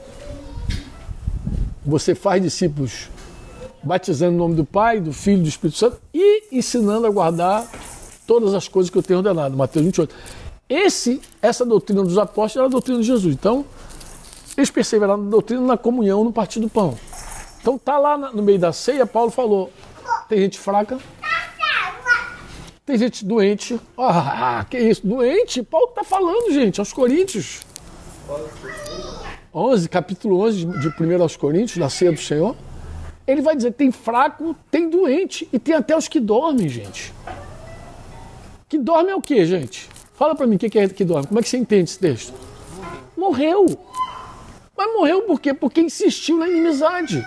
você 1.84 2.14
faz 2.14 2.40
discípulos, 2.40 3.10
batizando 3.82 4.34
em 4.34 4.38
nome 4.38 4.54
do 4.54 4.64
Pai, 4.64 5.00
do 5.00 5.12
Filho 5.12 5.40
e 5.40 5.42
do 5.42 5.48
Espírito 5.48 5.78
Santo 5.78 6.00
e 6.14 6.44
ensinando 6.52 7.06
a 7.06 7.10
guardar 7.10 7.68
todas 8.26 8.54
as 8.54 8.68
coisas 8.68 8.88
que 8.88 8.96
eu 8.96 9.02
tenho 9.02 9.18
ordenado. 9.18 9.56
Mateus 9.56 9.84
28. 9.84 10.14
Esse, 10.72 11.20
essa 11.42 11.66
doutrina 11.66 12.02
dos 12.02 12.16
apóstolos 12.16 12.56
era 12.56 12.64
a 12.64 12.70
doutrina 12.70 12.98
de 12.98 13.06
Jesus. 13.06 13.34
Então, 13.34 13.62
eles 14.56 14.70
perseveraram 14.70 15.22
na 15.22 15.28
doutrina, 15.28 15.60
na 15.60 15.76
comunhão, 15.76 16.24
no 16.24 16.32
partir 16.32 16.60
do 16.60 16.68
pão. 16.70 16.98
Então, 17.60 17.76
tá 17.76 17.98
lá 17.98 18.16
no 18.16 18.42
meio 18.42 18.58
da 18.58 18.72
ceia, 18.72 19.04
Paulo 19.04 19.30
falou: 19.30 19.70
tem 20.30 20.38
gente 20.38 20.58
fraca, 20.58 20.98
tem 22.86 22.96
gente 22.96 23.22
doente. 23.22 23.78
Ah, 23.98 24.64
que 24.70 24.78
isso? 24.78 25.06
Doente? 25.06 25.62
Paulo 25.62 25.88
está 25.90 26.04
falando, 26.04 26.50
gente, 26.50 26.80
aos 26.80 26.90
Coríntios. 26.90 27.60
11, 29.54 29.88
capítulo 29.90 30.40
11 30.40 30.64
de 30.64 30.88
1 30.88 31.22
aos 31.22 31.36
Coríntios, 31.36 31.76
da 31.76 31.90
ceia 31.90 32.12
do 32.12 32.20
Senhor. 32.20 32.56
Ele 33.26 33.42
vai 33.42 33.54
dizer: 33.54 33.72
tem 33.72 33.92
fraco, 33.92 34.56
tem 34.70 34.88
doente 34.88 35.46
e 35.52 35.58
tem 35.58 35.74
até 35.74 35.94
os 35.94 36.08
que 36.08 36.18
dormem, 36.18 36.66
gente. 36.66 37.12
Que 38.70 38.78
dorme 38.78 39.10
é 39.10 39.14
o 39.14 39.20
que, 39.20 39.44
gente? 39.44 39.92
Fala 40.22 40.36
para 40.36 40.46
mim 40.46 40.54
o 40.54 40.58
que 40.60 40.78
é 40.78 40.88
que 40.88 41.04
dorme. 41.04 41.26
Como 41.26 41.40
é 41.40 41.42
que 41.42 41.48
você 41.48 41.56
entende 41.56 41.90
esse 41.90 41.98
texto? 41.98 42.32
Morreu. 43.16 43.66
Mas 44.76 44.92
morreu 44.92 45.22
por 45.22 45.40
quê? 45.40 45.52
Porque 45.52 45.80
insistiu 45.80 46.38
na 46.38 46.46
inimizade. 46.46 47.26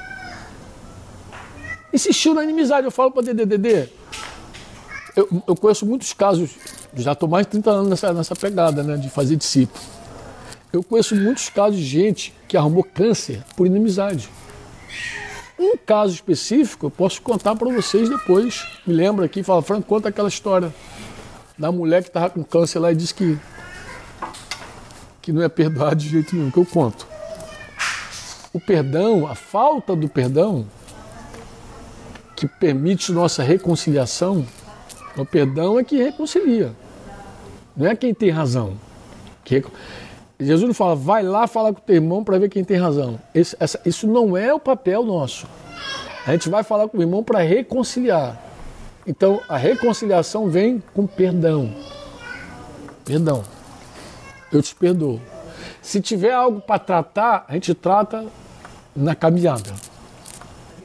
Insistiu 1.92 2.34
na 2.34 2.42
inimizade. 2.42 2.88
Eu 2.88 2.92
falo 2.92 3.12
para 3.12 3.34
DDD, 3.34 3.90
eu, 5.14 5.28
eu 5.46 5.56
conheço 5.58 5.86
muitos 5.86 6.14
casos, 6.14 6.52
já 6.94 7.12
estou 7.12 7.28
mais 7.28 7.46
de 7.46 7.52
30 7.52 7.70
anos 7.70 7.90
nessa, 7.90 8.14
nessa 8.14 8.34
pegada, 8.34 8.82
né, 8.82 8.96
de 8.96 9.10
fazer 9.10 9.36
discípulo. 9.36 9.84
Eu 10.72 10.82
conheço 10.82 11.18
muitos 11.18 11.50
casos 11.50 11.78
de 11.78 11.86
gente 11.86 12.34
que 12.48 12.56
arrumou 12.56 12.86
câncer 12.86 13.44
por 13.58 13.68
inimizade. 13.68 14.30
Um 15.60 15.76
caso 15.76 16.14
específico 16.14 16.86
eu 16.86 16.92
posso 16.92 17.22
contar 17.22 17.58
para 17.58 17.70
vocês 17.74 18.08
depois. 18.08 18.66
Me 18.88 18.94
lembra 18.94 19.26
aqui, 19.26 19.44
fala, 19.44 19.62
Franco, 19.62 19.86
conta 19.86 20.08
aquela 20.08 20.30
história 20.30 20.74
da 21.58 21.72
mulher 21.72 22.02
que 22.02 22.10
estava 22.10 22.30
com 22.30 22.44
câncer 22.44 22.80
lá 22.80 22.92
e 22.92 22.96
disse 22.96 23.14
que, 23.14 23.38
que 25.22 25.32
não 25.32 25.42
é 25.42 25.50
perdoado 25.50 25.96
de 25.96 26.10
jeito 26.10 26.36
nenhum, 26.36 26.52
que 26.52 26.58
eu 26.58 26.66
conto. 26.66 27.08
O 28.54 28.60
perdão, 28.60 29.28
a 29.28 29.36
falta 29.36 29.96
do 29.96 30.08
perdão, 30.08 30.66
que 32.36 32.48
permite 32.48 33.12
nossa 33.12 33.44
reconciliação, 33.44 34.46
o 35.18 35.26
perdão 35.26 35.80
é 35.80 35.84
que 35.84 35.98
reconcilia. 35.98 36.74
Não 37.76 37.88
é 37.88 37.96
quem 37.96 38.14
tem 38.14 38.30
razão. 38.30 38.78
Que 39.44 39.64
Jesus 40.40 40.68
não 40.68 40.74
fala, 40.74 40.96
vai 40.96 41.24
lá 41.24 41.48
falar 41.48 41.72
com 41.74 41.80
o 41.80 41.84
teu 41.84 41.96
irmão 41.96 42.24
para 42.24 42.38
ver 42.38 42.50
quem 42.50 42.64
tem 42.64 42.78
razão. 42.78 43.20
Esse, 43.34 43.56
essa, 43.60 43.80
isso 43.86 44.08
não 44.08 44.36
é 44.36 44.54
o 44.54 44.60
papel 44.60 45.04
nosso. 45.04 45.48
A 46.26 46.32
gente 46.32 46.50
vai 46.50 46.64
falar 46.64 46.88
com 46.90 46.98
o 46.98 47.02
irmão 47.02 47.24
para 47.24 47.40
reconciliar. 47.40 48.42
Então, 49.08 49.40
a 49.48 49.56
reconciliação 49.56 50.50
vem 50.50 50.82
com 50.94 51.06
perdão. 51.06 51.72
Perdão. 53.04 53.44
Eu 54.52 54.64
te 54.64 54.74
perdoo. 54.74 55.22
Se 55.82 56.02
tiver 56.02 56.34
algo 56.34 56.60
para 56.60 56.80
tratar, 56.80 57.46
a 57.48 57.54
gente 57.54 57.74
trata 57.76 58.26
na 58.96 59.14
caminhada. 59.14 59.74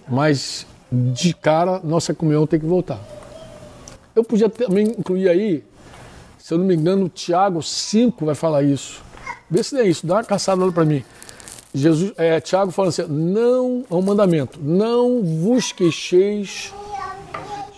Mas, 0.07 0.67
de 0.93 1.33
cara, 1.33 1.81
nossa 1.83 2.13
comunhão 2.13 2.47
tem 2.47 2.61
que 2.61 2.67
voltar. 2.67 3.01
Eu 4.15 4.23
podia 4.23 4.51
também 4.51 4.89
incluir 4.99 5.29
aí, 5.29 5.65
se 6.37 6.53
eu 6.53 6.59
não 6.59 6.67
me 6.67 6.75
engano, 6.75 7.09
Tiago 7.09 7.63
5 7.63 8.27
vai 8.27 8.35
falar 8.35 8.63
isso. 8.63 9.03
Vê 9.49 9.63
se 9.63 9.79
é 9.79 9.87
isso, 9.87 10.07
dá 10.07 10.17
uma 10.17 10.25
caçada 10.25 10.71
para 10.73 10.85
mim. 10.85 11.03
Jesus, 11.73 12.13
é, 12.17 12.41
Tiago 12.41 12.71
fala 12.71 12.89
assim: 12.89 13.07
não 13.09 13.85
é 13.89 13.95
um 13.95 14.03
mandamento, 14.03 14.59
não 14.61 15.23
vos 15.23 15.73
queixeis 15.73 16.75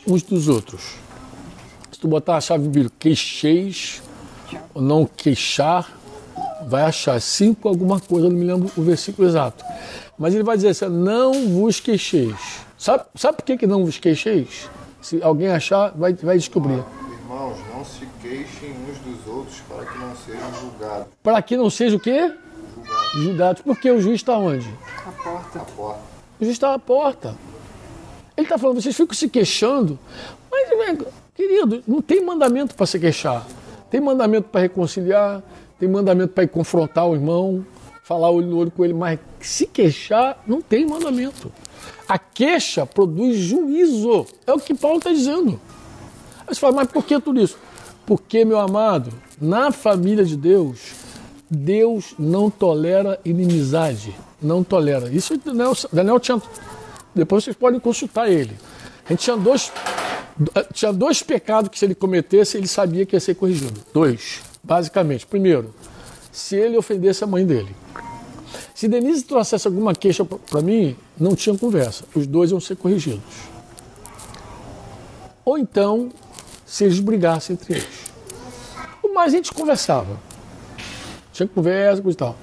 uns 0.06 0.22
dos 0.22 0.48
outros. 0.48 0.82
Se 1.90 1.98
tu 1.98 2.08
botar 2.08 2.36
a 2.36 2.40
chave 2.40 2.68
bíblica, 2.68 2.94
queixeis, 2.98 4.02
ou 4.74 4.82
não 4.82 5.06
queixar, 5.06 5.90
vai 6.66 6.82
achar 6.82 7.20
cinco 7.20 7.68
alguma 7.68 8.00
coisa, 8.00 8.28
não 8.28 8.36
me 8.36 8.44
lembro 8.44 8.70
o 8.76 8.82
versículo 8.82 9.28
exato. 9.28 9.64
Mas 10.18 10.34
ele 10.34 10.42
vai 10.42 10.56
dizer 10.56 10.68
assim: 10.68 10.88
não 10.88 11.48
vos 11.48 11.80
queixeis. 11.80 12.60
Sabe, 12.78 13.04
sabe 13.14 13.36
por 13.36 13.44
que, 13.44 13.56
que 13.56 13.66
não 13.66 13.84
vos 13.84 13.98
queixeis? 13.98 14.68
Se 15.00 15.22
alguém 15.22 15.48
achar, 15.48 15.92
vai, 15.96 16.14
vai 16.14 16.36
descobrir. 16.36 16.82
Irmãos, 17.10 17.58
não 17.74 17.84
se 17.84 18.06
queixem 18.20 18.70
uns 18.88 18.98
dos 18.98 19.26
outros 19.26 19.56
para 19.68 19.84
que 19.84 19.98
não 19.98 20.16
sejam 20.16 20.54
julgados. 20.60 21.06
Para 21.22 21.42
que 21.42 21.56
não 21.56 21.70
seja 21.70 21.96
o 21.96 22.00
quê? 22.00 22.32
Julgados. 22.74 23.22
Julgados. 23.22 23.62
Porque 23.62 23.90
o 23.90 24.00
juiz 24.00 24.16
está 24.16 24.36
onde? 24.36 24.68
A 25.06 25.12
porta. 25.12 25.58
A 25.58 25.64
porta. 25.64 26.00
O 26.40 26.44
juiz 26.44 26.56
está 26.56 26.74
à 26.74 26.78
porta. 26.78 27.36
Ele 28.36 28.46
está 28.46 28.56
falando, 28.58 28.80
vocês 28.80 28.96
ficam 28.96 29.14
se 29.14 29.28
queixando, 29.28 29.98
mas, 30.50 30.98
querido, 31.34 31.82
não 31.86 32.00
tem 32.00 32.24
mandamento 32.24 32.74
para 32.74 32.86
se 32.86 32.98
queixar. 32.98 33.46
Tem 33.90 34.00
mandamento 34.00 34.48
para 34.48 34.62
reconciliar, 34.62 35.42
tem 35.78 35.88
mandamento 35.88 36.32
para 36.32 36.44
ir 36.44 36.48
confrontar 36.48 37.06
o 37.06 37.14
irmão, 37.14 37.64
falar 38.02 38.30
olho 38.30 38.46
no 38.46 38.58
olho 38.58 38.70
com 38.70 38.84
ele, 38.84 38.94
mas 38.94 39.18
se 39.40 39.66
queixar, 39.66 40.42
não 40.46 40.62
tem 40.62 40.86
mandamento. 40.86 41.52
A 42.08 42.18
queixa 42.18 42.84
produz 42.86 43.36
juízo. 43.36 44.26
É 44.46 44.52
o 44.52 44.58
que 44.58 44.74
Paulo 44.74 44.98
está 44.98 45.10
dizendo. 45.10 45.60
Aí 46.46 46.54
você 46.54 46.60
fala, 46.60 46.76
mas 46.76 46.88
por 46.88 47.04
que 47.04 47.18
tudo 47.20 47.40
isso? 47.40 47.58
Porque, 48.04 48.44
meu 48.44 48.58
amado, 48.58 49.12
na 49.40 49.70
família 49.70 50.24
de 50.24 50.36
Deus, 50.36 50.92
Deus 51.48 52.14
não 52.18 52.50
tolera 52.50 53.20
inimizade. 53.24 54.14
Não 54.40 54.64
tolera. 54.64 55.08
Isso 55.10 55.36
Daniel, 55.38 55.72
Daniel 55.92 56.20
tinha 56.20 56.42
depois 57.14 57.44
vocês 57.44 57.56
podem 57.56 57.78
consultar 57.78 58.30
ele. 58.30 58.56
A 59.04 59.08
gente 59.10 59.20
tinha 59.20 59.36
dois, 59.36 59.72
tinha 60.72 60.92
dois 60.92 61.22
pecados 61.22 61.70
que 61.70 61.78
se 61.78 61.84
ele 61.84 61.94
cometesse, 61.94 62.56
ele 62.56 62.68
sabia 62.68 63.04
que 63.04 63.16
ia 63.16 63.20
ser 63.20 63.34
corrigido. 63.34 63.80
Dois, 63.92 64.40
basicamente. 64.62 65.26
Primeiro, 65.26 65.74
se 66.30 66.56
ele 66.56 66.76
ofendesse 66.76 67.22
a 67.24 67.26
mãe 67.26 67.44
dele. 67.44 67.74
Se 68.74 68.88
Denise 68.88 69.22
trouxesse 69.22 69.66
alguma 69.66 69.94
queixa 69.94 70.24
para 70.24 70.60
mim, 70.60 70.96
não 71.18 71.36
tinha 71.36 71.56
conversa. 71.56 72.04
Os 72.14 72.26
dois 72.26 72.50
iam 72.50 72.58
ser 72.58 72.76
corrigidos. 72.76 73.22
Ou 75.44 75.58
então, 75.58 76.10
se 76.64 76.84
eles 76.84 76.98
brigassem 76.98 77.54
entre 77.54 77.74
eles. 77.74 78.12
O 79.02 79.12
mais 79.12 79.32
a 79.32 79.36
gente 79.36 79.52
conversava. 79.52 80.18
Tinha 81.32 81.46
conversa, 81.46 82.02
coisa 82.02 82.16
e 82.16 82.18
tal. 82.18 82.36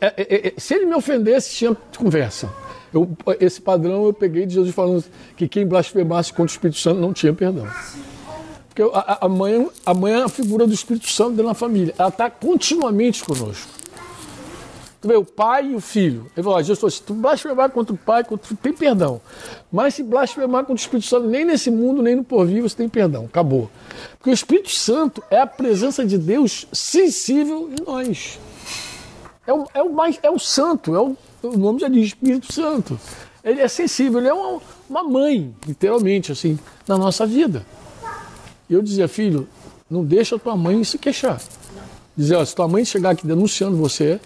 É, 0.00 0.14
é, 0.16 0.48
é, 0.48 0.54
se 0.58 0.74
ele 0.74 0.86
me 0.86 0.94
ofendesse, 0.94 1.54
tinha 1.54 1.76
conversa. 1.96 2.50
Eu, 2.92 3.08
esse 3.38 3.60
padrão 3.60 4.04
eu 4.04 4.12
peguei 4.12 4.46
de 4.46 4.54
Jesus 4.54 4.74
falando 4.74 5.04
que 5.36 5.46
quem 5.48 5.66
blasfemasse 5.66 6.30
contra 6.30 6.44
o 6.44 6.46
Espírito 6.46 6.78
Santo 6.78 7.00
não 7.00 7.12
tinha 7.12 7.32
perdão. 7.32 7.66
Porque 8.68 8.82
a, 8.82 9.26
a, 9.26 9.28
mãe, 9.28 9.68
a 9.84 9.94
mãe 9.94 10.12
é 10.12 10.22
a 10.22 10.28
figura 10.28 10.66
do 10.66 10.72
Espírito 10.72 11.08
Santo 11.08 11.30
dentro 11.30 11.46
da 11.46 11.54
família. 11.54 11.94
Ela 11.98 12.08
está 12.08 12.30
continuamente 12.30 13.24
conosco. 13.24 13.80
Tu 15.00 15.08
vê, 15.08 15.16
o 15.16 15.24
pai 15.24 15.70
e 15.70 15.74
o 15.74 15.80
filho. 15.80 16.30
Ele 16.36 16.44
falou, 16.44 16.58
Jesus 16.58 16.78
falou, 16.78 16.90
se 16.90 17.02
tu 17.02 17.14
blasfemar 17.14 17.70
contra 17.70 17.94
o 17.94 17.96
pai, 17.96 18.22
contra 18.22 18.54
tem 18.56 18.72
perdão. 18.72 19.20
Mas 19.72 19.94
se 19.94 20.02
blasfemar 20.02 20.60
contra 20.60 20.74
o 20.74 20.76
Espírito 20.76 21.08
Santo, 21.08 21.26
nem 21.26 21.44
nesse 21.44 21.70
mundo, 21.70 22.02
nem 22.02 22.16
no 22.16 22.22
porvir, 22.22 22.62
você 22.62 22.76
tem 22.76 22.88
perdão. 22.88 23.24
Acabou. 23.24 23.70
Porque 24.18 24.28
o 24.28 24.34
Espírito 24.34 24.70
Santo 24.70 25.22
é 25.30 25.40
a 25.40 25.46
presença 25.46 26.04
de 26.04 26.18
Deus 26.18 26.66
sensível 26.70 27.70
em 27.70 27.82
nós. 27.82 28.38
É 29.50 29.52
o, 29.52 29.66
é 29.74 29.82
o, 29.82 29.92
mais, 29.92 30.18
é 30.22 30.30
o 30.30 30.38
santo, 30.38 30.94
é 30.94 31.00
o 31.00 31.16
o 31.42 31.56
nome 31.56 31.80
já 31.80 31.88
diz 31.88 32.08
Espírito 32.08 32.52
Santo. 32.52 32.98
Ele 33.42 33.60
é 33.60 33.68
sensível, 33.68 34.20
ele 34.20 34.28
é 34.28 34.34
uma, 34.34 34.60
uma 34.88 35.02
mãe, 35.02 35.54
literalmente, 35.66 36.30
assim, 36.30 36.58
na 36.86 36.98
nossa 36.98 37.26
vida. 37.26 37.64
Eu 38.68 38.82
dizia, 38.82 39.08
filho, 39.08 39.48
não 39.90 40.04
deixa 40.04 40.38
tua 40.38 40.56
mãe 40.56 40.84
se 40.84 40.98
queixar. 40.98 41.40
Dizia, 42.16 42.38
ó, 42.38 42.44
se 42.44 42.54
tua 42.54 42.68
mãe 42.68 42.84
chegar 42.84 43.10
aqui 43.10 43.26
denunciando 43.26 43.76
você 43.76 44.20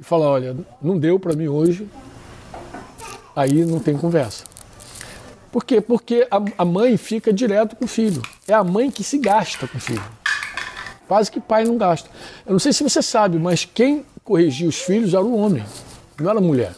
e 0.00 0.02
falar, 0.02 0.28
olha, 0.28 0.56
não 0.80 0.98
deu 0.98 1.18
para 1.20 1.36
mim 1.36 1.48
hoje, 1.48 1.86
aí 3.36 3.64
não 3.64 3.78
tem 3.78 3.96
conversa. 3.96 4.44
Por 5.52 5.64
quê? 5.64 5.80
Porque 5.80 6.26
a, 6.30 6.42
a 6.58 6.64
mãe 6.64 6.96
fica 6.96 7.32
direto 7.32 7.76
com 7.76 7.84
o 7.84 7.88
filho. 7.88 8.22
É 8.46 8.54
a 8.54 8.64
mãe 8.64 8.90
que 8.90 9.04
se 9.04 9.18
gasta 9.18 9.68
com 9.68 9.76
o 9.78 9.80
filho. 9.80 10.04
Quase 11.06 11.30
que 11.30 11.40
pai 11.40 11.64
não 11.64 11.78
gasta. 11.78 12.08
Eu 12.46 12.52
não 12.52 12.58
sei 12.58 12.72
se 12.72 12.82
você 12.82 13.02
sabe, 13.02 13.38
mas 13.38 13.64
quem 13.64 14.04
corrigia 14.28 14.68
os 14.68 14.78
filhos 14.78 15.14
era 15.14 15.24
o 15.24 15.34
homem 15.34 15.64
não 16.20 16.30
era 16.30 16.40
mulher. 16.40 16.74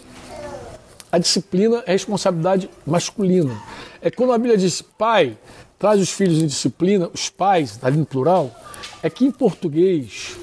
A 1.10 1.18
disciplina 1.18 1.82
é 1.86 1.92
responsabilidade 1.92 2.70
masculina. 2.86 3.60
É 4.00 4.10
quando 4.10 4.32
a 4.32 4.38
Bíblia 4.38 4.56
diz 4.56 4.80
pai, 4.80 5.36
traz 5.78 6.00
os 6.00 6.10
filhos 6.10 6.42
em 6.42 6.46
disciplina, 6.46 7.10
os 7.12 7.28
pais, 7.28 7.78
ali 7.82 7.96
no 7.96 8.06
plural, 8.06 8.54
é 9.02 9.10
que 9.10 9.24
em 9.24 9.30
português, 9.30 10.36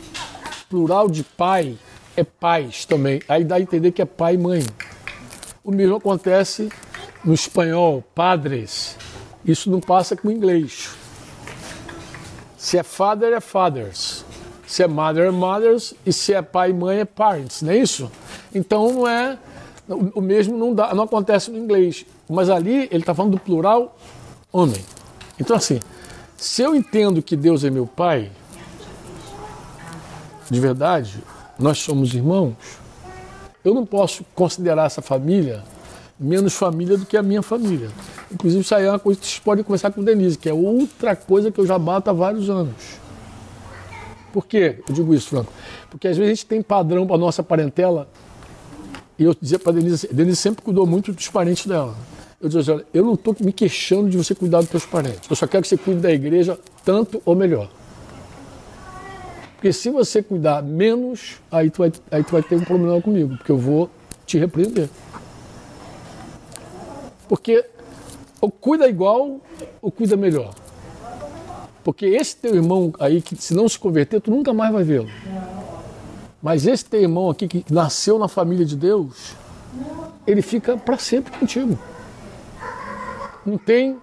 plural 0.70 1.08
de 1.10 1.24
pai 1.24 1.78
é 2.15 2.24
pais 2.24 2.86
também. 2.86 3.22
Aí 3.30 3.43
dá 3.43 3.56
a 3.56 3.62
entender 3.62 3.91
que 3.91 4.02
é 4.02 4.06
pai 4.06 4.34
e 4.34 4.38
mãe. 4.38 4.65
O 5.63 5.72
mesmo 5.72 5.96
acontece 5.96 6.70
no 7.24 7.34
espanhol, 7.34 8.04
padres. 8.13 8.98
Isso 9.46 9.70
não 9.70 9.80
passa 9.80 10.15
com 10.15 10.28
o 10.28 10.32
inglês. 10.32 10.89
Se 12.58 12.78
é 12.78 12.84
father, 12.84 13.32
é 13.32 13.39
fathers. 13.39 14.26
Se 14.67 14.84
é 14.84 14.88
mother, 14.88 15.27
é 15.27 15.32
mothers. 15.32 15.95
E 16.06 16.13
se 16.13 16.34
é 16.34 16.41
pai 16.41 16.69
e 16.69 16.73
mãe, 16.73 16.99
é 16.99 17.06
parents. 17.06 17.63
Não 17.63 17.71
é 17.71 17.77
isso? 17.77 18.12
Então 18.53 18.91
não 18.91 19.08
é 19.08 19.38
o 19.89 20.19
mesmo 20.19 20.58
não, 20.58 20.73
dá, 20.73 20.93
não 20.93 21.06
acontece 21.06 21.49
no 21.49 21.58
inglês, 21.58 22.06
mas 22.30 22.49
ali 22.49 22.89
ele 22.91 22.97
está 22.97 23.15
falando 23.15 23.32
do 23.32 23.39
plural 23.39 23.97
homem. 24.51 24.84
Então 25.39 25.56
assim, 25.56 25.80
se 26.36 26.62
eu 26.62 26.75
entendo 26.75 27.21
que 27.21 27.38
Deus 27.38 27.63
é 27.63 27.69
meu 27.69 27.88
pai, 27.88 28.30
de 30.49 30.60
verdade, 30.60 31.23
nós 31.58 31.80
somos 31.80 32.13
irmãos, 32.13 32.53
eu 33.63 33.73
não 33.73 33.86
posso 33.86 34.25
considerar 34.36 34.86
essa 34.86 35.01
família 35.01 35.63
menos 36.19 36.53
família 36.53 36.97
do 36.97 37.06
que 37.06 37.15
a 37.15 37.21
minha 37.21 37.41
família. 37.41 37.89
Inclusive, 38.32 38.62
isso 38.62 38.73
aí 38.73 38.86
é 38.86 38.89
uma 38.89 38.99
coisa 38.99 39.19
que 39.19 39.27
vocês 39.27 39.39
podem 39.39 39.63
conversar 39.63 39.91
com 39.91 40.01
o 40.01 40.03
Denise, 40.03 40.38
que 40.38 40.49
é 40.49 40.53
outra 40.53 41.15
coisa 41.15 41.51
que 41.51 41.60
eu 41.60 41.65
já 41.65 41.77
bato 41.77 42.10
há 42.10 42.13
vários 42.13 42.49
anos. 42.49 42.73
Por 44.38 44.45
que 44.45 44.76
eu 44.88 44.93
digo 44.93 45.15
isso, 45.15 45.30
Franco? 45.30 45.52
Porque 45.89 46.08
às 46.08 46.15
vezes 46.15 46.32
a 46.32 46.36
gente 46.36 46.45
tem 46.45 46.62
padrão 46.62 47.08
para 47.08 47.17
nossa 47.17 47.41
parentela 47.41 48.08
e 49.17 49.23
eu 49.23 49.34
dizia 49.34 49.58
para 49.58 49.71
Denise, 49.71 50.06
assim, 50.06 50.15
Denise 50.15 50.38
sempre 50.38 50.63
cuidou 50.63 50.86
muito 50.86 51.12
dos 51.12 51.28
parentes 51.28 51.65
dela. 51.65 51.95
Eu 52.39 52.47
dizia 52.47 52.62
assim, 52.62 52.71
olha, 52.71 52.86
eu 52.93 53.04
não 53.04 53.15
estou 53.15 53.36
me 53.39 53.52
queixando 53.52 54.12
de 54.12 54.15
você 54.15 54.36
cuidar 54.36 54.60
dos 54.60 54.69
seus 54.69 54.86
parentes. 54.86 55.28
Eu 55.28 55.36
só 55.36 55.47
quero 55.47 55.63
que 55.63 55.69
você 55.69 55.76
cuide 55.76 56.02
da 56.02 56.12
igreja 56.12 56.56
tanto 56.86 57.19
ou 57.26 57.36
melhor. 57.36 57.67
Porque 59.56 59.73
se 59.73 59.89
você 59.89 60.21
cuidar 60.21 60.62
menos, 60.62 61.38
aí 61.52 61.71
tu 61.71 61.80
vai, 61.80 61.91
aí 62.12 62.23
tu 62.23 62.34
vai 62.34 62.43
ter 62.43 62.58
um 62.58 62.63
problema 62.63 63.02
comigo, 63.02 63.38
porque 63.38 63.52
eu 63.52 63.58
vou 63.58 63.89
te 64.23 64.38
repreender. 64.38 64.88
Porque 67.28 67.65
ou 68.39 68.52
cuida 68.52 68.88
igual 68.88 69.41
ou 69.82 69.91
cuida 69.91 70.15
melhor. 70.15 70.54
Porque 71.88 72.06
esse 72.06 72.36
teu 72.36 72.54
irmão 72.54 72.91
aí, 73.00 73.21
que 73.21 73.34
se 73.38 73.54
não 73.54 73.69
se 73.69 73.80
converter, 73.80 74.19
tu 74.19 74.30
nunca 74.30 74.54
mais 74.54 74.73
vai 74.73 74.84
vê-lo. 74.84 75.08
Mas 76.43 76.67
esse 76.67 76.84
teu 76.84 77.00
irmão 77.00 77.30
aqui 77.30 77.47
que 77.47 77.63
nasceu 77.71 78.19
na 78.19 78.28
família 78.28 78.65
de 78.65 78.76
Deus, 78.76 79.32
ele 80.28 80.41
fica 80.41 80.76
para 80.76 80.97
sempre 80.97 81.32
contigo. 81.39 81.80
Não 83.45 83.58
tem, 83.58 83.95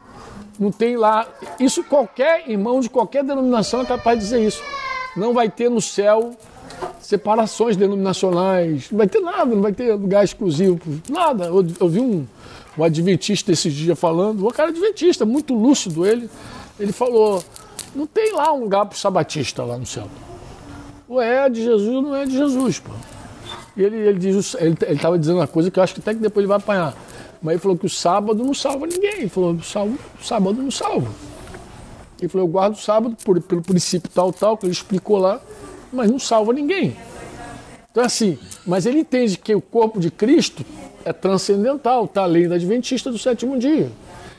não 0.59 0.73
tem 0.73 0.97
lá. 0.97 1.29
Isso 1.61 1.85
qualquer 1.85 2.49
irmão 2.49 2.81
de 2.81 2.89
qualquer 2.89 3.23
denominação 3.23 3.83
é 3.83 3.85
capaz 3.85 4.19
de 4.19 4.25
dizer 4.25 4.43
isso. 4.43 4.63
Não 5.15 5.35
vai 5.35 5.51
ter 5.51 5.69
no 5.69 5.83
céu 5.83 6.35
separações 7.03 7.77
denominacionais, 7.77 8.91
não 8.91 8.97
vai 8.97 9.09
ter 9.09 9.21
nada, 9.21 9.55
não 9.55 9.61
vai 9.61 9.75
ter 9.75 9.93
lugar 9.93 10.25
exclusivo, 10.25 10.81
nada. 11.11 11.45
Eu, 11.49 11.67
eu 11.79 11.89
vi 11.91 12.01
um, 12.01 12.27
um 12.79 12.83
adventista 12.83 13.53
esses 13.53 13.75
dias 13.75 13.99
falando, 13.99 14.47
um 14.47 14.51
cara 14.51 14.71
adventista, 14.71 15.27
muito 15.27 15.53
lúcido 15.53 16.07
ele, 16.07 16.31
ele 16.81 16.91
falou, 16.91 17.45
não 17.95 18.07
tem 18.07 18.33
lá 18.33 18.53
um 18.53 18.61
lugar 18.61 18.87
para 18.87 18.95
o 18.95 18.99
sabatista 18.99 19.63
lá 19.63 19.79
no 19.79 19.87
céu. 19.87 20.09
Ou 21.09 21.21
é 21.21 21.49
de 21.49 21.63
Jesus 21.63 21.95
ou 21.95 22.03
não 22.03 22.15
é 22.15 22.25
de 22.25 22.33
Jesus, 22.33 22.79
pô. 22.79 22.91
E 23.77 23.83
ele, 23.83 23.97
ele 23.97 24.19
diz, 24.19 24.55
ele 24.55 24.77
estava 24.89 25.19
dizendo 25.19 25.39
uma 25.39 25.47
coisa 25.47 25.71
que 25.71 25.79
eu 25.79 25.83
acho 25.83 25.95
que 25.95 26.01
até 26.01 26.15
que 26.15 26.21
depois 26.21 26.43
ele 26.43 26.49
vai 26.49 26.59
apanhar. 26.59 26.95
Mas 27.43 27.55
ele 27.55 27.61
falou 27.61 27.77
que 27.77 27.87
o 27.87 27.91
sábado 27.91 28.43
não 28.43 28.55
salva 28.55 28.87
ninguém. 28.87 29.19
Ele 29.19 29.29
falou, 29.29 29.53
o 29.53 29.63
sábado 29.63 30.63
não 30.63 30.71
salva. 30.71 31.11
Ele 32.19 32.29
falou, 32.29 32.47
eu 32.47 32.51
guardo 32.51 32.75
o 32.75 32.81
sábado 32.81 33.17
por, 33.25 33.41
pelo 33.43 33.63
princípio 33.63 34.11
tal, 34.13 34.33
tal, 34.33 34.57
que 34.57 34.65
ele 34.65 34.73
explicou 34.73 35.19
lá, 35.19 35.41
mas 35.93 36.11
não 36.11 36.19
salva 36.19 36.53
ninguém. 36.53 36.97
Então 37.91 38.03
assim, 38.03 38.39
mas 38.67 38.87
ele 38.87 39.01
entende 39.01 39.37
que 39.37 39.55
o 39.55 39.61
corpo 39.61 40.01
de 40.01 40.11
Cristo 40.11 40.65
é 41.05 41.13
transcendental, 41.13 42.07
está 42.07 42.23
além 42.23 42.49
da 42.49 42.55
adventista 42.55 43.11
do 43.11 43.19
sétimo 43.19 43.59
dia. 43.59 43.91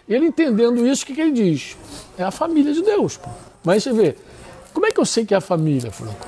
Ele 0.08 0.26
entendendo 0.28 0.86
isso, 0.86 1.04
o 1.04 1.08
que, 1.08 1.14
que 1.14 1.22
ele 1.22 1.32
diz? 1.32 1.78
É 2.18 2.24
a 2.24 2.32
família 2.32 2.74
de 2.74 2.82
Deus. 2.82 3.18
Pô. 3.18 3.30
Mas 3.66 3.84
você 3.84 3.92
vê, 3.92 4.16
como 4.74 4.86
é 4.86 4.92
que 4.92 5.00
eu 5.00 5.06
sei 5.06 5.26
que 5.26 5.34
é 5.34 5.38
a 5.38 5.42
família, 5.42 5.92
Franco? 5.92 6.28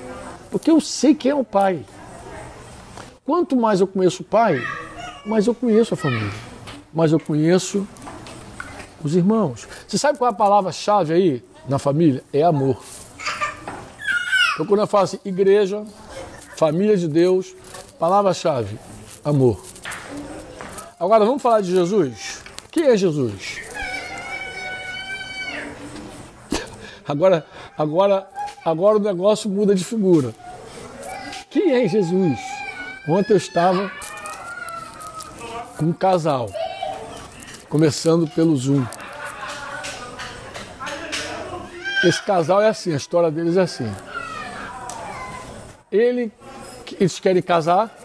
Porque 0.50 0.72
eu 0.72 0.82
sei 0.82 1.14
quem 1.14 1.32
é 1.32 1.36
o 1.36 1.44
pai. 1.44 1.86
Quanto 3.24 3.56
mais 3.56 3.80
eu 3.80 3.88
conheço 3.88 4.24
o 4.24 4.26
pai, 4.26 4.60
mais 5.26 5.46
eu 5.46 5.54
conheço 5.54 5.94
a 5.94 5.98
família. 5.98 6.32
Mais 6.92 7.12
eu 7.12 7.20
conheço 7.20 7.88
os 9.04 9.16
irmãos. 9.16 9.68
Você 9.88 9.98
sabe 9.98 10.18
qual 10.18 10.30
é 10.30 10.34
a 10.34 10.36
palavra-chave 10.36 11.14
aí 11.14 11.44
na 11.70 11.78
família? 11.78 12.24
É 12.34 12.42
amor. 12.42 12.82
Então 14.54 14.66
quando 14.66 14.80
eu 14.80 14.88
falo 14.88 15.04
assim, 15.04 15.20
igreja, 15.24 15.86
família 16.56 16.98
de 16.98 17.08
Deus, 17.08 17.54
palavra-chave, 18.00 18.80
amor. 19.24 19.64
Agora 21.00 21.24
vamos 21.24 21.44
falar 21.44 21.62
de 21.62 21.70
Jesus. 21.70 22.42
Quem 22.72 22.86
é 22.86 22.98
Jesus? 22.98 23.67
Agora, 27.08 27.46
agora, 27.78 28.28
agora 28.66 28.98
o 28.98 29.00
negócio 29.00 29.50
muda 29.50 29.74
de 29.74 29.84
figura. 29.84 30.34
Quem 31.50 31.72
é 31.72 31.88
Jesus? 31.88 32.38
Ontem 33.08 33.32
eu 33.32 33.38
estava 33.38 33.90
com 35.78 35.86
um 35.86 35.94
casal, 35.94 36.52
começando 37.70 38.28
pelo 38.28 38.56
Zoom. 38.58 38.86
Esse 42.04 42.22
casal 42.24 42.62
é 42.62 42.68
assim, 42.68 42.94
a 42.94 42.98
história 42.98 43.32
deles 43.32 43.56
é 43.56 43.62
assim. 43.62 43.90
Ele, 45.90 46.30
eles 47.00 47.20
querem 47.20 47.42
casar, 47.42 47.98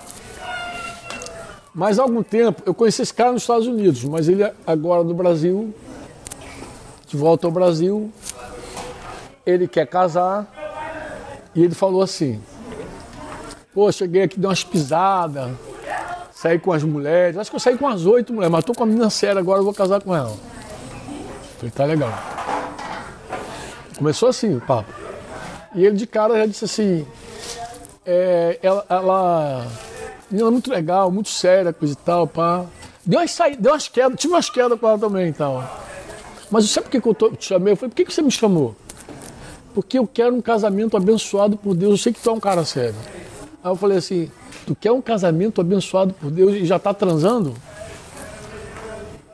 mas 1.75 1.99
há 1.99 2.03
algum 2.03 2.23
tempo, 2.23 2.62
eu 2.65 2.73
conheci 2.73 3.03
esse 3.03 3.12
cara 3.12 3.33
nos 3.33 3.43
Estados 3.43 3.67
Unidos, 3.67 4.05
mas 4.05 4.29
ele 4.29 4.49
agora 4.65 5.03
no 5.03 5.15
Brasil, 5.15 5.75
de 7.09 7.17
volta 7.17 7.49
ao 7.49 7.51
Brasil, 7.51 8.12
ele 9.46 9.66
quer 9.66 9.87
casar 9.87 10.46
e 11.55 11.62
ele 11.62 11.74
falou 11.74 12.02
assim: 12.02 12.42
Pô, 13.74 13.90
cheguei 13.90 14.22
aqui, 14.22 14.38
dei 14.38 14.48
umas 14.48 14.64
pisadas, 14.64 15.50
saí 16.33 16.59
com 16.59 16.72
as 16.72 16.83
mulheres, 16.83 17.37
acho 17.37 17.50
que 17.50 17.57
eu 17.57 17.61
saí 17.61 17.76
com 17.76 17.88
as 17.88 18.07
oito 18.07 18.33
mulheres, 18.33 18.52
mas 18.52 18.64
tô 18.64 18.72
com 18.72 18.83
a 18.83 18.87
menina 18.87 19.11
séria 19.11 19.40
agora, 19.40 19.61
eu 19.61 19.64
vou 19.64 19.74
casar 19.74 20.00
com 20.00 20.14
ela. 20.14 20.35
Falei, 21.57 21.70
tá 21.70 21.85
legal. 21.85 22.12
Começou 23.96 24.28
assim 24.28 24.57
o 24.57 24.61
papo. 24.61 24.92
E 25.74 25.87
ele 25.87 25.96
de 25.96 26.07
cara 26.07 26.37
já 26.37 26.46
disse 26.46 26.64
assim: 26.64 27.07
é, 28.05 28.59
ela, 28.62 28.85
ela 28.88 29.66
menina 30.31 30.50
muito 30.50 30.70
legal, 30.70 31.11
muito 31.11 31.28
séria, 31.28 31.72
coisa 31.72 31.94
e 31.94 31.96
tal, 31.96 32.26
pá. 32.26 32.64
Deu 33.05 33.20
umas, 33.20 33.31
sa... 33.31 33.48
Deu 33.48 33.72
umas 33.72 33.88
quedas, 33.88 34.18
tive 34.18 34.35
umas 34.35 34.50
quedas 34.50 34.78
com 34.78 34.88
ela 34.88 34.98
também 34.98 35.28
e 35.28 35.33
tal. 35.33 35.64
Mas 36.50 36.68
sabe 36.70 36.88
por 36.88 37.00
que 37.00 37.09
eu 37.09 37.37
te 37.37 37.46
chamei? 37.46 37.72
Eu 37.72 37.76
falei, 37.76 37.90
por 37.90 37.96
que, 37.96 38.05
que 38.05 38.12
você 38.12 38.22
me 38.22 38.31
chamou? 38.31 38.76
Porque 39.75 39.99
eu 39.99 40.07
quero 40.07 40.35
um 40.35 40.41
casamento 40.41 40.97
abençoado 40.97 41.57
por 41.57 41.75
Deus. 41.75 41.93
Eu 41.93 41.99
sei 41.99 42.13
que 42.13 42.21
tu 42.21 42.31
é 42.31 42.33
um 42.33 42.41
cara 42.41 42.65
sério. 42.65 42.95
Aí 43.63 43.71
eu 43.71 43.77
falei 43.77 43.99
assim, 43.99 44.31
tu 44.67 44.75
quer 44.75 44.93
um 44.93 45.01
casamento 45.01 45.61
abençoado 45.61 46.15
por 46.15 46.31
Deus 46.31 46.55
e 46.55 46.65
já 46.65 46.79
tá 46.79 46.93
transando? 46.93 47.55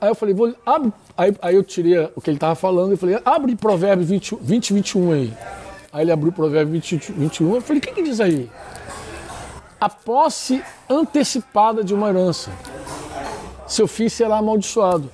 Aí 0.01 0.09
eu 0.09 0.14
falei, 0.14 0.35
vou, 0.35 0.55
abre. 0.64 0.92
Aí, 1.16 1.35
aí 1.42 1.55
eu 1.57 1.64
tirei 1.64 1.98
o 2.14 2.20
que 2.20 2.31
ele 2.31 2.38
tava 2.38 2.55
falando 2.55 2.92
e 2.92 2.96
falei, 2.96 3.18
abre 3.24 3.57
Provérbios 3.57 4.09
20, 4.09 4.38
20, 4.40 4.72
21 4.74 5.12
aí. 5.12 5.35
Aí 5.92 6.05
ele 6.05 6.12
abriu 6.12 6.31
o 6.31 6.33
Provérbio 6.33 6.72
20, 6.74 7.12
21. 7.12 7.55
Eu 7.57 7.61
falei, 7.61 7.79
o 7.79 7.83
que, 7.83 7.92
que 7.92 8.03
diz 8.03 8.20
aí? 8.20 8.51
A 9.81 9.88
posse 9.88 10.62
antecipada 10.88 11.83
de 11.83 11.94
uma 11.94 12.09
herança. 12.11 12.51
Seu 13.66 13.88
fim 13.88 14.09
será 14.09 14.38
amaldiçoado. 14.38 15.11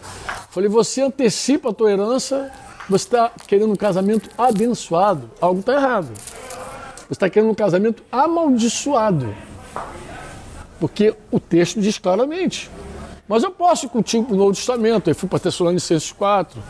Falei, 0.51 0.69
você 0.69 1.03
antecipa 1.03 1.71
a 1.71 1.73
tua 1.73 1.91
herança, 1.91 2.51
você 2.89 3.05
está 3.05 3.31
querendo 3.47 3.73
um 3.73 3.77
casamento 3.77 4.29
abençoado. 4.37 5.31
Algo 5.41 5.61
está 5.61 5.75
errado. 5.75 6.11
Você 6.15 7.13
está 7.13 7.31
querendo 7.31 7.51
um 7.51 7.55
casamento 7.55 8.03
amaldiçoado. 8.11 9.35
Porque 10.79 11.15
o 11.31 11.41
texto 11.41 11.81
diz 11.81 11.99
claramente. 11.99 12.71
Mas 13.27 13.43
eu 13.43 13.51
posso 13.51 13.87
ir 13.87 13.89
contigo 13.89 14.25
para 14.25 14.35
o 14.35 14.39
Novo 14.39 14.53
Testamento. 14.53 15.09
Eu 15.09 15.15
fui 15.15 15.29
para 15.29 15.39
Tessalonicenses 15.39 16.13
4. 16.13 16.61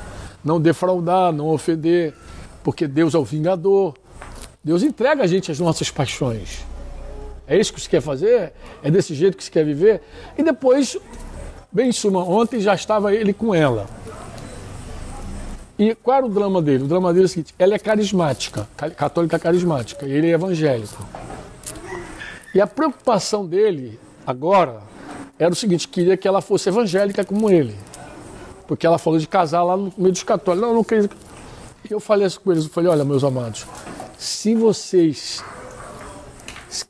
Não 0.44 0.61
defraudar, 0.61 1.33
não 1.33 1.48
ofender 1.48 2.14
porque 2.64 2.88
Deus 2.88 3.14
é 3.14 3.18
o 3.18 3.24
vingador. 3.24 3.94
Deus 4.64 4.83
entrega 4.83 5.22
a 5.22 5.27
gente 5.27 5.53
as 5.53 5.61
nossas 5.61 5.90
paixões. 5.90 6.64
É 7.46 7.59
isso 7.59 7.72
que 7.72 7.81
você 7.81 7.88
quer 7.88 8.00
fazer? 8.00 8.55
É 8.83 8.90
desse 8.90 9.14
jeito 9.14 9.37
que 9.37 9.44
você 9.44 9.50
quer 9.50 9.64
viver? 9.64 10.00
E 10.37 10.42
depois, 10.42 10.96
bem 11.70 11.90
em 11.90 11.92
suma, 11.92 12.24
ontem 12.24 12.59
já 12.59 12.74
estava 12.74 13.14
ele 13.14 13.35
com 13.35 13.55
ela. 13.55 13.87
E 15.78 15.94
qual 15.94 16.18
era 16.18 16.26
o 16.26 16.28
drama 16.28 16.62
dele? 16.62 16.84
O 16.84 16.87
drama 16.87 17.12
dele 17.12 17.24
é 17.24 17.26
o 17.26 17.28
seguinte: 17.28 17.54
ela 17.58 17.74
é 17.74 17.78
carismática, 17.78 18.68
católica 18.96 19.38
carismática, 19.38 20.06
e 20.06 20.12
ele 20.12 20.28
é 20.28 20.30
evangélico. 20.30 21.04
E 22.54 22.60
a 22.60 22.66
preocupação 22.66 23.44
dele 23.44 23.98
agora 24.26 24.80
era 25.38 25.52
o 25.52 25.56
seguinte: 25.56 25.88
queria 25.88 26.16
que 26.16 26.28
ela 26.28 26.40
fosse 26.40 26.68
evangélica 26.68 27.24
como 27.24 27.50
ele. 27.50 27.76
Porque 28.66 28.87
ela 28.87 28.98
falou 28.98 29.18
de 29.18 29.26
casar 29.26 29.62
lá 29.62 29.76
no 29.76 29.92
meio 29.98 30.12
dos 30.12 30.22
católicos. 30.22 30.66
Não, 30.66 30.74
não 30.74 30.84
queria 30.84 31.08
e 31.88 31.92
eu 31.92 32.00
falei 32.00 32.26
assim 32.26 32.38
com 32.42 32.50
eles, 32.50 32.64
eu 32.64 32.70
falei, 32.70 32.88
olha, 32.88 33.04
meus 33.04 33.22
amados, 33.22 33.66
se 34.16 34.54
vocês 34.54 35.44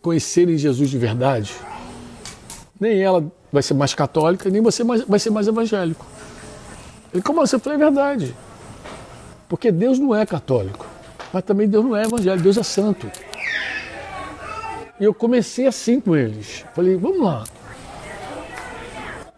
conhecerem 0.01 0.57
Jesus 0.57 0.89
de 0.89 0.97
verdade, 0.97 1.53
nem 2.79 3.03
ela 3.03 3.25
vai 3.53 3.61
ser 3.61 3.75
mais 3.75 3.93
católica, 3.93 4.49
nem 4.49 4.63
você 4.63 4.85
vai 4.85 5.19
ser 5.19 5.31
mais 5.31 5.49
evangélico. 5.49 6.07
Ele, 7.13 7.23
como 7.23 7.43
assim? 7.43 7.57
Eu 7.57 7.61
falei, 7.61 7.77
é 7.77 7.85
verdade. 7.85 8.37
Porque 9.49 9.71
Deus 9.71 9.99
não 9.99 10.15
é 10.15 10.25
católico, 10.25 10.87
mas 11.33 11.43
também 11.45 11.69
Deus 11.69 11.85
não 11.85 11.97
é 11.97 12.05
evangélico, 12.05 12.43
Deus 12.43 12.57
é 12.57 12.63
santo. 12.63 13.11
E 14.99 15.05
eu 15.05 15.13
comecei 15.13 15.67
assim 15.67 16.01
com 16.01 16.17
eles. 16.17 16.65
Falei, 16.75 16.97
vamos 16.97 17.21
lá. 17.21 17.45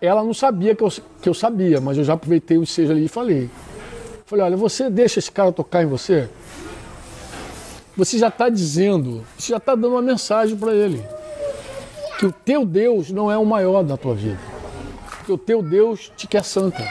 Ela 0.00 0.22
não 0.22 0.34
sabia 0.34 0.74
que 0.74 0.82
eu, 0.82 0.92
que 1.22 1.28
eu 1.28 1.34
sabia, 1.34 1.80
mas 1.80 1.96
eu 1.96 2.04
já 2.04 2.12
aproveitei 2.12 2.58
o 2.58 2.66
seja 2.66 2.92
ali 2.92 3.06
e 3.06 3.08
falei. 3.08 3.50
Falei, 4.26 4.44
olha, 4.44 4.56
você 4.56 4.90
deixa 4.90 5.18
esse 5.18 5.30
cara 5.30 5.50
tocar 5.52 5.82
em 5.82 5.86
você? 5.86 6.28
Você 7.96 8.18
já 8.18 8.28
está 8.28 8.50
dizendo, 8.50 9.24
você 9.38 9.52
já 9.52 9.56
está 9.56 9.74
dando 9.74 9.92
uma 9.92 10.02
mensagem 10.02 10.54
para 10.54 10.74
ele. 10.74 11.02
Que 12.18 12.26
o 12.26 12.32
teu 12.32 12.66
Deus 12.66 13.10
não 13.10 13.32
é 13.32 13.38
o 13.38 13.46
maior 13.46 13.82
da 13.82 13.96
tua 13.96 14.14
vida. 14.14 14.38
Que 15.24 15.32
o 15.32 15.38
teu 15.38 15.62
Deus 15.62 16.12
te 16.14 16.26
quer 16.26 16.44
santa. 16.44 16.86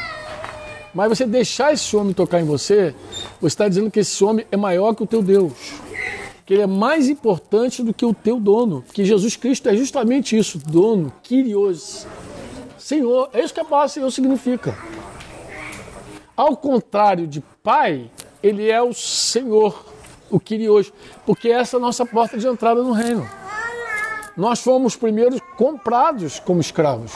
Mas 0.95 1.10
você 1.10 1.25
deixar 1.25 1.73
esse 1.73 1.95
homem 1.97 2.13
tocar 2.13 2.39
em 2.39 2.45
você, 2.45 2.95
você 3.41 3.47
está 3.47 3.67
dizendo 3.67 3.91
que 3.91 3.99
esse 3.99 4.23
homem 4.23 4.47
é 4.49 4.55
maior 4.55 4.95
que 4.95 5.03
o 5.03 5.05
teu 5.05 5.21
Deus. 5.21 5.51
Que 6.45 6.53
ele 6.53 6.63
é 6.63 6.67
mais 6.67 7.10
importante 7.10 7.84
do 7.84 7.93
que 7.93 8.05
o 8.05 8.13
teu 8.13 8.39
dono. 8.39 8.81
Que 8.93 9.03
Jesus 9.03 9.36
Cristo 9.36 9.67
é 9.67 9.75
justamente 9.75 10.38
isso, 10.38 10.58
dono, 10.58 11.12
Kyrios. 11.21 12.08
Senhor, 12.77 13.29
é 13.34 13.43
isso 13.43 13.53
que 13.53 13.60
a 13.60 13.65
palavra 13.65 13.89
Senhor 13.89 14.10
significa. 14.10 14.77
Ao 16.38 16.55
contrário 16.55 17.27
de 17.27 17.43
pai, 17.62 18.10
ele 18.41 18.69
é 18.69 18.81
o 18.81 18.93
Senhor, 18.93 19.86
o 20.31 20.39
hoje, 20.69 20.93
porque 21.25 21.49
essa 21.49 21.75
é 21.75 21.77
a 21.77 21.81
nossa 21.81 22.05
porta 22.05 22.38
de 22.38 22.47
entrada 22.47 22.81
no 22.81 22.93
reino. 22.93 23.27
Nós 24.38 24.62
fomos 24.62 24.95
primeiros 24.95 25.41
comprados 25.58 26.39
como 26.39 26.62
escravos. 26.62 27.12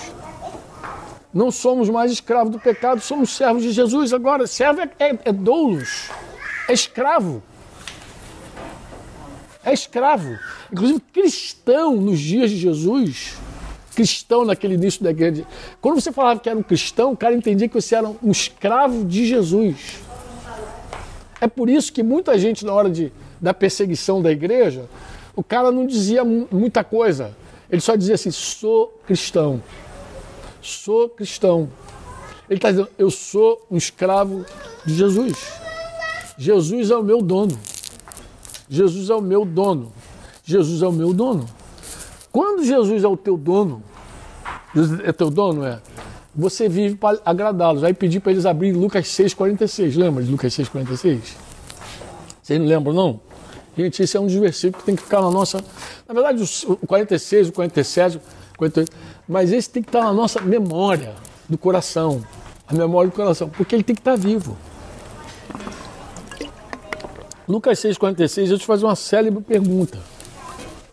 Não 1.34 1.52
somos 1.52 1.90
mais 1.90 2.12
escravos 2.12 2.52
do 2.52 2.60
pecado, 2.60 3.02
somos 3.02 3.30
servos 3.36 3.62
de 3.62 3.72
Jesus. 3.72 4.14
Agora, 4.14 4.48
servo 4.48 4.82
é, 4.82 4.90
é, 5.00 5.18
é 5.26 5.32
doulos, 5.32 6.10
é 6.68 6.74
escravo. 6.74 7.44
É 9.64 9.74
escravo. 9.74 10.38
Inclusive, 10.72 11.00
cristão 11.14 11.96
nos 11.96 12.20
dias 12.20 12.50
de 12.50 12.58
Jesus, 12.58 13.38
cristão 13.94 14.44
naquele 14.44 14.74
início 14.74 15.04
da 15.04 15.12
igreja. 15.12 15.46
Quando 15.80 16.02
você 16.02 16.12
falava 16.12 16.40
que 16.40 16.50
era 16.50 16.58
um 16.58 16.64
cristão, 16.64 17.12
o 17.12 17.18
cara 17.18 17.36
entendia 17.36 17.68
que 17.68 17.76
você 17.76 17.96
era 17.96 18.08
um 18.08 18.32
escravo 18.32 19.06
de 19.06 19.28
Jesus. 19.28 20.00
É 21.40 21.48
por 21.48 21.70
isso 21.70 21.94
que 21.94 22.02
muita 22.02 22.38
gente, 22.40 22.66
na 22.66 22.74
hora 22.74 22.90
de, 22.90 23.12
da 23.40 23.54
perseguição 23.54 24.22
da 24.22 24.32
igreja, 24.32 24.86
o 25.36 25.44
cara 25.44 25.72
não 25.72 25.86
dizia 25.86 26.24
muita 26.24 26.84
coisa. 26.84 27.36
Ele 27.70 27.82
só 27.82 27.96
dizia 27.96 28.16
assim: 28.16 28.32
sou 28.32 29.00
cristão. 29.06 29.62
Sou 30.62 31.10
cristão. 31.10 31.70
Ele 32.50 32.58
está 32.58 32.72
dizendo: 32.72 32.90
eu 32.98 33.10
sou 33.10 33.66
um 33.70 33.78
escravo 33.78 34.46
de 34.86 34.96
Jesus. 34.96 35.38
Jesus 36.38 36.90
é 36.90 36.96
o 36.96 37.04
meu 37.04 37.22
dono. 37.22 37.58
Jesus 38.70 39.10
é 39.10 39.16
o 39.16 39.22
meu 39.22 39.46
dono. 39.46 39.92
Jesus 40.44 40.82
é 40.82 40.88
o 40.88 40.92
meu 40.92 41.14
dono. 41.14 41.48
Quando 42.32 42.64
Jesus 42.64 43.04
é 43.04 43.08
o 43.08 43.18
teu 43.18 43.38
dono, 43.38 43.84
Jesus 44.74 45.00
é 45.04 45.12
teu 45.12 45.30
dono, 45.30 45.66
é? 45.66 45.82
Você 46.36 46.70
vive 46.70 46.96
para 46.96 47.20
agradá-los. 47.26 47.82
Vai 47.82 47.94
pedir 47.94 48.20
para 48.20 48.32
eles 48.32 48.46
abrirem 48.46 48.80
Lucas 48.80 49.08
6,46. 49.08 49.98
Lembra 49.98 50.24
de 50.24 50.32
Lucas 50.32 50.54
6,46? 50.54 51.20
Vocês 52.42 52.60
não 52.60 52.68
lembram, 52.68 52.94
não? 52.94 53.20
Gente, 53.78 54.04
esse 54.04 54.16
é 54.16 54.20
um 54.20 54.26
dos 54.26 54.36
versículos 54.36 54.82
que 54.82 54.86
tem 54.86 54.96
que 54.96 55.02
ficar 55.02 55.22
na 55.22 55.32
nossa. 55.32 55.64
Na 56.08 56.14
verdade, 56.14 56.44
o 56.68 56.88
46, 56.88 57.50
o 57.50 57.52
47, 57.52 58.20
o 58.66 58.70
48. 58.70 58.92
Mas 59.28 59.52
esse 59.52 59.70
tem 59.70 59.82
que 59.82 59.90
estar 59.90 60.04
na 60.04 60.14
nossa 60.14 60.42
memória 60.42 61.16
do 61.48 61.58
coração. 61.58 62.24
A 62.68 62.74
memória 62.74 63.10
do 63.10 63.16
coração. 63.16 63.50
Porque 63.50 63.76
ele 63.76 63.84
tem 63.84 63.96
que 63.96 64.02
estar 64.02 64.16
vivo. 64.16 64.58
Lucas 67.48 67.80
6,46, 67.80 68.52
eu 68.52 68.60
te 68.60 68.66
fazer 68.66 68.86
uma 68.86 68.96
célebre 68.96 69.44
pergunta. 69.44 69.98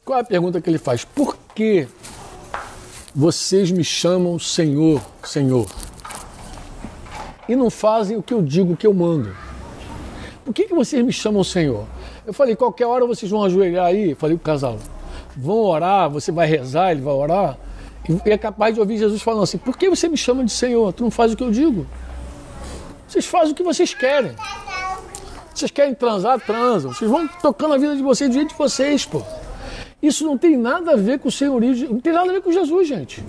Qual 0.04 0.18
é 0.18 0.22
a 0.22 0.24
pergunta 0.24 0.60
que 0.60 0.70
ele 0.70 0.78
faz? 0.78 1.04
Por 1.04 1.36
que 1.54 1.86
vocês 3.14 3.70
me 3.70 3.84
chamam 3.84 4.38
Senhor, 4.38 5.02
Senhor? 5.22 5.66
E 7.48 7.54
não 7.54 7.68
fazem 7.68 8.16
o 8.16 8.22
que 8.22 8.32
eu 8.32 8.40
digo, 8.40 8.72
o 8.72 8.76
que 8.76 8.86
eu 8.86 8.94
mando. 8.94 9.36
Por 10.44 10.54
que, 10.54 10.64
que 10.64 10.74
vocês 10.74 11.04
me 11.04 11.12
chamam 11.12 11.44
Senhor? 11.44 11.86
Eu 12.26 12.32
falei, 12.32 12.56
qualquer 12.56 12.86
hora 12.86 13.06
vocês 13.06 13.30
vão 13.30 13.44
ajoelhar 13.44 13.86
aí, 13.86 14.14
falei 14.14 14.36
o 14.36 14.38
casal, 14.38 14.78
vão 15.36 15.56
orar, 15.56 16.08
você 16.08 16.32
vai 16.32 16.46
rezar, 16.46 16.92
ele 16.92 17.02
vai 17.02 17.14
orar, 17.14 17.58
e 18.08 18.30
é 18.30 18.38
capaz 18.38 18.74
de 18.74 18.80
ouvir 18.80 18.98
Jesus 18.98 19.20
falando 19.20 19.42
assim, 19.42 19.58
por 19.58 19.76
que 19.76 19.90
você 19.90 20.08
me 20.08 20.16
chama 20.16 20.44
de 20.44 20.52
Senhor? 20.52 20.92
Tu 20.92 21.02
não 21.02 21.10
faz 21.10 21.32
o 21.32 21.36
que 21.36 21.42
eu 21.42 21.50
digo. 21.50 21.86
Vocês 23.06 23.26
fazem 23.26 23.52
o 23.52 23.54
que 23.54 23.62
vocês 23.62 23.94
querem. 23.94 24.32
Vocês 25.54 25.70
querem 25.70 25.94
transar, 25.94 26.40
transam. 26.40 26.92
Vocês 26.92 27.10
vão 27.10 27.26
tocando 27.26 27.74
a 27.74 27.78
vida 27.78 27.96
de 27.96 28.02
vocês 28.02 28.28
do 28.30 28.34
jeito 28.34 28.50
de 28.50 28.58
vocês, 28.58 29.04
pô. 29.04 29.22
Isso 30.02 30.24
não 30.24 30.36
tem 30.36 30.56
nada 30.56 30.92
a 30.92 30.96
ver 30.96 31.18
com 31.18 31.28
o 31.28 31.32
senhorismo, 31.32 31.94
não 31.94 32.00
tem 32.00 32.12
nada 32.12 32.30
a 32.30 32.32
ver 32.32 32.42
com 32.42 32.52
Jesus, 32.52 32.86
gente. 32.86 33.24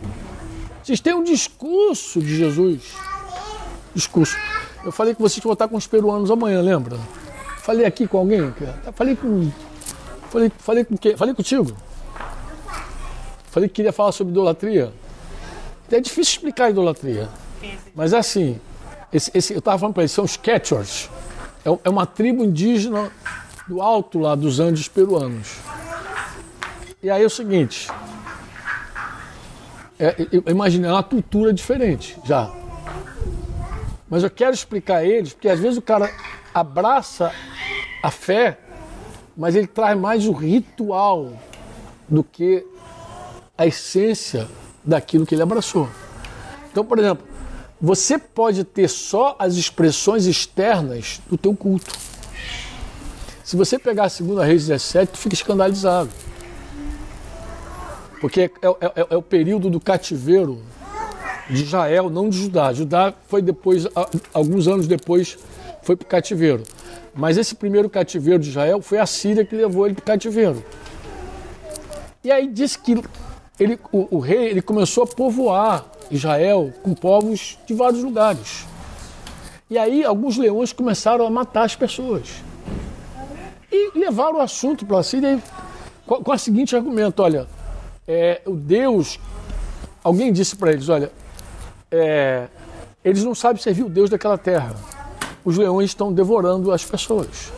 Vocês 0.83 0.99
têm 0.99 1.13
um 1.13 1.23
discurso 1.23 2.19
de 2.19 2.35
Jesus. 2.35 2.93
Discurso. 3.95 4.35
Eu 4.83 4.91
falei 4.91 5.15
que 5.15 5.21
vocês 5.21 5.43
vão 5.43 5.53
estar 5.53 5.67
com 5.67 5.77
os 5.77 5.87
peruanos 5.87 6.29
amanhã, 6.29 6.61
lembra? 6.61 6.97
Falei 7.59 7.85
aqui 7.85 8.07
com 8.07 8.19
alguém? 8.19 8.53
Falei 8.93 9.15
com. 9.15 9.51
Falei, 10.29 10.51
falei 10.57 10.85
com 10.85 10.97
quem? 10.97 11.17
Falei 11.17 11.33
contigo. 11.33 11.75
Falei 13.57 13.67
que 13.67 13.73
queria 13.73 13.91
falar 13.91 14.11
sobre 14.11 14.29
idolatria. 14.29 14.93
É 15.91 15.99
difícil 15.99 16.33
explicar 16.33 16.65
a 16.65 16.69
idolatria. 16.69 17.27
Mas 17.95 18.13
é 18.13 18.19
assim, 18.19 18.61
esse, 19.11 19.31
esse, 19.33 19.51
eu 19.51 19.57
estava 19.57 19.79
falando 19.79 19.95
para 19.95 20.03
eles, 20.03 20.11
são 20.11 20.25
os 20.25 20.37
Quechos. 20.37 21.09
É, 21.65 21.69
é 21.85 21.89
uma 21.89 22.05
tribo 22.05 22.43
indígena 22.43 23.11
do 23.67 23.81
alto 23.81 24.19
lá 24.19 24.35
dos 24.35 24.59
Andes 24.59 24.87
peruanos. 24.87 25.57
E 27.01 27.09
aí 27.09 27.23
é 27.23 27.25
o 27.25 27.31
seguinte, 27.31 27.87
é, 29.97 30.15
imagina, 30.45 30.89
é 30.89 30.91
uma 30.91 31.01
cultura 31.01 31.51
diferente 31.51 32.15
já. 32.23 32.53
Mas 34.07 34.21
eu 34.21 34.29
quero 34.29 34.53
explicar 34.53 34.97
a 34.97 35.03
eles, 35.03 35.33
porque 35.33 35.49
às 35.49 35.59
vezes 35.59 35.79
o 35.79 35.81
cara 35.81 36.11
abraça 36.53 37.33
a 38.03 38.11
fé, 38.11 38.59
mas 39.35 39.55
ele 39.55 39.65
traz 39.65 39.97
mais 39.97 40.27
o 40.27 40.31
ritual 40.31 41.33
do 42.07 42.23
que 42.23 42.63
a 43.57 43.65
essência 43.65 44.47
daquilo 44.83 45.25
que 45.25 45.35
ele 45.35 45.41
abraçou. 45.41 45.89
Então, 46.71 46.85
por 46.85 46.99
exemplo, 46.99 47.25
você 47.81 48.17
pode 48.17 48.63
ter 48.63 48.87
só 48.87 49.35
as 49.39 49.55
expressões 49.55 50.25
externas 50.25 51.21
do 51.29 51.37
teu 51.37 51.55
culto. 51.55 51.93
Se 53.43 53.55
você 53.55 53.79
pegar 53.79 54.05
a 54.05 54.09
segunda 54.09 54.43
Reis 54.43 54.67
17, 54.67 55.13
tu 55.13 55.17
fica 55.17 55.35
escandalizado. 55.35 56.09
Porque 58.19 58.41
é, 58.41 58.45
é, 58.45 58.67
é, 58.67 59.07
é, 59.11 59.17
o 59.17 59.21
período 59.21 59.69
do 59.69 59.79
cativeiro 59.79 60.61
de 61.49 61.63
Israel, 61.63 62.09
não 62.09 62.29
de 62.29 62.37
Judá. 62.37 62.73
Judá 62.73 63.13
foi 63.27 63.41
depois, 63.41 63.87
alguns 64.33 64.67
anos 64.67 64.87
depois, 64.87 65.37
foi 65.81 65.95
para 65.95 66.05
o 66.05 66.07
cativeiro. 66.09 66.63
Mas 67.15 67.37
esse 67.37 67.55
primeiro 67.55 67.89
cativeiro 67.89 68.39
de 68.39 68.49
Israel 68.49 68.81
foi 68.81 68.97
a 68.97 69.05
Síria 69.05 69.45
que 69.45 69.55
levou 69.55 69.85
ele 69.85 69.95
para 69.95 70.01
o 70.01 70.05
cativeiro. 70.05 70.63
E 72.23 72.31
aí 72.31 72.47
diz 72.47 72.75
que 72.75 73.01
ele, 73.59 73.79
o, 73.91 74.17
o 74.17 74.19
rei 74.19 74.49
ele 74.49 74.61
começou 74.61 75.03
a 75.03 75.07
povoar 75.07 75.85
Israel 76.11 76.73
com 76.83 76.93
povos 76.93 77.57
de 77.65 77.73
vários 77.73 78.03
lugares. 78.03 78.65
E 79.69 79.77
aí 79.77 80.03
alguns 80.03 80.37
leões 80.37 80.71
começaram 80.71 81.25
a 81.25 81.29
matar 81.29 81.63
as 81.63 81.75
pessoas. 81.75 82.41
E 83.71 83.97
levaram 83.97 84.37
o 84.37 84.41
assunto 84.41 84.85
para 84.85 84.99
a 84.99 85.03
Síria 85.03 85.41
com, 86.05 86.23
com 86.23 86.31
o 86.31 86.37
seguinte 86.37 86.75
argumento: 86.75 87.21
olha, 87.21 87.47
é, 88.07 88.41
o 88.45 88.55
Deus, 88.55 89.19
alguém 90.03 90.31
disse 90.31 90.55
para 90.55 90.71
eles: 90.71 90.87
olha, 90.87 91.11
é, 91.91 92.47
eles 93.03 93.23
não 93.23 93.35
sabem 93.35 93.61
servir 93.61 93.83
o 93.83 93.89
Deus 93.89 94.09
daquela 94.09 94.37
terra. 94.37 94.75
Os 95.43 95.57
leões 95.57 95.89
estão 95.89 96.13
devorando 96.13 96.71
as 96.71 96.85
pessoas. 96.85 97.51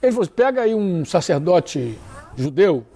Ele 0.00 0.12
falou: 0.12 0.28
pega 0.28 0.62
aí 0.62 0.74
um 0.74 1.04
sacerdote 1.04 1.98
judeu 2.36 2.86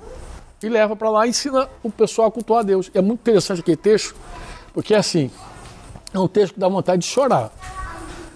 e 0.66 0.70
leva 0.70 0.96
para 0.96 1.08
lá 1.08 1.26
e 1.26 1.30
ensina 1.30 1.68
o 1.82 1.90
pessoal 1.90 2.28
a 2.28 2.30
cultuar 2.30 2.60
a 2.60 2.62
Deus. 2.62 2.90
E 2.92 2.98
é 2.98 3.00
muito 3.00 3.20
interessante 3.20 3.60
aquele 3.60 3.76
texto, 3.76 4.14
porque 4.74 4.94
assim, 4.94 5.30
é 6.12 6.18
um 6.18 6.28
texto 6.28 6.54
que 6.54 6.60
dá 6.60 6.68
vontade 6.68 7.02
de 7.02 7.08
chorar. 7.08 7.52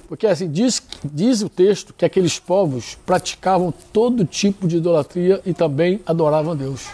Porque 0.09 0.27
assim, 0.27 0.51
diz, 0.51 0.83
diz 1.05 1.43
o 1.43 1.49
texto 1.49 1.93
que 1.93 2.05
aqueles 2.05 2.39
povos 2.39 2.97
praticavam 3.07 3.73
todo 3.93 4.25
tipo 4.25 4.67
de 4.67 4.79
idolatria 4.79 5.41
e 5.45 5.53
também 5.53 6.01
adoravam 6.07 6.53
a 6.53 6.55
Deus. 6.55 6.87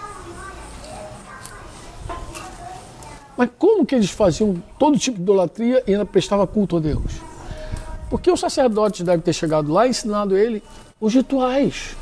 Mas 3.36 3.50
como 3.58 3.84
que 3.84 3.94
eles 3.94 4.10
faziam 4.10 4.62
todo 4.78 4.98
tipo 4.98 5.16
de 5.16 5.22
idolatria 5.22 5.82
e 5.86 5.92
ainda 5.92 6.06
prestavam 6.06 6.46
culto 6.46 6.78
a 6.78 6.80
Deus? 6.80 7.12
Porque 8.08 8.30
o 8.30 8.36
sacerdote 8.36 9.04
deve 9.04 9.22
ter 9.22 9.32
chegado 9.32 9.72
lá 9.72 9.86
e 9.86 9.90
ensinado 9.90 10.36
ele 10.36 10.62
os 11.00 11.12
rituais, 11.12 11.96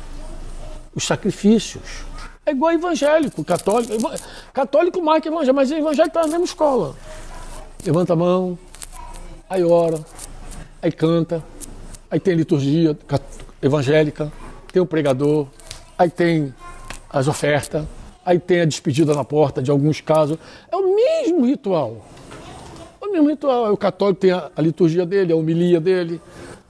os 0.93 1.05
sacrifícios. 1.05 2.05
É 2.47 2.51
igual 2.51 2.73
evangélico, 2.73 3.43
católico. 3.43 3.93
Católico 4.53 5.01
marca 5.01 5.27
evangélico, 5.27 5.55
mas 5.55 5.71
evangélico 5.71 6.07
está 6.07 6.21
na 6.21 6.27
mesma 6.27 6.45
escola. 6.45 6.95
Levanta 7.83 8.13
a 8.13 8.15
mão, 8.15 8.57
aí 9.49 9.63
ora, 9.63 9.99
aí 10.79 10.91
canta, 10.91 11.43
aí 12.09 12.19
tem 12.19 12.35
liturgia 12.35 12.95
evangélica, 13.61 14.31
tem 14.71 14.79
o 14.79 14.85
pregador, 14.85 15.47
aí 15.97 16.07
tem 16.07 16.53
as 17.09 17.27
ofertas, 17.27 17.83
aí 18.23 18.37
tem 18.37 18.61
a 18.61 18.65
despedida 18.65 19.15
na 19.15 19.23
porta 19.23 19.59
de 19.59 19.71
alguns 19.71 19.99
casos. 19.99 20.37
É 20.71 20.75
o 20.75 20.95
mesmo 20.95 21.45
ritual. 21.47 22.05
É 23.01 23.05
o 23.07 23.11
mesmo 23.11 23.27
ritual. 23.27 23.73
O 23.73 23.77
católico 23.77 24.21
tem 24.21 24.31
a, 24.31 24.51
a 24.55 24.61
liturgia 24.61 25.05
dele, 25.05 25.33
a 25.33 25.35
homilia 25.35 25.79
dele. 25.79 26.21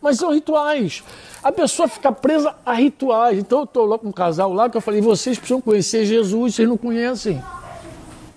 Mas 0.06 0.20
são 0.20 0.32
rituais. 0.32 1.04
A 1.42 1.52
pessoa 1.52 1.88
fica 1.88 2.12
presa 2.12 2.54
a 2.64 2.74
rituais. 2.74 3.40
Então 3.40 3.62
eu 3.62 3.64
estou 3.64 3.88
lá 3.88 3.98
com 3.98 4.10
um 4.10 4.12
casal 4.12 4.54
lá 4.54 4.70
que 4.70 4.78
eu 4.78 4.82
falei, 4.82 5.02
vocês 5.02 5.36
precisam 5.36 5.60
conhecer 5.60 6.06
Jesus, 6.06 6.54
vocês 6.54 6.70
não 6.70 6.78
conhecem. 6.78 7.44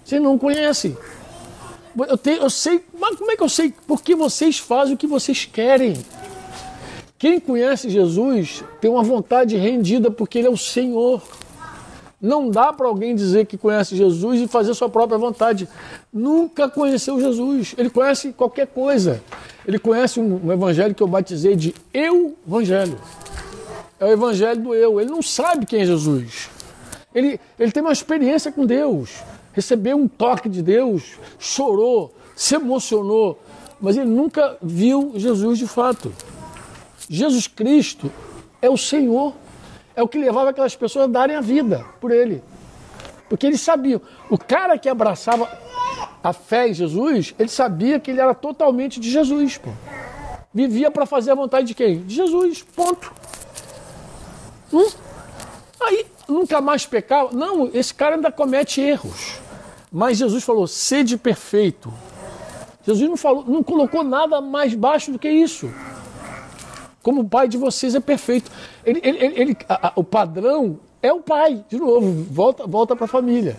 Vocês 0.03 0.23
não 0.23 0.39
conhecem. 0.39 0.97
Eu, 2.09 2.17
tenho, 2.17 2.41
eu 2.41 2.49
sei, 2.49 2.83
mas 2.99 3.17
como 3.17 3.31
é 3.31 3.37
que 3.37 3.43
eu 3.43 3.51
sei? 3.51 3.75
Porque 3.87 4.15
vocês 4.15 4.59
fazem 4.59 4.95
o 4.95 4.97
que 4.97 5.07
vocês 5.07 5.45
querem. 5.45 5.99
Quem 7.19 7.39
conhece 7.39 7.91
Jesus 7.91 8.65
tem 8.81 8.91
uma 8.91 9.03
vontade 9.03 9.55
rendida 9.55 10.11
porque 10.11 10.39
Ele 10.39 10.47
é 10.47 10.51
o 10.51 10.57
Senhor. 10.57 11.23
Não 12.21 12.51
dá 12.51 12.73
para 12.73 12.89
alguém 12.89 13.15
dizer 13.15 13.47
que 13.47 13.57
conhece 13.57 13.95
Jesus 13.95 14.41
e 14.41 14.49
fazer 14.49 14.75
sua 14.75 14.89
própria 14.89 15.17
vontade. 15.17 15.69
Nunca 16.13 16.69
conheceu 16.69 17.21
Jesus. 17.21 17.75
Ele 17.79 17.89
conhece 17.89 18.33
qualquer 18.33 18.67
coisa. 18.67 19.23
Ele 19.67 19.79
conhece 19.79 20.19
um, 20.19 20.53
evangelho 20.53 20.95
que 20.95 21.03
eu 21.03 21.07
batizei 21.07 21.55
de 21.55 21.75
eu 21.95 22.37
evangelho. 22.47 22.99
É 24.01 24.05
o 24.05 24.09
evangelho 24.09 24.61
do 24.61 24.75
eu. 24.75 25.01
Ele 25.01 25.11
não 25.11 25.23
sabe 25.23 25.65
quem 25.65 25.83
é 25.83 25.85
Jesus. 25.85 26.51
Ele, 27.15 27.39
ele 27.59 27.71
tem 27.71 27.83
uma 27.83 27.93
experiência 27.93 28.51
com 28.51 28.67
Deus. 28.67 29.23
Recebeu 29.53 29.97
um 29.97 30.09
toque 30.09 30.49
de 30.49 30.63
Deus, 30.63 31.19
chorou, 31.39 32.15
se 32.35 32.55
emocionou, 32.55 33.41
mas 33.81 33.97
ele 33.97 34.09
nunca 34.09 34.57
viu 34.61 35.13
Jesus 35.17 35.59
de 35.59 35.67
fato. 35.67 36.13
Jesus 37.09 37.47
Cristo 37.47 38.11
é 38.61 38.69
o 38.69 38.77
Senhor 38.77 39.35
é 39.99 40.03
o 40.03 40.07
que 40.07 40.17
levava 40.17 40.51
aquelas 40.51 40.77
pessoas 40.77 41.07
a 41.07 41.09
darem 41.09 41.35
a 41.35 41.41
vida 41.41 41.85
por 42.01 42.13
ele. 42.13 42.41
Porque 43.29 43.45
eles 43.45 43.61
sabiam, 43.61 44.01
o 44.31 44.39
cara 44.39 44.79
que 44.79 44.89
abraçava 44.89 45.51
a 46.23 46.33
fé 46.33 46.69
em 46.69 46.73
Jesus, 46.73 47.35
ele 47.37 47.49
sabia 47.49 47.99
que 47.99 48.13
ele 48.13 48.21
era 48.21 48.33
totalmente 48.33 49.01
de 49.01 49.11
Jesus, 49.11 49.59
pô. 49.59 49.71
Vivia 50.55 50.89
para 50.89 51.05
fazer 51.05 51.33
a 51.33 51.35
vontade 51.35 51.67
de 51.67 51.75
quem? 51.75 52.05
De 52.05 52.15
Jesus, 52.15 52.63
ponto. 52.63 53.13
Hum? 54.73 54.89
Aí 55.81 56.07
nunca 56.29 56.61
mais 56.61 56.87
pecava. 56.87 57.31
Não, 57.33 57.69
esse 57.75 57.93
cara 57.93 58.15
ainda 58.15 58.31
comete 58.31 58.81
erros. 58.81 59.41
Mas 59.91 60.19
Jesus 60.19 60.45
falou: 60.45 60.69
sede 60.69 61.17
perfeito. 61.17 61.93
Jesus 62.87 63.09
não, 63.09 63.17
falou, 63.17 63.45
não 63.45 63.65
colocou 63.65 64.05
nada 64.05 64.41
mais 64.41 64.75
baixo 64.75 65.11
do 65.11 65.19
que 65.19 65.29
isso. 65.29 65.69
Como 67.03 67.23
o 67.23 67.29
pai 67.29 67.49
de 67.49 67.57
vocês 67.57 67.95
é 67.95 68.01
perfeito. 68.01 68.51
Ele, 68.85 69.01
ele, 69.03 69.41
ele, 69.41 69.57
a, 69.69 69.89
a, 69.89 69.93
o 69.97 70.05
padrão 70.05 70.79
é 71.03 71.13
o 71.13 71.21
pai. 71.21 71.65
De 71.69 71.79
novo, 71.79 72.27
volta, 72.31 72.67
volta 72.67 72.97
para 72.97 73.05
a 73.05 73.09
família. 73.09 73.57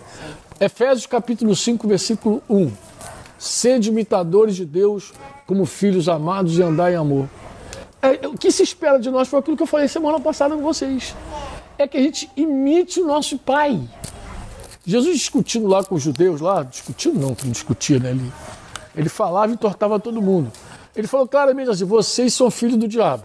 Efésios 0.60 1.06
capítulo 1.06 1.56
5, 1.56 1.88
versículo 1.88 2.42
1. 2.48 2.70
Sede 3.38 3.88
imitadores 3.88 4.56
de 4.56 4.66
Deus 4.66 5.12
como 5.46 5.64
filhos 5.64 6.08
amados 6.08 6.58
e 6.58 6.62
andar 6.62 6.92
em 6.92 6.96
amor. 6.96 7.28
É, 8.02 8.26
o 8.26 8.34
que 8.34 8.50
se 8.50 8.62
espera 8.62 8.98
de 8.98 9.10
nós 9.10 9.28
foi 9.28 9.40
aquilo 9.40 9.56
que 9.56 9.62
eu 9.62 9.66
falei 9.66 9.88
semana 9.88 10.20
passada 10.20 10.54
com 10.54 10.62
vocês. 10.62 11.14
É 11.76 11.88
que 11.88 11.96
a 11.96 12.02
gente 12.02 12.30
imite 12.36 13.00
o 13.00 13.06
nosso 13.06 13.38
pai. 13.38 13.80
Jesus 14.84 15.18
discutindo 15.18 15.66
lá 15.66 15.84
com 15.84 15.94
os 15.94 16.02
judeus, 16.02 16.40
lá, 16.40 16.62
discutindo 16.62 17.18
não, 17.18 17.28
não 17.28 17.50
discutia, 17.50 17.98
né? 17.98 18.10
Ele, 18.10 18.32
ele 18.96 19.08
falava 19.08 19.52
e 19.52 19.56
tortava 19.56 19.98
todo 19.98 20.20
mundo. 20.20 20.50
Ele 20.94 21.06
falou 21.06 21.26
claramente 21.26 21.70
assim: 21.70 21.84
vocês 21.84 22.34
são 22.34 22.50
filhos 22.50 22.76
do 22.76 22.88
diabo. 22.88 23.24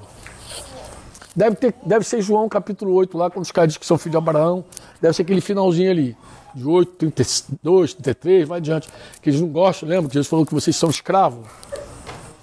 Deve, 1.36 1.56
ter, 1.58 1.76
deve 1.86 2.06
ser 2.06 2.22
João 2.22 2.48
capítulo 2.48 2.94
8, 2.94 3.18
lá, 3.18 3.30
quando 3.30 3.44
os 3.44 3.52
caras 3.52 3.70
dizem 3.70 3.80
que 3.82 3.86
são 3.86 3.98
filhos 3.98 4.12
de 4.12 4.18
Abraão. 4.18 4.64
Deve 5.02 5.14
ser 5.14 5.24
aquele 5.24 5.42
finalzinho 5.42 5.92
ali 5.92 6.18
de 6.56 6.66
8, 6.66 7.12
32, 7.12 7.94
33, 7.96 8.48
vai 8.48 8.60
adiante, 8.60 8.88
que 9.22 9.30
eles 9.30 9.42
não 9.42 9.50
gostam, 9.50 9.90
lembra? 9.90 10.08
Que 10.08 10.14
Jesus 10.14 10.30
falou 10.30 10.46
que 10.46 10.54
vocês 10.54 10.76
são 10.76 10.90
escravos. 10.90 11.46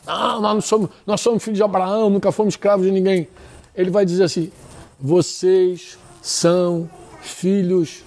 Não, 0.06 0.40
nós, 0.42 0.54
não 0.54 0.60
somos, 0.60 0.90
nós 1.06 1.20
somos 1.20 1.42
filhos 1.42 1.56
de 1.56 1.62
Abraão, 1.62 2.10
nunca 2.10 2.30
fomos 2.30 2.52
escravos 2.52 2.84
de 2.84 2.92
ninguém. 2.92 3.26
Ele 3.74 3.90
vai 3.90 4.04
dizer 4.04 4.24
assim: 4.24 4.52
vocês 5.00 5.98
são 6.20 6.90
filhos 7.22 8.04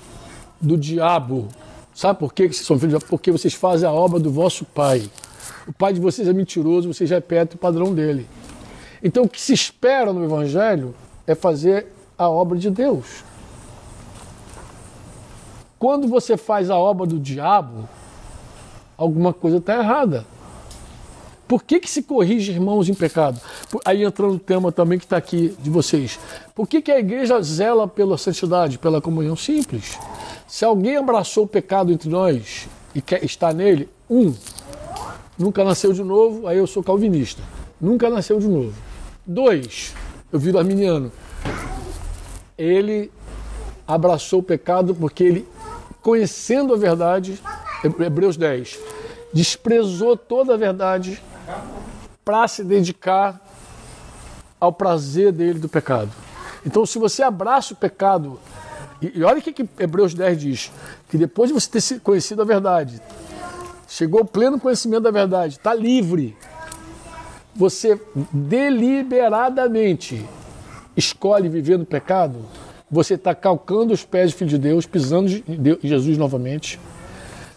do 0.62 0.78
diabo. 0.78 1.48
Sabe 1.94 2.20
por 2.20 2.34
que 2.34 2.48
vocês 2.48 2.66
são 2.66 2.78
filhos? 2.78 3.04
Porque 3.06 3.32
vocês 3.32 3.54
fazem 3.54 3.88
a 3.88 3.92
obra 3.92 4.20
do 4.20 4.30
vosso 4.30 4.66
pai. 4.66 5.10
O 5.68 5.74
pai 5.74 5.94
de 5.94 6.00
vocês 6.00 6.28
é 6.28 6.34
mentiroso, 6.34 6.94
vocês 6.94 7.10
repetem 7.10 7.56
o 7.56 7.60
padrão 7.60 7.94
dele. 7.94 8.28
Então 9.04 9.24
o 9.24 9.30
que 9.30 9.42
se 9.42 9.54
espera 9.54 10.14
no 10.14 10.24
Evangelho 10.24 10.96
é 11.26 11.34
fazer 11.34 11.88
a 12.18 12.30
obra 12.30 12.58
de 12.58 12.70
Deus. 12.70 13.24
Quando 15.78 16.08
você 16.08 16.38
faz 16.38 16.70
a 16.70 16.78
obra 16.78 17.06
do 17.06 17.20
diabo, 17.20 17.88
alguma 18.98 19.34
coisa 19.34 19.58
está 19.58 19.78
errada. 19.78 20.26
Por 21.48 21.64
que, 21.64 21.80
que 21.80 21.90
se 21.90 22.02
corrige 22.02 22.52
irmãos 22.52 22.90
em 22.90 22.94
pecado? 22.94 23.40
Aí 23.84 24.04
entrando 24.04 24.34
o 24.34 24.40
tema 24.40 24.72
também 24.72 24.98
que 24.98 25.06
está 25.06 25.18
aqui 25.18 25.56
de 25.60 25.70
vocês. 25.70 26.20
Por 26.56 26.68
que, 26.68 26.82
que 26.82 26.92
a 26.92 27.00
igreja 27.00 27.40
zela 27.42 27.88
pela 27.88 28.18
santidade, 28.18 28.80
pela 28.80 29.00
comunhão 29.00 29.36
simples? 29.36 29.98
Se 30.48 30.66
alguém 30.66 30.98
abraçou 30.98 31.44
o 31.44 31.48
pecado 31.48 31.92
entre 31.92 32.10
nós 32.10 32.68
e 32.96 33.02
quer 33.02 33.24
estar 33.24 33.54
nele, 33.54 33.88
um, 34.10 34.34
nunca 35.38 35.64
nasceu 35.64 35.94
de 35.94 36.04
novo, 36.04 36.48
aí 36.48 36.58
eu 36.58 36.68
sou 36.68 36.84
calvinista. 36.84 37.42
Nunca 37.80 38.10
nasceu 38.10 38.40
de 38.40 38.48
novo. 38.48 38.74
Dois, 39.26 39.94
eu 40.32 40.40
viro 40.40 40.58
arminiano. 40.58 41.12
Ele 42.58 43.12
abraçou 43.88 44.40
o 44.40 44.44
pecado 44.44 44.96
porque 44.96 45.24
ele 45.24 45.48
conhecendo 46.02 46.74
a 46.74 46.78
verdade, 46.78 47.42
Hebreus 47.84 48.38
10, 48.38 48.80
desprezou 49.34 50.16
toda 50.16 50.54
a 50.54 50.58
verdade 50.58 51.22
para 52.24 52.48
se 52.48 52.64
dedicar 52.64 53.42
ao 54.60 54.72
prazer 54.72 55.32
dele 55.32 55.60
do 55.60 55.68
pecado. 55.68 56.12
Então, 56.66 56.86
se 56.86 56.98
você 56.98 57.22
abraça 57.22 57.74
o 57.74 57.78
pecado, 57.78 58.40
e, 59.02 59.24
olha 59.24 59.40
o 59.40 59.42
que, 59.42 59.52
que 59.52 59.70
Hebreus 59.80 60.14
10 60.14 60.40
diz: 60.40 60.72
que 61.10 61.18
depois 61.18 61.50
de 61.50 61.54
você 61.54 61.70
ter 61.70 62.00
conhecido 62.00 62.42
a 62.42 62.46
verdade, 62.46 63.02
chegou 63.96 64.20
ao 64.20 64.26
pleno 64.26 64.60
conhecimento 64.60 65.04
da 65.04 65.12
verdade, 65.12 65.54
está 65.54 65.74
livre, 65.74 66.36
você 67.56 67.98
deliberadamente 68.34 70.26
escolhe 70.98 71.48
viver 71.48 71.80
no 71.80 71.86
pecado, 71.86 72.40
você 72.92 73.14
está 73.14 73.34
calcando 73.34 73.94
os 73.94 74.04
pés 74.04 74.34
do 74.34 74.38
Filho 74.38 74.50
de 74.50 74.58
Deus, 74.58 74.86
pisando 74.86 75.32
em 75.32 75.78
Jesus 75.82 76.18
novamente. 76.18 76.78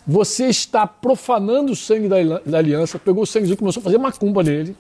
Você 0.07 0.47
está 0.47 0.87
profanando 0.87 1.73
o 1.73 1.77
sangue 1.77 2.09
da 2.09 2.59
aliança, 2.59 3.01
pegou 3.01 3.25
o 3.25 3.27
sangue 3.27 3.53
e 3.53 3.57
começou 3.57 3.81
a 3.81 3.85
fazer 3.85 3.99
macumba 3.99 4.43
nele 4.45 4.77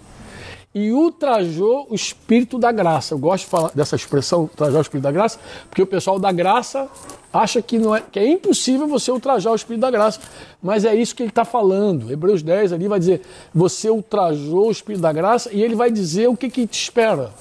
e 0.79 0.93
ultrajou 0.93 1.89
o 1.91 1.95
espírito 1.95 2.59
da 2.59 2.70
graça. 2.70 3.14
Eu 3.14 3.18
gosto 3.18 3.45
de 3.45 3.51
falar 3.51 3.70
dessa 3.74 3.97
expressão, 3.97 4.43
ultrajar 4.43 4.79
o 4.79 4.83
espírito 4.83 5.03
da 5.03 5.11
graça, 5.11 5.39
porque 5.68 5.83
o 5.83 5.87
pessoal 5.87 6.20
da 6.20 6.31
graça 6.31 6.89
acha 7.33 7.61
que, 7.61 7.79
não 7.79 7.97
é, 7.97 8.01
que 8.01 8.18
é 8.18 8.26
impossível 8.31 8.87
você 8.87 9.11
ultrajar 9.11 9.53
o 9.53 9.57
espírito 9.57 9.81
da 9.81 9.91
graça, 9.91 10.20
mas 10.62 10.85
é 10.85 10.95
isso 10.95 11.16
que 11.16 11.22
ele 11.24 11.31
está 11.31 11.45
falando. 11.45 12.12
Hebreus 12.12 12.43
10 12.43 12.72
ali 12.72 12.87
vai 12.87 13.01
dizer: 13.01 13.22
você 13.53 13.91
ultrajou 13.91 14.68
o 14.68 14.70
espírito 14.70 15.03
da 15.03 15.12
graça, 15.12 15.51
e 15.53 15.61
ele 15.62 15.74
vai 15.74 15.91
dizer 15.91 16.29
o 16.29 16.37
que, 16.37 16.49
que 16.49 16.66
te 16.66 16.81
espera. 16.81 17.33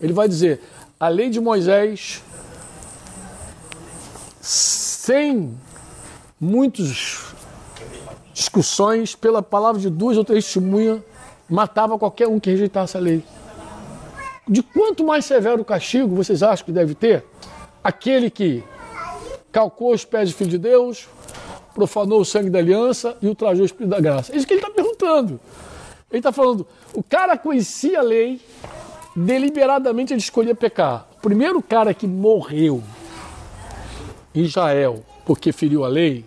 Ele 0.00 0.12
vai 0.12 0.28
dizer: 0.28 0.60
a 1.00 1.08
lei 1.08 1.28
de 1.28 1.40
Moisés 1.40 2.22
sem 4.40 5.58
muitas 6.40 7.34
discussões, 8.32 9.16
pela 9.16 9.42
palavra 9.42 9.80
de 9.80 9.90
duas 9.90 10.16
ou 10.16 10.24
três 10.24 10.44
testemunhas, 10.44 11.00
matava 11.48 11.98
qualquer 11.98 12.28
um 12.28 12.38
que 12.40 12.50
rejeitasse 12.50 12.96
a 12.96 13.00
lei. 13.00 13.22
De 14.48 14.62
quanto 14.62 15.04
mais 15.04 15.24
severo 15.24 15.62
o 15.62 15.64
castigo 15.64 16.14
vocês 16.14 16.42
acham 16.42 16.64
que 16.64 16.72
deve 16.72 16.94
ter? 16.94 17.24
Aquele 17.82 18.30
que 18.30 18.62
calcou 19.50 19.92
os 19.92 20.04
pés 20.04 20.30
do 20.30 20.36
Filho 20.36 20.50
de 20.50 20.58
Deus, 20.58 21.08
profanou 21.74 22.20
o 22.20 22.24
sangue 22.24 22.50
da 22.50 22.58
aliança 22.58 23.16
e 23.20 23.26
ultrajou 23.26 23.62
o 23.62 23.66
Espírito 23.66 23.90
da 23.90 24.00
graça. 24.00 24.32
É 24.32 24.36
isso 24.36 24.46
que 24.46 24.54
ele 24.54 24.60
está 24.60 24.72
perguntando. 24.72 25.40
Ele 26.10 26.20
está 26.20 26.30
falando, 26.30 26.66
o 26.94 27.02
cara 27.02 27.36
conhecia 27.36 27.98
a 27.98 28.02
lei, 28.02 28.40
deliberadamente 29.14 30.12
ele 30.12 30.20
escolhia 30.20 30.54
pecar. 30.54 31.08
O 31.18 31.20
primeiro 31.20 31.60
cara 31.60 31.92
que 31.92 32.06
morreu 32.06 32.82
Israel 34.34 35.02
porque 35.24 35.50
feriu 35.52 35.84
a 35.84 35.88
lei, 35.88 36.24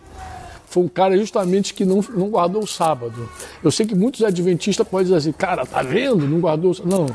foi 0.70 0.84
um 0.84 0.88
cara 0.88 1.18
justamente 1.18 1.74
que 1.74 1.84
não, 1.84 2.00
não 2.10 2.30
guardou 2.30 2.62
o 2.62 2.68
sábado. 2.68 3.28
Eu 3.64 3.72
sei 3.72 3.88
que 3.88 3.96
muitos 3.96 4.24
adventistas 4.24 4.88
podem 4.88 5.06
dizer 5.06 5.18
assim, 5.18 5.32
cara, 5.32 5.66
tá 5.66 5.82
vendo? 5.82 6.28
Não 6.28 6.40
guardou 6.40 6.70
o 6.70 6.76
sábado. 6.76 6.96
Não, 6.96 7.08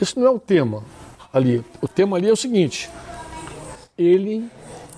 esse 0.00 0.16
não 0.16 0.26
é 0.26 0.30
o 0.30 0.38
tema 0.38 0.84
ali. 1.32 1.64
O 1.82 1.88
tema 1.88 2.16
ali 2.16 2.28
é 2.28 2.32
o 2.32 2.36
seguinte: 2.36 2.88
ele 3.98 4.48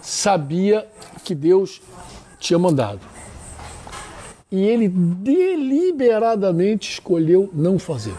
sabia 0.02 0.86
que 1.24 1.34
Deus 1.34 1.80
tinha 2.38 2.58
mandado. 2.58 3.00
E 4.52 4.62
ele 4.62 4.88
deliberadamente 4.88 6.92
escolheu 6.92 7.48
não 7.54 7.78
fazer. 7.78 8.14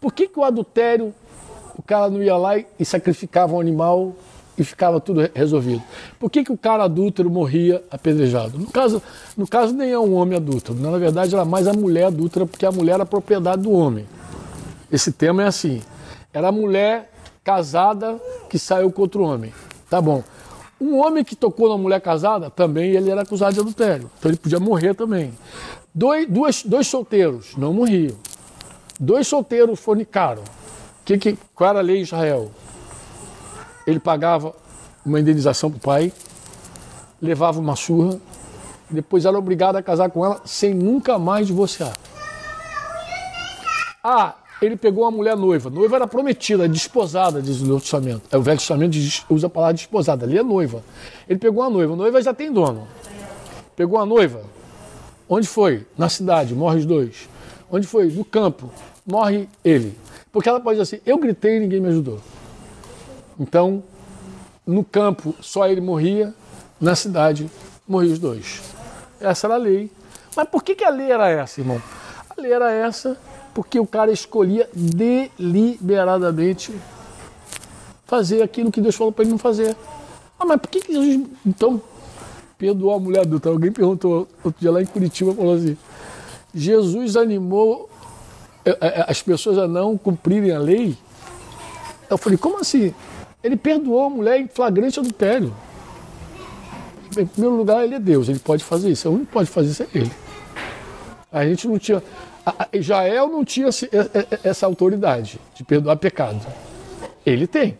Por 0.00 0.12
que, 0.12 0.26
que 0.26 0.40
o 0.40 0.44
adultério, 0.44 1.14
o 1.78 1.82
cara 1.82 2.10
não 2.10 2.20
ia 2.20 2.36
lá 2.36 2.58
e 2.58 2.84
sacrificava 2.84 3.54
um 3.54 3.60
animal 3.60 4.16
e 4.56 4.64
ficava 4.64 5.00
tudo 5.00 5.28
resolvido. 5.34 5.82
Por 6.18 6.30
que, 6.30 6.44
que 6.44 6.52
o 6.52 6.58
cara 6.58 6.84
adúltero 6.84 7.30
morria 7.30 7.82
apedrejado? 7.90 8.58
No 8.58 8.66
caso, 8.66 9.02
no 9.36 9.46
caso 9.46 9.72
nem 9.72 9.90
é 9.90 9.98
um 9.98 10.14
homem 10.14 10.36
adúltero, 10.36 10.78
na 10.78 10.96
verdade 10.98 11.34
era 11.34 11.44
mais 11.44 11.66
a 11.66 11.72
mulher 11.72 12.06
adúltera, 12.06 12.46
porque 12.46 12.66
a 12.66 12.72
mulher 12.72 12.94
era 12.94 13.06
propriedade 13.06 13.62
do 13.62 13.72
homem. 13.72 14.06
Esse 14.90 15.10
tema 15.10 15.42
é 15.42 15.46
assim: 15.46 15.80
era 16.32 16.48
a 16.48 16.52
mulher 16.52 17.10
casada 17.42 18.20
que 18.48 18.58
saiu 18.58 18.90
contra 18.92 19.20
o 19.20 19.24
homem. 19.24 19.52
Tá 19.88 20.00
bom. 20.00 20.22
Um 20.80 20.98
homem 20.98 21.22
que 21.24 21.36
tocou 21.36 21.68
na 21.68 21.78
mulher 21.78 22.00
casada, 22.00 22.50
também 22.50 22.90
ele 22.90 23.08
era 23.08 23.22
acusado 23.22 23.54
de 23.54 23.60
adultério. 23.60 24.10
Então 24.18 24.30
ele 24.30 24.38
podia 24.38 24.58
morrer 24.58 24.94
também. 24.94 25.32
Dois, 25.94 26.26
dois, 26.28 26.62
dois 26.64 26.86
solteiros 26.88 27.56
não 27.56 27.72
morriam. 27.72 28.16
Dois 28.98 29.26
solteiros 29.28 29.78
fornicaram. 29.78 30.42
Que, 31.04 31.18
que, 31.18 31.38
qual 31.54 31.70
era 31.70 31.78
a 31.78 31.82
lei 31.82 31.98
de 31.98 32.02
Israel? 32.02 32.50
Ele 33.86 33.98
pagava 33.98 34.54
uma 35.04 35.20
indenização 35.20 35.70
para 35.70 35.76
o 35.76 35.80
pai, 35.80 36.12
levava 37.20 37.60
uma 37.60 37.76
surra, 37.76 38.18
depois 38.90 39.24
era 39.24 39.38
obrigado 39.38 39.76
a 39.76 39.82
casar 39.82 40.10
com 40.10 40.24
ela 40.24 40.40
sem 40.44 40.74
nunca 40.74 41.18
mais 41.18 41.46
divorciar. 41.46 41.96
Ah, 44.04 44.34
ele 44.60 44.76
pegou 44.76 45.04
uma 45.04 45.10
mulher 45.10 45.36
noiva. 45.36 45.70
Noiva 45.70 45.96
era 45.96 46.06
prometida, 46.06 46.68
desposada, 46.68 47.40
diz 47.40 47.60
o 47.60 47.66
Novo 47.66 47.80
Testamento. 47.80 48.22
É, 48.30 48.36
o 48.36 48.42
Velho 48.42 48.58
Testamento 48.58 48.96
usa 49.28 49.46
a 49.46 49.50
palavra 49.50 49.74
desposada, 49.74 50.24
ali 50.24 50.38
é 50.38 50.42
noiva. 50.42 50.82
Ele 51.28 51.38
pegou 51.38 51.62
uma 51.62 51.70
noiva, 51.70 51.94
a 51.94 51.96
noiva 51.96 52.22
já 52.22 52.34
tem 52.34 52.52
dono. 52.52 52.86
Pegou 53.74 53.98
uma 53.98 54.06
noiva. 54.06 54.42
Onde 55.28 55.48
foi? 55.48 55.86
Na 55.96 56.08
cidade, 56.08 56.54
morre 56.54 56.78
os 56.78 56.86
dois. 56.86 57.28
Onde 57.70 57.86
foi? 57.86 58.08
No 58.08 58.24
campo, 58.24 58.70
morre 59.06 59.48
ele. 59.64 59.96
Porque 60.30 60.48
ela 60.48 60.60
pode 60.60 60.78
dizer 60.78 60.96
assim: 60.96 61.02
eu 61.06 61.18
gritei 61.18 61.56
e 61.56 61.60
ninguém 61.60 61.80
me 61.80 61.88
ajudou. 61.88 62.20
Então, 63.38 63.82
no 64.66 64.84
campo 64.84 65.34
só 65.40 65.66
ele 65.66 65.80
morria, 65.80 66.34
na 66.80 66.94
cidade 66.94 67.50
morriam 67.86 68.12
os 68.12 68.18
dois. 68.18 68.62
Essa 69.20 69.46
era 69.46 69.54
a 69.54 69.58
lei. 69.58 69.90
Mas 70.34 70.48
por 70.48 70.62
que, 70.62 70.74
que 70.74 70.84
a 70.84 70.90
lei 70.90 71.10
era 71.10 71.28
essa, 71.28 71.60
irmão? 71.60 71.80
A 72.30 72.40
lei 72.40 72.52
era 72.52 72.72
essa 72.72 73.18
porque 73.54 73.78
o 73.78 73.86
cara 73.86 74.10
escolhia 74.10 74.68
deliberadamente 74.74 76.74
fazer 78.06 78.42
aquilo 78.42 78.72
que 78.72 78.80
Deus 78.80 78.94
falou 78.94 79.12
para 79.12 79.24
ele 79.24 79.32
não 79.32 79.38
fazer. 79.38 79.76
Ah, 80.38 80.44
mas 80.44 80.60
por 80.60 80.68
que, 80.68 80.80
que 80.80 80.92
Jesus 80.92 81.26
então 81.46 81.80
perdoou 82.58 82.94
a 82.94 82.98
mulher 82.98 83.20
adulta? 83.20 83.48
Alguém 83.48 83.72
perguntou 83.72 84.28
outro 84.42 84.60
dia 84.60 84.70
lá 84.70 84.82
em 84.82 84.86
Curitiba, 84.86 85.34
falou 85.34 85.54
assim: 85.54 85.76
Jesus 86.54 87.16
animou 87.16 87.88
é, 88.64 88.76
é, 88.80 89.04
as 89.08 89.22
pessoas 89.22 89.58
a 89.58 89.68
não 89.68 89.96
cumprirem 89.96 90.52
a 90.52 90.58
lei? 90.58 90.96
Eu 92.08 92.18
falei, 92.18 92.36
como 92.36 92.58
assim? 92.58 92.94
Ele 93.42 93.56
perdoou 93.56 94.06
a 94.06 94.10
mulher 94.10 94.40
em 94.40 94.48
flagrante 94.48 95.00
adultério. 95.00 95.54
Em 97.16 97.26
primeiro 97.26 97.56
lugar, 97.56 97.84
ele 97.84 97.96
é 97.96 97.98
Deus, 97.98 98.28
ele 98.28 98.38
pode 98.38 98.64
fazer 98.64 98.90
isso. 98.90 99.08
O 99.08 99.12
único 99.12 99.26
que 99.26 99.32
pode 99.32 99.50
fazer 99.50 99.70
isso 99.70 99.82
é 99.82 99.86
ele. 99.94 100.12
A 101.30 101.44
gente 101.44 101.66
não 101.66 101.78
tinha. 101.78 102.02
Jael 102.74 103.28
não 103.28 103.44
tinha 103.44 103.68
essa 104.42 104.66
autoridade 104.66 105.38
de 105.54 105.64
perdoar 105.64 105.96
pecado. 105.96 106.44
Ele 107.24 107.46
tem. 107.46 107.78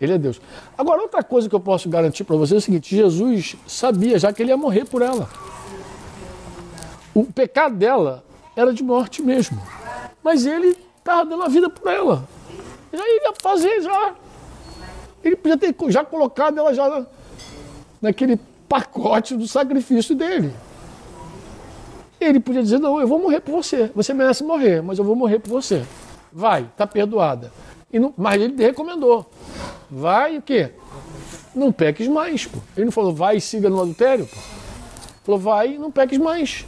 Ele 0.00 0.14
é 0.14 0.18
Deus. 0.18 0.40
Agora, 0.76 1.02
outra 1.02 1.22
coisa 1.22 1.48
que 1.48 1.54
eu 1.54 1.60
posso 1.60 1.88
garantir 1.88 2.24
para 2.24 2.36
você 2.36 2.54
é 2.54 2.56
o 2.58 2.60
seguinte: 2.60 2.94
Jesus 2.94 3.56
sabia 3.66 4.18
já 4.18 4.32
que 4.32 4.42
ele 4.42 4.50
ia 4.50 4.56
morrer 4.56 4.84
por 4.84 5.02
ela. 5.02 5.28
O 7.14 7.24
pecado 7.24 7.76
dela 7.76 8.24
era 8.56 8.72
de 8.72 8.82
morte 8.82 9.22
mesmo. 9.22 9.60
Mas 10.22 10.46
ele 10.46 10.76
estava 10.98 11.24
dando 11.24 11.42
a 11.42 11.48
vida 11.48 11.68
por 11.68 11.90
ela. 11.90 12.26
Já 12.92 13.06
ia 13.06 13.32
fazer, 13.40 13.82
já. 13.82 14.14
Ele 15.24 15.36
podia 15.36 15.56
ter 15.56 15.74
já 15.88 16.04
colocado 16.04 16.58
ela 16.58 16.74
já 16.74 17.06
naquele 18.00 18.38
pacote 18.68 19.36
do 19.36 19.46
sacrifício 19.46 20.14
dele. 20.14 20.52
Ele 22.20 22.40
podia 22.40 22.62
dizer: 22.62 22.78
Não, 22.78 23.00
eu 23.00 23.06
vou 23.06 23.18
morrer 23.18 23.40
por 23.40 23.52
você. 23.52 23.90
Você 23.94 24.14
merece 24.14 24.42
morrer, 24.44 24.82
mas 24.82 24.98
eu 24.98 25.04
vou 25.04 25.14
morrer 25.14 25.38
por 25.38 25.50
você. 25.50 25.84
Vai, 26.32 26.62
está 26.62 26.86
perdoada. 26.86 27.52
E 27.92 27.98
não, 27.98 28.14
mas 28.16 28.40
ele 28.40 28.62
recomendou: 28.62 29.30
Vai 29.90 30.38
o 30.38 30.42
quê? 30.42 30.70
Não 31.54 31.70
peques 31.70 32.08
mais. 32.08 32.46
Pô. 32.46 32.58
Ele 32.76 32.86
não 32.86 32.92
falou: 32.92 33.14
Vai 33.14 33.36
e 33.36 33.40
siga 33.40 33.68
no 33.68 33.80
adultério. 33.80 34.26
Pô. 34.26 34.40
Falou: 35.24 35.40
Vai 35.40 35.74
e 35.74 35.78
não 35.78 35.90
peques 35.90 36.18
mais. 36.18 36.64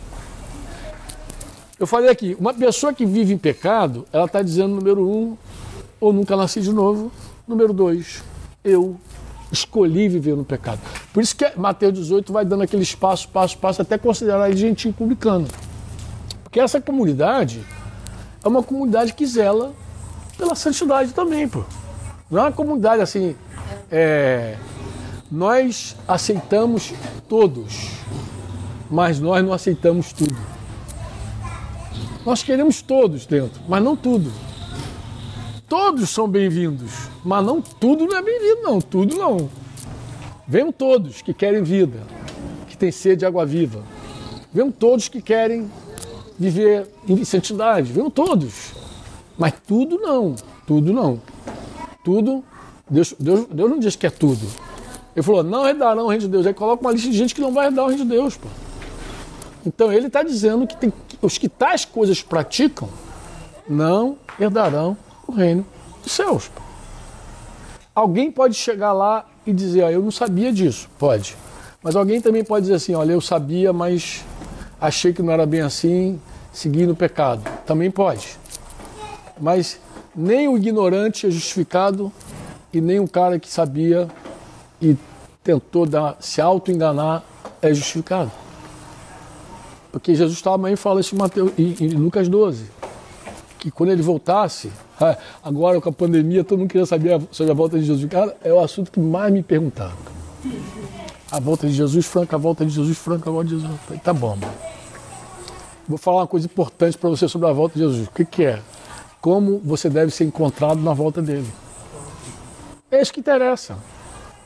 Eu 1.78 1.86
falei 1.86 2.10
aqui: 2.10 2.36
Uma 2.38 2.52
pessoa 2.52 2.92
que 2.92 3.06
vive 3.06 3.32
em 3.32 3.38
pecado, 3.38 4.06
ela 4.12 4.26
está 4.26 4.42
dizendo, 4.42 4.74
número 4.74 5.08
um, 5.08 5.36
ou 6.00 6.12
nunca 6.12 6.36
nasci 6.36 6.60
de 6.60 6.72
novo. 6.72 7.10
Número 7.46 7.72
dois, 7.72 8.22
eu 8.64 8.96
escolhi 9.52 10.08
viver 10.08 10.34
no 10.36 10.44
pecado. 10.44 10.80
Por 11.12 11.22
isso 11.22 11.36
que 11.36 11.46
Mateus 11.56 11.94
18 11.94 12.32
vai 12.32 12.44
dando 12.44 12.62
aquele 12.62 12.82
espaço, 12.82 13.28
passo, 13.28 13.58
passo, 13.58 13.82
até 13.82 13.98
considerar 13.98 14.48
ele 14.48 14.56
gentil 14.56 14.92
publicano. 14.92 15.46
Porque 16.42 16.58
essa 16.58 16.80
comunidade 16.80 17.64
é 18.42 18.48
uma 18.48 18.62
comunidade 18.62 19.12
que 19.12 19.26
zela 19.26 19.72
pela 20.36 20.54
santidade 20.54 21.12
também, 21.12 21.48
pô. 21.48 21.64
Não 22.30 22.40
é 22.40 22.42
uma 22.42 22.52
comunidade 22.52 23.02
assim. 23.02 23.36
É, 23.90 24.56
nós 25.30 25.96
aceitamos 26.08 26.92
todos, 27.28 27.90
mas 28.90 29.20
nós 29.20 29.44
não 29.44 29.52
aceitamos 29.52 30.12
tudo. 30.12 30.36
Nós 32.24 32.42
queremos 32.42 32.80
todos 32.80 33.26
dentro, 33.26 33.60
mas 33.68 33.82
não 33.82 33.94
tudo. 33.94 34.32
Todos 35.68 36.10
são 36.10 36.28
bem-vindos, 36.28 36.90
mas 37.24 37.44
não 37.44 37.60
tudo 37.60 38.06
não 38.06 38.16
é 38.16 38.22
bem-vindo, 38.22 38.62
não. 38.62 38.80
Tudo 38.80 39.16
não. 39.16 39.48
Venham 40.46 40.70
todos 40.70 41.22
que 41.22 41.32
querem 41.32 41.62
vida, 41.62 42.00
que 42.68 42.76
têm 42.76 42.92
sede 42.92 43.20
de 43.20 43.26
água 43.26 43.46
viva. 43.46 43.82
Venham 44.52 44.70
todos 44.70 45.08
que 45.08 45.22
querem 45.22 45.70
viver 46.38 46.86
em 47.08 47.24
santidade. 47.24 47.90
Venham 47.90 48.10
todos. 48.10 48.72
Mas 49.38 49.54
tudo 49.66 49.98
não. 49.98 50.34
Tudo 50.66 50.92
não. 50.92 51.20
Tudo, 52.04 52.44
Deus, 52.88 53.14
Deus, 53.18 53.46
Deus 53.50 53.70
não 53.70 53.78
diz 53.78 53.96
que 53.96 54.06
é 54.06 54.10
tudo. 54.10 54.46
Ele 55.16 55.22
falou, 55.22 55.42
não 55.42 55.66
herdarão 55.66 56.04
o 56.04 56.08
reino 56.08 56.22
de 56.22 56.28
Deus. 56.28 56.46
Aí 56.46 56.52
coloca 56.52 56.82
uma 56.82 56.92
lista 56.92 57.08
de 57.08 57.16
gente 57.16 57.34
que 57.34 57.40
não 57.40 57.52
vai 57.52 57.68
herdar 57.68 57.86
o 57.86 57.88
reino 57.88 58.04
de 58.04 58.10
Deus. 58.10 58.36
Pô. 58.36 58.48
Então 59.64 59.90
ele 59.90 60.08
está 60.08 60.22
dizendo 60.22 60.66
que, 60.66 60.76
tem, 60.76 60.92
que 61.08 61.16
os 61.22 61.38
que 61.38 61.48
tais 61.48 61.86
coisas 61.86 62.22
praticam 62.22 62.86
não 63.66 64.18
herdarão 64.38 64.94
o 65.26 65.32
reino 65.32 65.64
dos 66.02 66.12
céus. 66.12 66.50
Alguém 67.94 68.30
pode 68.30 68.54
chegar 68.54 68.92
lá 68.92 69.26
e 69.46 69.52
dizer, 69.52 69.84
ah, 69.84 69.92
eu 69.92 70.02
não 70.02 70.10
sabia 70.10 70.52
disso. 70.52 70.88
Pode. 70.98 71.36
Mas 71.82 71.94
alguém 71.94 72.20
também 72.20 72.42
pode 72.42 72.62
dizer 72.62 72.74
assim, 72.74 72.94
olha, 72.94 73.12
eu 73.12 73.20
sabia, 73.20 73.72
mas 73.72 74.24
achei 74.80 75.12
que 75.12 75.22
não 75.22 75.32
era 75.32 75.46
bem 75.46 75.60
assim, 75.60 76.20
segui 76.52 76.86
no 76.86 76.96
pecado. 76.96 77.42
Também 77.66 77.90
pode. 77.90 78.36
Mas 79.40 79.78
nem 80.14 80.48
o 80.48 80.56
ignorante 80.56 81.26
é 81.26 81.30
justificado 81.30 82.12
e 82.72 82.80
nem 82.80 82.98
o 83.00 83.08
cara 83.08 83.38
que 83.38 83.48
sabia 83.48 84.08
e 84.80 84.96
tentou 85.42 85.86
dar, 85.86 86.16
se 86.20 86.40
auto-enganar 86.40 87.22
é 87.60 87.72
justificado. 87.72 88.32
Porque 89.92 90.14
Jesus 90.14 90.42
também 90.42 90.74
fala 90.74 91.00
isso 91.00 91.14
em, 91.14 91.18
Mateus, 91.18 91.52
em, 91.56 91.88
Lucas 91.90 92.28
12 92.28 92.74
que 93.64 93.70
quando 93.70 93.90
ele 93.92 94.02
voltasse, 94.02 94.70
agora 95.42 95.80
com 95.80 95.88
a 95.88 95.92
pandemia, 95.92 96.44
todo 96.44 96.58
mundo 96.58 96.70
queria 96.70 96.86
saber 96.86 97.20
sobre 97.30 97.52
a 97.52 97.54
volta 97.54 97.78
de 97.78 97.84
Jesus. 97.84 98.08
Cara, 98.10 98.36
é 98.42 98.52
o 98.52 98.60
assunto 98.60 98.90
que 98.90 99.00
mais 99.00 99.32
me 99.32 99.42
perguntaram. 99.42 99.96
A 101.30 101.40
volta 101.40 101.66
de 101.66 101.72
Jesus, 101.72 102.06
Franca, 102.06 102.36
a 102.36 102.38
volta 102.38 102.64
de 102.64 102.72
Jesus, 102.72 102.96
Franca, 102.96 103.28
a 103.28 103.32
volta 103.32 103.48
de 103.48 103.60
Jesus. 103.60 103.80
Falei, 103.86 104.00
tá 104.00 104.12
bom, 104.12 104.36
mano. 104.36 104.52
Vou 105.88 105.98
falar 105.98 106.18
uma 106.18 106.26
coisa 106.26 106.46
importante 106.46 106.96
para 106.96 107.10
você 107.10 107.28
sobre 107.28 107.48
a 107.48 107.52
volta 107.52 107.74
de 107.74 107.80
Jesus. 107.80 108.08
O 108.08 108.10
que, 108.10 108.24
que 108.24 108.44
é? 108.44 108.62
Como 109.20 109.58
você 109.58 109.90
deve 109.90 110.10
ser 110.10 110.24
encontrado 110.24 110.80
na 110.80 110.94
volta 110.94 111.20
dele. 111.20 111.48
É 112.90 113.00
isso 113.00 113.12
que 113.12 113.20
interessa. 113.20 113.76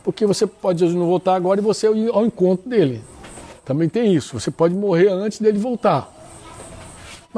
Porque 0.03 0.25
você 0.25 0.47
pode 0.47 0.81
Jesus 0.81 0.99
não 0.99 1.07
voltar 1.07 1.35
agora 1.35 1.61
e 1.61 1.63
você 1.63 1.87
ir 1.93 2.11
ao 2.11 2.25
encontro 2.25 2.69
dele. 2.69 3.03
Também 3.65 3.89
tem 3.89 4.15
isso. 4.15 4.41
Você 4.41 4.51
pode 4.51 4.75
morrer 4.75 5.09
antes 5.09 5.39
dele 5.39 5.59
voltar. 5.59 6.11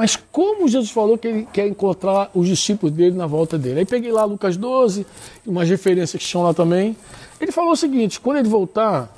Mas 0.01 0.15
como 0.15 0.67
Jesus 0.67 0.89
falou 0.89 1.15
que 1.15 1.27
ele 1.27 1.47
quer 1.53 1.67
encontrar 1.67 2.31
os 2.33 2.47
discípulos 2.47 2.91
dele 2.91 3.15
na 3.15 3.27
volta 3.27 3.55
dele? 3.55 3.81
Aí 3.81 3.85
peguei 3.85 4.11
lá 4.11 4.25
Lucas 4.25 4.57
12, 4.57 5.05
umas 5.45 5.69
referências 5.69 6.19
que 6.19 6.25
estão 6.25 6.41
lá 6.41 6.55
também. 6.55 6.97
Ele 7.39 7.51
falou 7.51 7.73
o 7.73 7.75
seguinte: 7.75 8.19
quando 8.19 8.37
ele 8.37 8.49
voltar, 8.49 9.15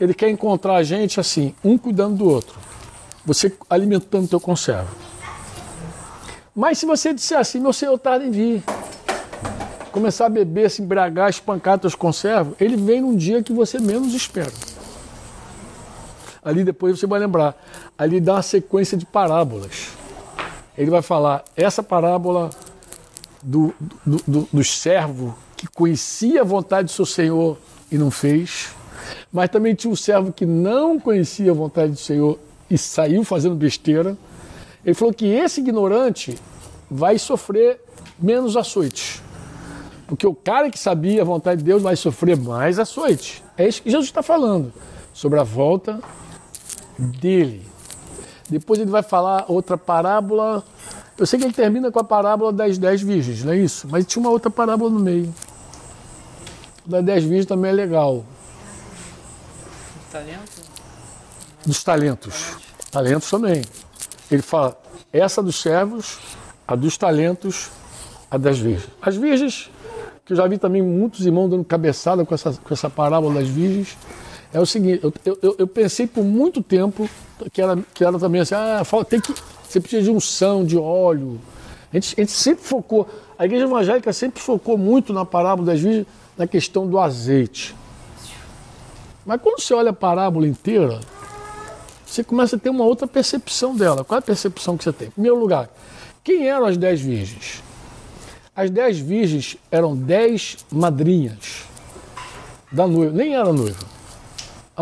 ele 0.00 0.14
quer 0.14 0.30
encontrar 0.30 0.76
a 0.76 0.82
gente 0.82 1.20
assim, 1.20 1.54
um 1.62 1.76
cuidando 1.76 2.16
do 2.16 2.26
outro. 2.26 2.58
Você 3.26 3.54
alimentando 3.68 4.24
o 4.24 4.28
teu 4.28 4.40
conservo. 4.40 4.96
Mas 6.56 6.78
se 6.78 6.86
você 6.86 7.12
disser 7.12 7.38
assim, 7.38 7.60
meu 7.60 7.74
senhor 7.74 7.98
tarda 7.98 8.24
em 8.24 8.30
vir, 8.30 8.62
começar 9.92 10.24
a 10.24 10.30
beber, 10.30 10.70
se 10.70 10.80
embriagar, 10.80 11.28
espancar 11.28 11.78
teus 11.78 11.94
conservos, 11.94 12.54
ele 12.58 12.78
vem 12.78 13.02
num 13.02 13.14
dia 13.14 13.42
que 13.42 13.52
você 13.52 13.78
menos 13.78 14.14
espera. 14.14 14.50
Ali 16.42 16.64
depois 16.64 16.98
você 16.98 17.06
vai 17.06 17.20
lembrar, 17.20 17.54
ali 17.98 18.18
dá 18.18 18.36
uma 18.36 18.42
sequência 18.42 18.96
de 18.96 19.04
parábolas 19.04 19.81
ele 20.76 20.90
vai 20.90 21.02
falar 21.02 21.44
essa 21.56 21.82
parábola 21.82 22.50
do, 23.42 23.74
do, 24.04 24.22
do, 24.26 24.48
do 24.52 24.64
servo 24.64 25.36
que 25.56 25.66
conhecia 25.66 26.40
a 26.40 26.44
vontade 26.44 26.86
do 26.86 26.90
seu 26.90 27.06
Senhor 27.06 27.58
e 27.90 27.98
não 27.98 28.10
fez, 28.10 28.70
mas 29.32 29.50
também 29.50 29.74
tinha 29.74 29.92
um 29.92 29.96
servo 29.96 30.32
que 30.32 30.46
não 30.46 30.98
conhecia 30.98 31.50
a 31.50 31.54
vontade 31.54 31.92
do 31.92 31.98
Senhor 31.98 32.38
e 32.70 32.78
saiu 32.78 33.22
fazendo 33.24 33.54
besteira. 33.54 34.16
Ele 34.84 34.94
falou 34.94 35.12
que 35.12 35.26
esse 35.26 35.60
ignorante 35.60 36.38
vai 36.90 37.18
sofrer 37.18 37.80
menos 38.18 38.56
açoites. 38.56 39.22
Porque 40.06 40.26
o 40.26 40.34
cara 40.34 40.70
que 40.70 40.78
sabia 40.78 41.22
a 41.22 41.24
vontade 41.24 41.58
de 41.58 41.64
Deus 41.64 41.82
vai 41.82 41.96
sofrer 41.96 42.36
mais 42.36 42.78
açoites. 42.78 43.42
É 43.56 43.66
isso 43.66 43.82
que 43.82 43.90
Jesus 43.90 44.08
está 44.08 44.22
falando, 44.22 44.72
sobre 45.12 45.38
a 45.38 45.42
volta 45.42 46.00
dele. 46.98 47.71
Depois 48.52 48.78
ele 48.78 48.90
vai 48.90 49.02
falar 49.02 49.46
outra 49.48 49.78
parábola. 49.78 50.62
Eu 51.16 51.26
sei 51.26 51.38
que 51.38 51.46
ele 51.46 51.54
termina 51.54 51.90
com 51.90 51.98
a 51.98 52.04
parábola 52.04 52.52
das 52.52 52.76
dez 52.76 53.00
virgens, 53.00 53.42
não 53.42 53.52
é 53.52 53.56
isso? 53.56 53.88
Mas 53.90 54.04
tinha 54.04 54.20
uma 54.20 54.30
outra 54.30 54.50
parábola 54.50 54.90
no 54.90 55.00
meio. 55.00 55.34
Das 56.84 57.02
dez 57.02 57.24
virgens 57.24 57.46
também 57.46 57.70
é 57.70 57.74
legal. 57.74 58.26
Talento? 60.10 60.62
Dos 61.64 61.82
talentos. 61.82 62.56
Talentos 62.90 63.30
também. 63.30 63.62
Ele 64.30 64.42
fala, 64.42 64.78
essa 65.10 65.42
dos 65.42 65.58
servos, 65.58 66.18
a 66.68 66.76
dos 66.76 66.98
talentos, 66.98 67.70
a 68.30 68.36
das 68.36 68.58
virgens. 68.58 68.90
As 69.00 69.16
virgens, 69.16 69.70
que 70.26 70.34
eu 70.34 70.36
já 70.36 70.46
vi 70.46 70.58
também 70.58 70.82
muitos 70.82 71.24
irmãos 71.24 71.48
dando 71.48 71.64
cabeçada 71.64 72.22
com 72.26 72.34
essa, 72.34 72.52
com 72.52 72.74
essa 72.74 72.90
parábola 72.90 73.40
das 73.40 73.48
virgens, 73.48 73.96
é 74.52 74.60
o 74.60 74.66
seguinte, 74.66 75.00
eu, 75.02 75.38
eu, 75.42 75.56
eu 75.60 75.66
pensei 75.66 76.06
por 76.06 76.22
muito 76.22 76.62
tempo 76.62 77.08
que 77.52 77.60
era, 77.60 77.76
que 77.94 78.04
também 78.18 78.42
assim, 78.42 78.54
ah, 78.54 78.82
tem 79.08 79.20
que, 79.20 79.34
você 79.66 79.80
precisa 79.80 80.02
de 80.02 80.10
unção, 80.10 80.64
de 80.64 80.76
óleo. 80.76 81.40
A 81.92 81.96
gente, 81.96 82.14
a 82.18 82.20
gente 82.22 82.32
sempre 82.32 82.64
focou, 82.64 83.08
a 83.38 83.44
igreja 83.44 83.64
evangélica 83.64 84.12
sempre 84.12 84.40
focou 84.40 84.76
muito 84.76 85.12
na 85.12 85.24
parábola 85.24 85.66
das 85.66 85.80
virgens, 85.80 86.06
na 86.36 86.46
questão 86.46 86.86
do 86.86 86.98
azeite. 86.98 87.74
Mas 89.24 89.40
quando 89.40 89.60
você 89.60 89.72
olha 89.72 89.90
a 89.90 89.94
parábola 89.94 90.46
inteira, 90.46 91.00
você 92.04 92.22
começa 92.22 92.56
a 92.56 92.58
ter 92.58 92.68
uma 92.68 92.84
outra 92.84 93.06
percepção 93.06 93.74
dela. 93.74 94.04
Qual 94.04 94.16
é 94.16 94.18
a 94.18 94.22
percepção 94.22 94.76
que 94.76 94.84
você 94.84 94.92
tem? 94.92 95.08
Em 95.08 95.12
primeiro 95.12 95.38
lugar, 95.38 95.70
quem 96.22 96.48
eram 96.48 96.66
as 96.66 96.76
dez 96.76 97.00
virgens? 97.00 97.62
As 98.54 98.68
dez 98.68 98.98
virgens 98.98 99.56
eram 99.70 99.96
dez 99.96 100.58
madrinhas 100.70 101.64
da 102.70 102.86
noiva, 102.86 103.14
nem 103.14 103.34
era 103.34 103.50
noiva. 103.50 104.01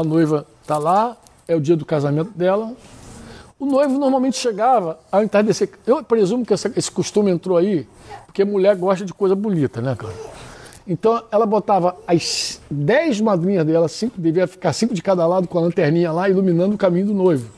A 0.01 0.05
noiva 0.05 0.47
está 0.63 0.79
lá, 0.79 1.15
é 1.47 1.55
o 1.55 1.61
dia 1.61 1.77
do 1.77 1.85
casamento 1.85 2.31
dela. 2.31 2.73
O 3.59 3.67
noivo 3.67 3.99
normalmente 3.99 4.39
chegava 4.39 4.99
ao 5.13 5.23
entardecer. 5.23 5.69
Eu 5.87 6.03
presumo 6.03 6.47
que 6.47 6.55
essa, 6.55 6.73
esse 6.75 6.91
costume 6.91 7.31
entrou 7.31 7.59
aí, 7.59 7.87
porque 8.25 8.43
mulher 8.43 8.75
gosta 8.77 9.05
de 9.05 9.13
coisa 9.13 9.35
bonita, 9.35 9.83
né, 9.83 9.95
cara? 9.95 10.15
Então 10.87 11.23
ela 11.31 11.45
botava 11.45 11.97
as 12.07 12.61
dez 12.71 13.21
madrinhas 13.21 13.67
dela, 13.67 13.89
cinco, 13.89 14.19
devia 14.19 14.47
ficar 14.47 14.73
cinco 14.73 14.95
de 14.95 15.03
cada 15.03 15.27
lado 15.27 15.47
com 15.47 15.59
a 15.59 15.61
lanterninha 15.61 16.11
lá, 16.11 16.31
iluminando 16.31 16.75
o 16.75 16.79
caminho 16.79 17.07
do 17.07 17.15
noivo. 17.15 17.51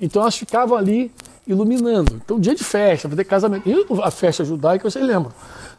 Então 0.00 0.22
elas 0.22 0.36
ficavam 0.36 0.76
ali 0.76 1.12
iluminando. 1.46 2.20
Então, 2.24 2.40
dia 2.40 2.54
de 2.54 2.64
festa, 2.64 3.06
vai 3.06 3.16
ter 3.16 3.24
casamento. 3.24 3.68
E 3.68 3.86
a 4.02 4.10
festa 4.10 4.44
judaica, 4.44 4.90
vocês 4.90 5.04
lembram? 5.04 5.32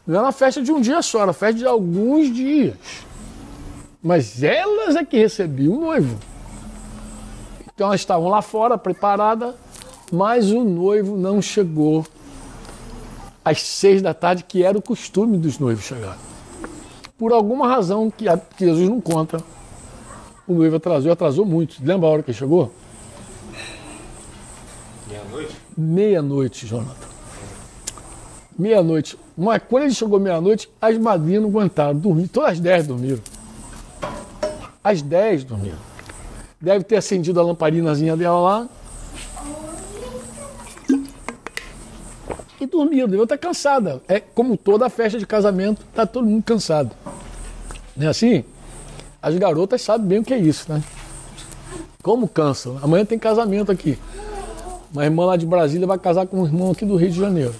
Não 0.06 0.14
era 0.14 0.24
uma 0.24 0.32
festa 0.32 0.62
de 0.62 0.72
um 0.72 0.80
dia 0.80 1.02
só, 1.02 1.18
era 1.18 1.26
uma 1.28 1.32
festa 1.34 1.58
de 1.58 1.66
alguns 1.66 2.32
dias. 2.34 2.74
Mas 4.04 4.42
elas 4.42 4.96
é 4.96 5.02
que 5.02 5.16
recebiam 5.16 5.78
o 5.78 5.80
noivo. 5.80 6.18
Então 7.74 7.86
elas 7.86 8.02
estavam 8.02 8.28
lá 8.28 8.42
fora, 8.42 8.76
preparadas, 8.76 9.54
mas 10.12 10.52
o 10.52 10.62
noivo 10.62 11.16
não 11.16 11.40
chegou 11.40 12.04
às 13.42 13.62
seis 13.62 14.02
da 14.02 14.12
tarde, 14.12 14.44
que 14.44 14.62
era 14.62 14.76
o 14.76 14.82
costume 14.82 15.38
dos 15.38 15.58
noivos 15.58 15.84
chegar. 15.84 16.18
Por 17.16 17.32
alguma 17.32 17.66
razão 17.66 18.10
que, 18.10 18.26
Jesus 18.58 18.90
não 18.90 19.00
conta, 19.00 19.42
o 20.46 20.52
noivo 20.52 20.76
atrasou, 20.76 21.10
atrasou 21.10 21.46
muito. 21.46 21.76
Lembra 21.82 22.06
a 22.06 22.10
hora 22.12 22.22
que 22.22 22.30
ele 22.30 22.36
chegou? 22.36 22.72
Meia-noite? 25.08 25.56
Meia-noite, 25.76 26.66
Jonathan. 26.66 27.08
Meia-noite. 28.58 29.18
Mas 29.34 29.62
quando 29.66 29.84
ele 29.84 29.94
chegou 29.94 30.20
meia-noite, 30.20 30.68
as 30.78 30.98
madrinhas 30.98 31.42
não 31.42 31.48
aguentaram, 31.48 31.98
dormir. 31.98 32.28
Todas 32.28 32.50
as 32.50 32.60
dez 32.60 32.86
dormiram. 32.86 33.22
As 34.84 35.00
dez 35.00 35.42
dormiram. 35.42 35.78
Deve 36.60 36.84
ter 36.84 36.96
acendido 36.96 37.40
a 37.40 37.42
lamparinazinha 37.42 38.14
dela 38.14 38.38
lá. 38.38 38.68
E 42.60 42.66
dormiram, 42.66 43.08
devia 43.08 43.22
estar 43.22 43.38
cansada. 43.38 44.02
É 44.06 44.20
como 44.20 44.58
toda 44.58 44.90
festa 44.90 45.18
de 45.18 45.26
casamento, 45.26 45.82
está 45.88 46.04
todo 46.06 46.26
mundo 46.26 46.42
cansado. 46.42 46.94
Não 47.96 48.06
é 48.06 48.10
assim? 48.10 48.44
As 49.22 49.34
garotas 49.36 49.80
sabem 49.80 50.06
bem 50.06 50.18
o 50.18 50.22
que 50.22 50.34
é 50.34 50.38
isso, 50.38 50.70
né? 50.70 50.84
Como 52.02 52.28
cansam. 52.28 52.78
Amanhã 52.82 53.06
tem 53.06 53.18
casamento 53.18 53.72
aqui. 53.72 53.98
Uma 54.92 55.04
irmã 55.04 55.24
lá 55.24 55.36
de 55.36 55.46
Brasília 55.46 55.86
vai 55.86 55.98
casar 55.98 56.26
com 56.26 56.42
um 56.42 56.44
irmão 56.44 56.72
aqui 56.72 56.84
do 56.84 56.96
Rio 56.96 57.10
de 57.10 57.18
Janeiro. 57.18 57.54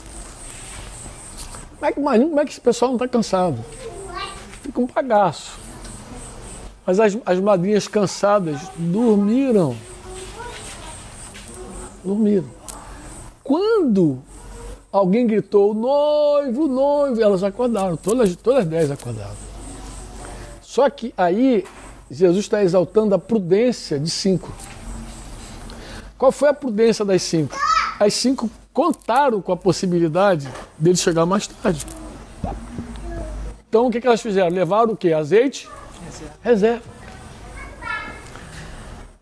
Como 1.79 1.87
é 1.87 1.93
que, 1.93 2.01
imagina 2.01 2.29
como 2.29 2.41
é 2.41 2.45
que 2.45 2.51
esse 2.53 2.61
pessoal 2.61 2.91
não 2.91 2.97
está 2.97 3.09
cansado? 3.09 3.64
Fica 4.62 4.81
um 4.81 4.87
bagaço. 4.87 5.64
Mas 6.87 7.01
as, 7.01 7.16
as 7.24 7.41
madrinhas 7.41 7.89
cansadas 7.89 8.61
dormiram. 8.76 9.76
Dormiram. 12.05 12.49
Quando 13.43 14.22
alguém 14.93 15.26
gritou, 15.26 15.74
noivo, 15.74 16.68
noivo, 16.68 17.20
elas 17.20 17.43
acordaram, 17.43 17.97
todas, 17.97 18.35
todas 18.37 18.61
as 18.61 18.66
dez 18.66 18.91
acordaram. 18.91 19.37
Só 20.62 20.89
que 20.91 21.14
aí 21.16 21.64
Jesus 22.11 22.45
está 22.45 22.62
exaltando 22.62 23.14
a 23.14 23.18
prudência 23.18 23.99
de 23.99 24.11
cinco. 24.11 24.53
Qual 26.18 26.30
foi 26.30 26.49
a 26.49 26.55
prudência 26.55 27.05
das 27.05 27.22
cinco? 27.22 27.57
As 27.99 28.14
cinco 28.14 28.51
contaram 28.72 29.41
com 29.41 29.53
a 29.53 29.57
possibilidade 29.57 30.49
dele 30.78 30.97
chegar 30.97 31.24
mais 31.24 31.47
tarde. 31.47 31.87
Então 33.68 33.87
o 33.87 33.91
que, 33.91 34.01
que 34.01 34.07
elas 34.07 34.20
fizeram? 34.20 34.51
Levaram 34.51 34.93
o 34.93 34.97
que? 34.97 35.12
Azeite? 35.12 35.68
Reserva. 36.43 36.83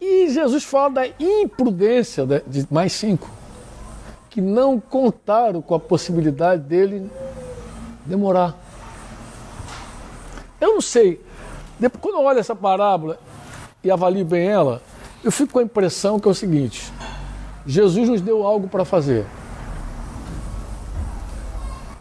E 0.00 0.28
Jesus 0.30 0.64
fala 0.64 0.90
da 0.90 1.06
imprudência 1.18 2.26
de 2.46 2.66
mais 2.70 2.92
cinco, 2.92 3.30
que 4.28 4.40
não 4.40 4.80
contaram 4.80 5.62
com 5.62 5.74
a 5.74 5.80
possibilidade 5.80 6.62
dele 6.62 7.10
demorar. 8.04 8.56
Eu 10.60 10.74
não 10.74 10.80
sei, 10.80 11.20
depois, 11.78 12.02
quando 12.02 12.16
eu 12.16 12.24
olho 12.24 12.38
essa 12.38 12.54
parábola 12.54 13.18
e 13.82 13.90
avalio 13.90 14.24
bem 14.24 14.46
ela, 14.46 14.82
eu 15.24 15.30
fico 15.30 15.52
com 15.52 15.58
a 15.58 15.62
impressão 15.62 16.18
que 16.18 16.28
é 16.28 16.30
o 16.30 16.34
seguinte: 16.34 16.92
Jesus 17.66 18.08
nos 18.08 18.20
deu 18.20 18.46
algo 18.46 18.68
para 18.68 18.84
fazer. 18.84 19.26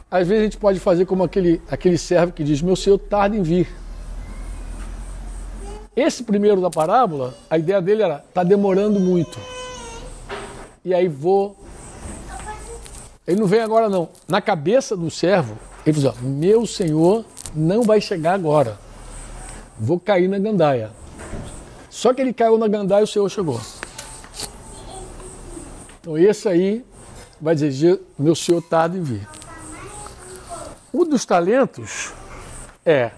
Às 0.10 0.28
vezes 0.28 0.42
a 0.42 0.44
gente 0.44 0.58
pode 0.58 0.80
fazer 0.80 1.06
como 1.06 1.24
aquele, 1.24 1.62
aquele 1.70 1.98
servo 1.98 2.34
que 2.34 2.44
diz: 2.44 2.62
Meu 2.62 2.76
senhor 2.76 2.98
tarda 2.98 3.36
em 3.36 3.42
vir. 3.42 3.81
Esse 5.96 6.24
primeiro 6.24 6.62
da 6.62 6.70
parábola, 6.70 7.34
a 7.50 7.58
ideia 7.58 7.82
dele 7.82 8.04
era: 8.04 8.24
está 8.28 8.44
demorando 8.44 9.00
muito. 9.00 9.38
E 10.86 10.94
aí 10.94 11.08
vou. 11.08 11.58
Ele 13.28 13.40
não 13.40 13.48
vem 13.48 13.60
agora, 13.60 13.90
não. 13.90 14.10
Na 14.28 14.42
cabeça 14.42 14.96
do 14.96 15.12
servo, 15.12 15.58
ele 15.86 15.96
diz: 15.96 16.06
ó, 16.06 16.14
Meu 16.22 16.66
senhor 16.66 17.26
não 17.54 17.84
vai 17.84 18.00
chegar 18.00 18.34
agora. 18.34 18.80
Vou 19.78 20.00
cair 20.00 20.30
na 20.30 20.40
gandaia. 20.40 20.92
Só 21.90 22.14
que 22.14 22.22
ele 22.22 22.32
caiu 22.32 22.58
na 22.58 22.70
gandaia 22.70 23.02
e 23.02 23.04
o 23.04 23.08
senhor 23.08 23.30
chegou. 23.30 23.60
Então 26.00 26.18
esse 26.18 26.48
aí 26.48 26.86
vai 27.40 27.54
dizer: 27.54 28.02
Meu 28.18 28.34
senhor 28.34 28.62
tarda 28.62 28.98
em 28.98 29.04
vir. 29.04 29.28
O 30.94 31.04
dos 31.04 31.26
talentos 31.26 32.14
é 32.86 33.12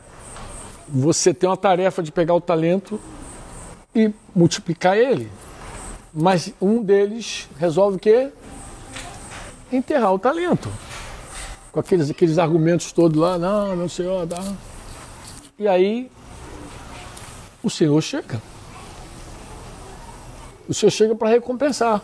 você 0.95 1.33
tem 1.33 1.49
uma 1.49 1.57
tarefa 1.57 2.03
de 2.03 2.11
pegar 2.11 2.35
o 2.35 2.41
talento 2.41 3.01
e 3.95 4.13
multiplicar 4.35 4.95
ele. 4.95 5.31
Mas 6.13 6.53
um 6.61 6.83
deles 6.83 7.49
resolve 7.57 7.97
o 7.97 7.99
quê? 7.99 8.29
Enterrar 9.71 10.13
o 10.13 10.19
talento. 10.19 10.69
Com 11.71 11.79
aqueles, 11.79 12.11
aqueles 12.11 12.37
argumentos 12.37 12.91
todos 12.91 13.19
lá, 13.19 13.39
não, 13.39 13.75
meu 13.75 13.89
senhor, 13.89 14.27
dá. 14.27 14.53
E 15.57 15.67
aí 15.67 16.11
o 17.63 17.71
Senhor 17.71 17.99
chega. 17.99 18.39
O 20.69 20.75
Senhor 20.75 20.91
chega 20.91 21.15
para 21.15 21.29
recompensar. 21.29 22.03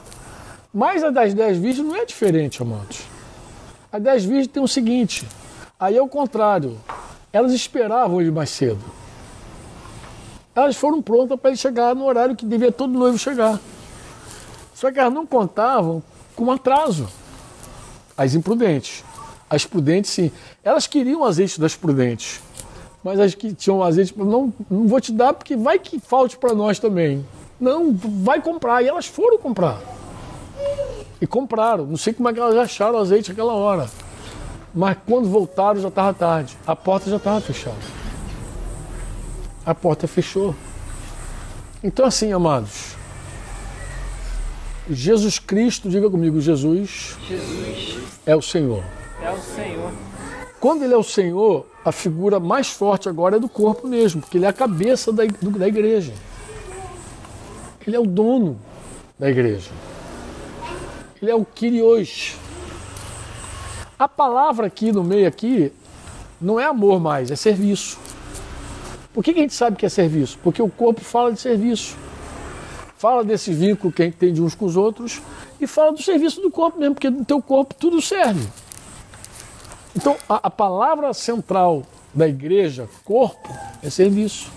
Mas 0.74 1.04
a 1.04 1.12
das 1.12 1.36
dez 1.36 1.60
virgens 1.60 1.86
não 1.86 1.96
é 1.96 2.06
diferente, 2.06 2.64
amados. 2.64 3.02
A 3.92 4.00
dez 4.00 4.26
virgens 4.26 4.48
tem 4.48 4.64
o 4.64 4.68
seguinte: 4.68 5.28
aí 5.80 5.96
é 5.96 6.02
o 6.02 6.08
contrário. 6.08 6.76
Elas 7.32 7.54
esperavam 7.54 8.22
ele 8.22 8.32
mais 8.32 8.50
cedo. 8.50 8.80
Elas 10.56 10.76
foram 10.76 11.02
prontas 11.02 11.40
para 11.40 11.52
ele 11.52 11.58
chegar 11.58 11.96
no 11.96 12.06
horário 12.06 12.36
que 12.36 12.46
devia 12.46 12.72
todo 12.72 12.92
noivo 12.92 13.18
chegar. 13.18 13.60
Só 14.74 14.92
que 14.92 15.00
elas 15.00 15.14
não 15.14 15.26
contavam 15.26 16.02
com 16.36 16.52
atraso. 16.52 17.08
As 18.18 18.34
imprudentes. 18.34 19.04
As 19.50 19.66
prudentes, 19.66 20.12
sim. 20.12 20.32
Elas 20.64 20.88
queriam 20.88 21.22
o 21.22 21.24
azeite 21.26 21.60
das 21.60 21.76
prudentes. 21.76 22.42
Mas 23.04 23.20
as 23.20 23.36
que 23.36 23.54
tinham 23.54 23.84
azeite, 23.84 24.14
não, 24.18 24.54
não 24.70 24.88
vou 24.88 25.00
te 25.00 25.12
dar 25.12 25.34
porque 25.34 25.56
vai 25.56 25.80
que 25.80 26.00
falte 26.00 26.38
para 26.38 26.54
nós 26.54 26.80
também. 26.80 27.26
Não, 27.60 27.94
vai 27.94 28.42
comprar. 28.42 28.82
E 28.82 28.88
elas 28.88 29.06
foram 29.06 29.38
comprar. 29.38 29.80
E 31.22 31.28
compraram. 31.28 31.86
Não 31.86 31.98
sei 31.98 32.14
como 32.14 32.28
é 32.28 32.34
que 32.34 32.40
elas 32.40 32.56
acharam 32.56 32.98
o 32.98 33.02
azeite 33.02 33.30
naquela 33.30 33.54
hora. 33.54 33.90
Mas 34.74 34.98
quando 35.06 35.28
voltaram 35.28 35.80
já 35.80 35.88
estava 35.88 36.14
tarde. 36.14 36.58
A 36.66 36.76
porta 36.76 37.10
já 37.10 37.18
estava 37.18 37.42
fechada. 37.42 37.78
A 39.66 39.74
porta 39.74 40.08
fechou. 40.08 40.56
Então, 41.84 42.06
assim, 42.06 42.34
amados, 42.34 42.96
Jesus 44.90 45.40
Cristo, 45.40 45.90
diga 45.90 46.10
comigo, 46.10 46.42
Jesus, 46.42 47.16
Jesus 47.28 48.00
é 48.26 48.36
o 48.36 48.42
Senhor. 48.42 48.84
é 49.22 49.32
o 49.32 49.40
Senhor. 49.40 49.92
Quando 50.60 50.84
ele 50.84 50.94
é 50.94 50.98
o 50.98 51.04
Senhor, 51.04 51.66
a 51.86 51.92
figura 51.92 52.40
mais 52.40 52.68
forte 52.68 53.08
agora 53.08 53.38
é 53.38 53.40
do 53.40 53.48
corpo 53.48 53.88
mesmo, 53.88 54.22
porque 54.22 54.38
ele 54.38 54.46
é 54.46 54.50
a 54.50 54.54
cabeça 54.54 55.12
da, 55.14 55.24
da 55.26 55.68
igreja. 55.68 56.14
Ele 57.88 57.96
é 57.96 58.00
o 58.00 58.06
dono 58.06 58.60
da 59.18 59.30
igreja. 59.30 59.72
Ele 61.22 61.32
é 61.32 61.36
o 61.36 61.46
Kyrios. 61.46 62.36
A 64.00 64.08
palavra 64.08 64.68
aqui 64.68 64.94
no 64.94 65.04
meio 65.04 65.28
aqui 65.28 65.74
não 66.40 66.58
é 66.58 66.64
amor 66.64 67.02
mais, 67.02 67.30
é 67.32 67.36
serviço. 67.36 68.00
Por 69.14 69.22
que, 69.22 69.34
que 69.34 69.40
a 69.40 69.42
gente 69.42 69.54
sabe 69.54 69.76
que 69.76 69.86
é 69.86 69.90
serviço? 69.90 70.40
Porque 70.42 70.62
o 70.62 70.70
corpo 70.70 71.02
fala 71.02 71.34
de 71.34 71.42
serviço. 71.42 71.98
Fala 72.98 73.26
desse 73.26 73.54
vínculo 73.54 73.92
que 73.92 74.02
a 74.02 74.06
gente 74.06 74.16
tem 74.16 74.32
de 74.32 74.42
uns 74.42 74.56
com 74.56 74.64
os 74.64 74.78
outros 74.78 75.22
e 75.60 75.68
fala 75.68 75.92
do 75.92 76.02
serviço 76.02 76.40
do 76.40 76.50
corpo 76.50 76.80
mesmo, 76.80 76.96
porque 76.96 77.10
no 77.10 77.26
teu 77.26 77.42
corpo 77.42 77.76
tudo 77.76 78.02
serve. 78.02 78.48
Então, 79.94 80.16
a, 80.30 80.48
a 80.48 80.50
palavra 80.50 81.14
central 81.14 81.84
da 82.14 82.26
igreja, 82.26 82.88
corpo, 83.04 83.54
é 83.84 83.90
serviço. 83.90 84.50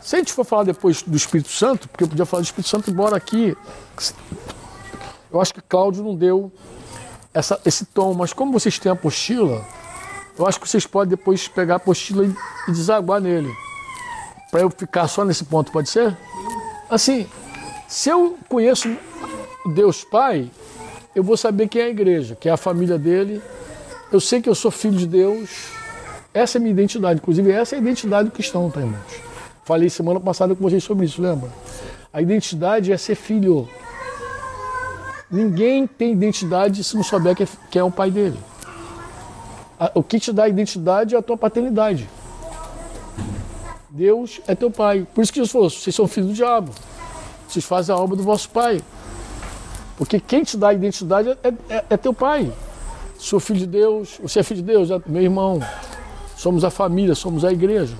Se 0.00 0.16
a 0.16 0.18
gente 0.18 0.32
for 0.32 0.44
falar 0.44 0.64
depois 0.64 1.02
do 1.02 1.14
Espírito 1.14 1.50
Santo, 1.50 1.90
porque 1.90 2.04
eu 2.04 2.08
podia 2.08 2.24
falar 2.24 2.40
do 2.40 2.46
Espírito 2.46 2.68
Santo, 2.70 2.90
embora 2.90 3.16
aqui. 3.16 3.54
Eu 5.34 5.40
acho 5.40 5.52
que 5.52 5.60
Cláudio 5.60 6.04
não 6.04 6.14
deu 6.14 6.52
essa, 7.34 7.60
esse 7.66 7.84
tom, 7.86 8.14
mas 8.14 8.32
como 8.32 8.52
vocês 8.52 8.78
têm 8.78 8.88
a 8.88 8.92
apostila, 8.92 9.66
eu 10.38 10.46
acho 10.46 10.60
que 10.60 10.68
vocês 10.68 10.86
podem 10.86 11.10
depois 11.10 11.48
pegar 11.48 11.74
a 11.74 11.76
apostila 11.78 12.24
e, 12.24 12.32
e 12.68 12.70
desaguar 12.70 13.20
nele. 13.20 13.52
Para 14.52 14.60
eu 14.60 14.70
ficar 14.70 15.08
só 15.08 15.24
nesse 15.24 15.44
ponto, 15.44 15.72
pode 15.72 15.90
ser? 15.90 16.16
Assim, 16.88 17.26
se 17.88 18.08
eu 18.10 18.38
conheço 18.48 18.96
Deus 19.74 20.04
Pai, 20.04 20.48
eu 21.16 21.24
vou 21.24 21.36
saber 21.36 21.66
quem 21.66 21.82
é 21.82 21.86
a 21.86 21.88
igreja, 21.88 22.36
que 22.36 22.48
é 22.48 22.52
a 22.52 22.56
família 22.56 22.96
dele. 22.96 23.42
Eu 24.12 24.20
sei 24.20 24.40
que 24.40 24.48
eu 24.48 24.54
sou 24.54 24.70
filho 24.70 24.96
de 24.96 25.06
Deus. 25.08 25.72
Essa 26.32 26.58
é 26.58 26.60
a 26.60 26.62
minha 26.62 26.72
identidade. 26.72 27.18
Inclusive, 27.18 27.50
essa 27.50 27.74
é 27.74 27.78
a 27.78 27.82
identidade 27.82 28.28
do 28.28 28.32
cristão, 28.32 28.70
tá, 28.70 28.78
irmãos? 28.78 29.20
Falei 29.64 29.90
semana 29.90 30.20
passada 30.20 30.54
com 30.54 30.62
vocês 30.62 30.84
sobre 30.84 31.06
isso, 31.06 31.20
lembra? 31.20 31.50
A 32.12 32.22
identidade 32.22 32.92
é 32.92 32.96
ser 32.96 33.16
filho. 33.16 33.68
Ninguém 35.34 35.84
tem 35.84 36.12
identidade 36.12 36.84
se 36.84 36.94
não 36.94 37.02
souber 37.02 37.34
quem 37.34 37.80
é 37.80 37.82
o 37.82 37.90
pai 37.90 38.08
dele. 38.08 38.38
O 39.92 40.00
que 40.00 40.20
te 40.20 40.32
dá 40.32 40.48
identidade 40.48 41.16
é 41.16 41.18
a 41.18 41.22
tua 41.22 41.36
paternidade. 41.36 42.08
Deus 43.90 44.40
é 44.46 44.54
teu 44.54 44.70
pai. 44.70 45.04
Por 45.12 45.22
isso 45.22 45.32
que 45.32 45.40
Jesus 45.40 45.50
falou: 45.50 45.68
vocês 45.68 45.92
são 45.92 46.06
filhos 46.06 46.30
do 46.30 46.36
diabo. 46.36 46.70
Vocês 47.48 47.64
fazem 47.64 47.92
a 47.92 47.98
obra 47.98 48.16
do 48.16 48.22
vosso 48.22 48.48
pai. 48.48 48.80
Porque 49.96 50.20
quem 50.20 50.44
te 50.44 50.56
dá 50.56 50.72
identidade 50.72 51.30
é, 51.42 51.48
é, 51.68 51.84
é 51.90 51.96
teu 51.96 52.14
pai. 52.14 52.52
Sou 53.18 53.40
filho 53.40 53.58
de 53.58 53.66
Deus, 53.66 54.20
você 54.22 54.38
é 54.38 54.42
filho 54.44 54.60
de 54.60 54.66
Deus, 54.66 54.88
é 54.92 55.00
meu 55.04 55.22
irmão. 55.22 55.60
Somos 56.36 56.62
a 56.62 56.70
família, 56.70 57.16
somos 57.16 57.44
a 57.44 57.50
igreja. 57.50 57.96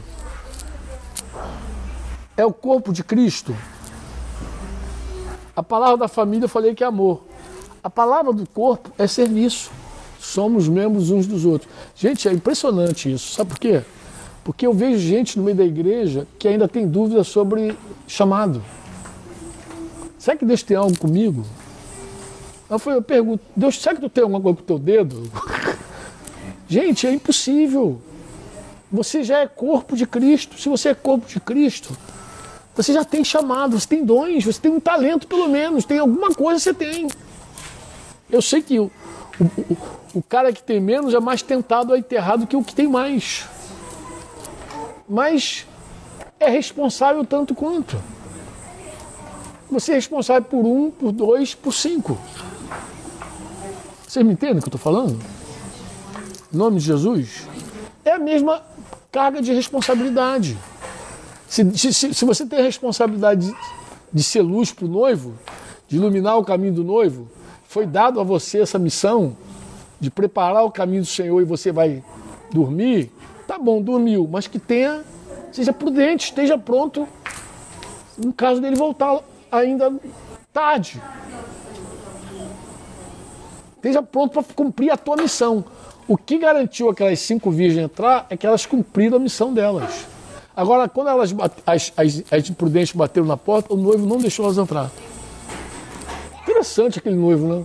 É 2.37 2.47
o 2.47 2.53
corpo 2.53 2.93
de 2.93 3.03
Cristo. 3.03 3.57
A 5.57 5.63
palavra 5.63 5.97
da 5.97 6.09
família 6.09 6.45
eu 6.45 6.49
falei 6.49 6.75
que 6.75 6.83
é 6.83 6.87
amor. 6.87 7.23
A 7.83 7.91
palavra 7.91 8.33
do 8.33 8.47
corpo 8.47 8.91
é 8.99 9.07
serviço. 9.07 9.71
Somos 10.19 10.69
membros 10.69 11.11
uns 11.11 11.27
dos 11.27 11.45
outros. 11.45 11.71
Gente, 11.95 12.29
é 12.29 12.33
impressionante 12.33 13.13
isso. 13.13 13.35
Sabe 13.35 13.51
por 13.51 13.59
quê? 13.59 13.83
Porque 14.43 14.67
eu 14.67 14.73
vejo 14.73 14.99
gente 14.99 15.39
no 15.39 15.45
meio 15.45 15.57
da 15.57 15.65
igreja 15.65 16.27
que 16.39 16.49
ainda 16.49 16.67
tem 16.67 16.89
dúvidas 16.89 17.29
sobre 17.29 17.77
chamado. 18.07 18.63
Será 20.19 20.37
que 20.37 20.45
Deus 20.45 20.63
tem 20.63 20.77
algo 20.77 20.99
comigo? 20.99 21.45
Eu, 22.69 22.79
falei, 22.79 22.99
eu 22.99 23.03
pergunto, 23.03 23.45
Deus, 23.55 23.79
será 23.81 23.95
que 23.95 24.01
tu 24.01 24.09
tem 24.09 24.23
alguma 24.23 24.41
coisa 24.41 24.57
com 24.57 24.63
o 24.63 24.67
teu 24.67 24.79
dedo? 24.79 25.31
Gente, 26.67 27.07
é 27.07 27.13
impossível. 27.13 28.01
Você 28.91 29.23
já 29.23 29.41
é 29.41 29.47
corpo 29.47 29.97
de 29.97 30.07
Cristo. 30.07 30.59
Se 30.59 30.69
você 30.69 30.89
é 30.89 30.95
corpo 30.95 31.27
de 31.27 31.39
Cristo, 31.39 31.95
você 32.75 32.93
já 32.93 33.05
tem 33.05 33.25
chamado, 33.25 33.79
você 33.79 33.87
tem 33.87 34.05
dons, 34.05 34.45
você 34.45 34.61
tem 34.61 34.73
um 34.73 34.81
talento 34.81 35.27
pelo 35.27 35.49
menos, 35.49 35.85
tem 35.85 35.99
alguma 35.99 36.35
coisa 36.35 36.59
você 36.59 36.75
tem. 36.75 37.09
Eu 38.31 38.43
sei 38.43 38.63
que 38.63 38.81
o, 38.81 38.91
o, 39.41 39.77
o 40.15 40.23
cara 40.23 40.53
que 40.53 40.63
tem 40.63 40.81
menos 40.81 41.15
é 41.15 41.21
mais 41.21 41.43
tentado 41.43 41.95
a 41.95 41.99
enterrar 41.99 42.39
do 42.39 42.47
que 42.47 42.57
o 42.57 42.65
que 42.65 42.75
tem 42.75 42.89
mais. 42.89 43.47
Mas 45.09 45.67
é 46.41 46.49
responsável 46.49 47.25
tanto 47.25 47.55
quanto. 47.55 47.97
Você 49.71 49.93
é 49.93 49.95
responsável 49.95 50.43
por 50.43 50.65
um, 50.67 50.91
por 50.91 51.13
dois, 51.13 51.55
por 51.55 51.73
cinco. 51.73 52.19
Vocês 54.07 54.25
me 54.25 54.33
entendem 54.33 54.59
o 54.59 54.63
que 54.63 54.69
eu 54.69 54.77
estou 54.77 54.81
falando? 54.81 55.19
Em 56.53 56.57
nome 56.57 56.79
de 56.79 56.87
Jesus? 56.87 57.49
É 58.05 58.13
a 58.13 58.19
mesma 58.19 58.63
carga 59.11 59.41
de 59.41 59.53
responsabilidade. 59.53 60.57
Se, 61.55 61.93
se, 61.93 62.13
se 62.13 62.25
você 62.25 62.45
tem 62.45 62.59
a 62.59 62.63
responsabilidade 62.63 63.47
de, 63.47 63.57
de 64.13 64.23
ser 64.25 64.43
luz 64.43 64.73
para 64.73 64.87
o 64.87 64.89
noivo, 64.89 65.35
de 65.87 65.95
iluminar 65.95 66.37
o 66.37 66.45
caminho 66.45 66.73
do 66.73 66.83
noivo, 66.83 67.29
foi 67.69 67.87
dado 67.87 68.19
a 68.19 68.25
você 68.25 68.59
essa 68.59 68.77
missão 68.77 69.37
de 70.01 70.11
preparar 70.11 70.65
o 70.65 70.71
caminho 70.73 71.03
do 71.03 71.07
Senhor 71.07 71.41
e 71.41 71.45
você 71.45 71.71
vai 71.71 72.03
dormir, 72.51 73.09
tá 73.47 73.57
bom, 73.57 73.81
dormiu, 73.81 74.29
mas 74.29 74.49
que 74.49 74.59
tenha, 74.59 75.05
seja 75.53 75.73
prudente, 75.73 76.25
esteja 76.25 76.59
pronto 76.59 77.07
no 78.19 78.33
caso 78.33 78.61
dele 78.61 78.75
voltar 78.75 79.21
ainda 79.49 79.95
tarde. 80.53 81.01
Esteja 83.77 84.03
pronto 84.03 84.33
para 84.33 84.55
cumprir 84.57 84.91
a 84.91 84.97
tua 84.97 85.15
missão. 85.15 85.65
O 86.09 86.17
que 86.17 86.37
garantiu 86.37 86.91
aquelas 86.91 87.21
cinco 87.21 87.53
virgens 87.53 87.85
entrar 87.85 88.27
é 88.29 88.37
que 88.37 88.45
elas 88.45 88.67
cumpriram 88.67 89.19
a 89.19 89.21
missão 89.21 89.55
delas. 89.55 90.14
Agora, 90.57 90.89
quando 90.89 91.09
elas, 91.09 91.35
as, 91.67 91.93
as, 91.97 92.23
as 92.31 92.51
imprudentes 92.51 92.95
bateram 92.95 93.27
na 93.27 93.37
porta, 93.37 93.75
o 93.75 93.77
noivo 93.77 94.07
não 94.07 94.19
deixou 94.19 94.45
elas 94.45 94.57
entrar. 94.57 94.91
Interessante 96.43 96.99
aquele 96.99 97.17
noivo, 97.17 97.49
né? 97.49 97.65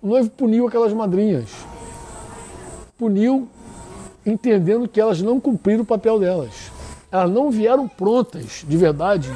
O 0.00 0.06
noivo 0.06 0.30
puniu 0.30 0.66
aquelas 0.66 0.92
madrinhas. 0.92 1.50
Puniu 2.96 3.48
entendendo 4.24 4.88
que 4.88 5.00
elas 5.00 5.20
não 5.20 5.38
cumpriram 5.38 5.82
o 5.82 5.86
papel 5.86 6.18
delas. 6.18 6.72
Elas 7.12 7.30
não 7.30 7.50
vieram 7.50 7.86
prontas, 7.86 8.64
de 8.66 8.76
verdade, 8.76 9.30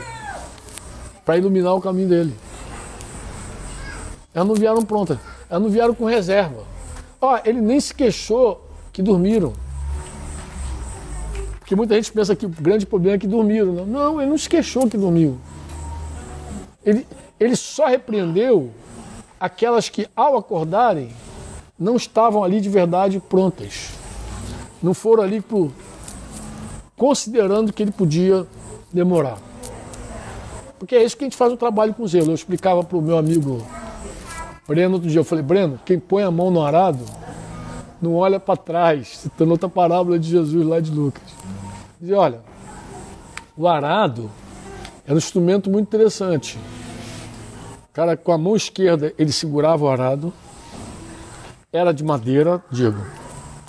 para 1.24 1.36
iluminar 1.36 1.74
o 1.74 1.80
caminho 1.80 2.08
dele. 2.08 2.34
Elas 4.34 4.48
não 4.48 4.54
vieram 4.54 4.82
prontas. 4.82 5.18
Elas 5.50 5.62
não 5.62 5.70
vieram 5.70 5.94
com 5.94 6.04
reserva. 6.06 6.64
Ó, 7.20 7.38
ele 7.44 7.60
nem 7.60 7.78
se 7.80 7.94
queixou 7.94 8.64
que 8.92 9.02
dormiram. 9.02 9.52
Porque 11.68 11.76
muita 11.76 11.96
gente 11.96 12.10
pensa 12.12 12.34
que 12.34 12.46
o 12.46 12.48
grande 12.48 12.86
problema 12.86 13.16
é 13.16 13.18
que 13.18 13.26
dormiram. 13.26 13.74
Não, 13.74 13.84
não 13.84 14.20
ele 14.22 14.30
não 14.30 14.38
se 14.38 14.48
queixou 14.48 14.88
que 14.88 14.96
dormiu. 14.96 15.36
Ele, 16.82 17.06
ele 17.38 17.54
só 17.54 17.86
repreendeu 17.86 18.70
aquelas 19.38 19.90
que, 19.90 20.08
ao 20.16 20.38
acordarem, 20.38 21.10
não 21.78 21.96
estavam 21.96 22.42
ali 22.42 22.62
de 22.62 22.70
verdade 22.70 23.20
prontas. 23.20 23.90
Não 24.82 24.94
foram 24.94 25.22
ali 25.22 25.42
por, 25.42 25.70
considerando 26.96 27.70
que 27.70 27.82
ele 27.82 27.92
podia 27.92 28.46
demorar. 28.90 29.36
Porque 30.78 30.96
é 30.96 31.04
isso 31.04 31.18
que 31.18 31.24
a 31.24 31.26
gente 31.26 31.36
faz 31.36 31.52
o 31.52 31.56
trabalho 31.58 31.92
com 31.92 32.06
zelo. 32.06 32.30
Eu 32.30 32.34
explicava 32.34 32.82
para 32.82 32.96
o 32.96 33.02
meu 33.02 33.18
amigo 33.18 33.62
Breno, 34.66 34.94
outro 34.94 35.10
dia 35.10 35.20
eu 35.20 35.24
falei, 35.24 35.44
Breno, 35.44 35.78
quem 35.84 35.98
põe 35.98 36.22
a 36.22 36.30
mão 36.30 36.50
no 36.50 36.64
arado 36.64 37.04
não 38.00 38.14
olha 38.14 38.40
para 38.40 38.56
trás, 38.56 39.18
citando 39.18 39.50
outra 39.50 39.68
parábola 39.68 40.18
de 40.18 40.30
Jesus 40.30 40.66
lá 40.66 40.80
de 40.80 40.90
Lucas. 40.90 41.22
Dizia, 42.00 42.18
olha, 42.18 42.40
o 43.56 43.66
arado 43.66 44.30
é 45.06 45.12
um 45.12 45.16
instrumento 45.16 45.70
muito 45.70 45.86
interessante. 45.86 46.58
O 47.90 47.92
cara 47.92 48.16
com 48.16 48.32
a 48.32 48.38
mão 48.38 48.54
esquerda 48.54 49.12
ele 49.18 49.32
segurava 49.32 49.84
o 49.84 49.88
arado, 49.88 50.32
era 51.72 51.92
de 51.92 52.04
madeira, 52.04 52.62
digo, 52.70 53.04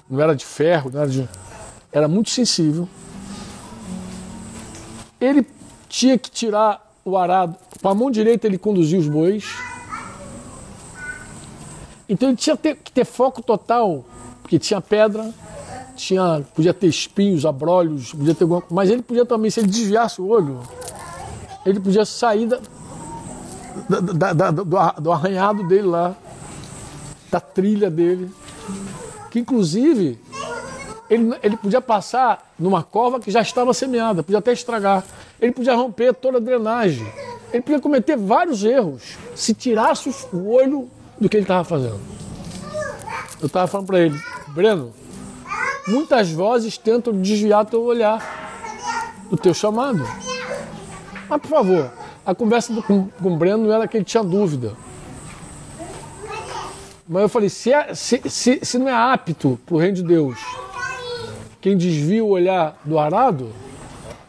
não 0.09 0.21
era 0.21 0.35
de 0.35 0.45
ferro, 0.45 0.91
não 0.91 1.01
era 1.01 1.09
de. 1.09 1.27
Era 1.91 2.07
muito 2.07 2.29
sensível. 2.29 2.87
Ele 5.19 5.45
tinha 5.87 6.17
que 6.17 6.29
tirar 6.29 6.87
o 7.03 7.17
arado, 7.17 7.55
com 7.81 7.89
a 7.89 7.95
mão 7.95 8.11
direita 8.11 8.45
ele 8.45 8.57
conduzia 8.57 8.99
os 8.99 9.07
bois 9.07 9.43
então 12.09 12.29
ele 12.29 12.37
tinha 12.37 12.57
que 12.57 12.91
ter 12.91 13.05
foco 13.05 13.43
total, 13.43 14.03
porque 14.41 14.57
tinha 14.57 14.81
pedra, 14.81 15.31
tinha, 15.99 16.43
podia 16.55 16.73
ter 16.73 16.87
espinhos, 16.87 17.45
abrolhos, 17.45 18.13
podia 18.13 18.33
ter 18.33 18.45
alguma, 18.45 18.63
mas 18.71 18.89
ele 18.89 19.01
podia 19.01 19.25
também, 19.25 19.51
se 19.51 19.59
ele 19.59 19.67
desviasse 19.67 20.21
o 20.21 20.27
olho, 20.27 20.61
ele 21.65 21.79
podia 21.79 22.05
sair 22.05 22.47
da, 22.47 23.99
da, 23.99 24.33
da, 24.33 24.51
do, 24.51 24.63
do 24.63 25.11
arranhado 25.11 25.67
dele 25.67 25.87
lá, 25.87 26.15
da 27.29 27.39
trilha 27.39 27.89
dele, 27.89 28.31
que 29.29 29.39
inclusive 29.39 30.19
ele, 31.09 31.35
ele 31.43 31.57
podia 31.57 31.81
passar 31.81 32.53
numa 32.57 32.81
cova 32.81 33.19
que 33.19 33.29
já 33.29 33.41
estava 33.41 33.73
semeada, 33.73 34.23
podia 34.23 34.39
até 34.39 34.53
estragar, 34.53 35.03
ele 35.39 35.51
podia 35.51 35.75
romper 35.75 36.13
toda 36.13 36.37
a 36.37 36.41
drenagem, 36.41 37.05
ele 37.51 37.61
podia 37.61 37.79
cometer 37.79 38.15
vários 38.15 38.63
erros 38.63 39.17
se 39.35 39.53
tirasse 39.53 40.09
o 40.31 40.49
olho 40.49 40.89
do 41.19 41.27
que 41.27 41.35
ele 41.35 41.43
estava 41.43 41.63
fazendo. 41.65 41.99
Eu 43.41 43.47
estava 43.47 43.67
falando 43.67 43.87
para 43.87 43.99
ele, 43.99 44.19
Breno, 44.47 44.93
muitas 45.89 46.31
vozes 46.31 46.77
tentam 46.77 47.13
desviar 47.13 47.65
teu 47.65 47.83
olhar 47.83 48.49
do 49.29 49.37
teu 49.37 49.53
chamado. 49.53 50.05
Mas, 51.29 51.41
por 51.41 51.47
favor, 51.47 51.91
a 52.25 52.33
conversa 52.33 52.73
do, 52.73 52.81
com, 52.81 53.07
com 53.07 53.33
o 53.33 53.37
Breno 53.37 53.71
era 53.71 53.87
que 53.87 53.97
ele 53.97 54.05
tinha 54.05 54.23
dúvida. 54.23 54.73
Mas 57.07 57.23
eu 57.23 57.29
falei, 57.29 57.49
se, 57.49 57.73
é, 57.73 57.93
se, 57.95 58.21
se, 58.29 58.59
se 58.61 58.77
não 58.77 58.87
é 58.87 58.93
apto 58.93 59.59
para 59.65 59.75
o 59.75 59.79
reino 59.79 59.95
de 59.95 60.03
Deus 60.03 60.37
quem 61.59 61.75
desvia 61.75 62.23
o 62.23 62.29
olhar 62.29 62.79
do 62.85 62.97
arado, 62.97 63.49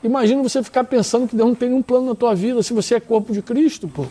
imagina 0.03 0.43
você 0.43 0.63
ficar 0.63 0.85
pensando 0.85 1.29
que 1.29 1.37
Deus 1.37 1.49
não 1.49 1.55
tem 1.55 1.69
nenhum 1.69 1.83
plano 1.83 2.07
na 2.07 2.15
tua 2.15 2.35
vida 2.35 2.63
se 2.63 2.73
você 2.73 2.97
é 2.97 3.01
corpo 3.01 3.33
de 3.33 3.43
Cristo, 3.43 3.87
pô. 3.87 4.07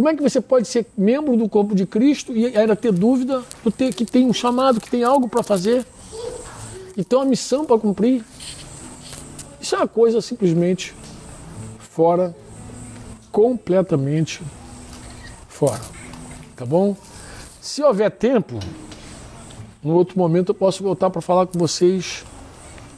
Como 0.00 0.08
é 0.08 0.16
que 0.16 0.22
você 0.22 0.40
pode 0.40 0.66
ser 0.66 0.86
membro 0.96 1.36
do 1.36 1.46
corpo 1.46 1.74
de 1.74 1.84
Cristo 1.84 2.34
e 2.34 2.56
ainda 2.56 2.74
ter 2.74 2.90
dúvida 2.90 3.42
do 3.62 3.70
ter, 3.70 3.92
que 3.92 4.06
tem 4.06 4.24
um 4.24 4.32
chamado, 4.32 4.80
que 4.80 4.88
tem 4.88 5.04
algo 5.04 5.28
para 5.28 5.42
fazer? 5.42 5.84
E 6.96 7.04
tem 7.04 7.18
uma 7.18 7.26
missão 7.26 7.66
para 7.66 7.78
cumprir? 7.78 8.24
Isso 9.60 9.74
é 9.74 9.78
uma 9.78 9.86
coisa 9.86 10.22
simplesmente 10.22 10.94
fora, 11.78 12.34
completamente 13.30 14.40
fora. 15.50 15.82
Tá 16.56 16.64
bom? 16.64 16.96
Se 17.60 17.82
houver 17.82 18.10
tempo, 18.10 18.58
no 19.82 19.92
outro 19.92 20.18
momento 20.18 20.48
eu 20.48 20.54
posso 20.54 20.82
voltar 20.82 21.10
para 21.10 21.20
falar 21.20 21.46
com 21.46 21.58
vocês 21.58 22.24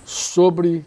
sobre 0.04 0.84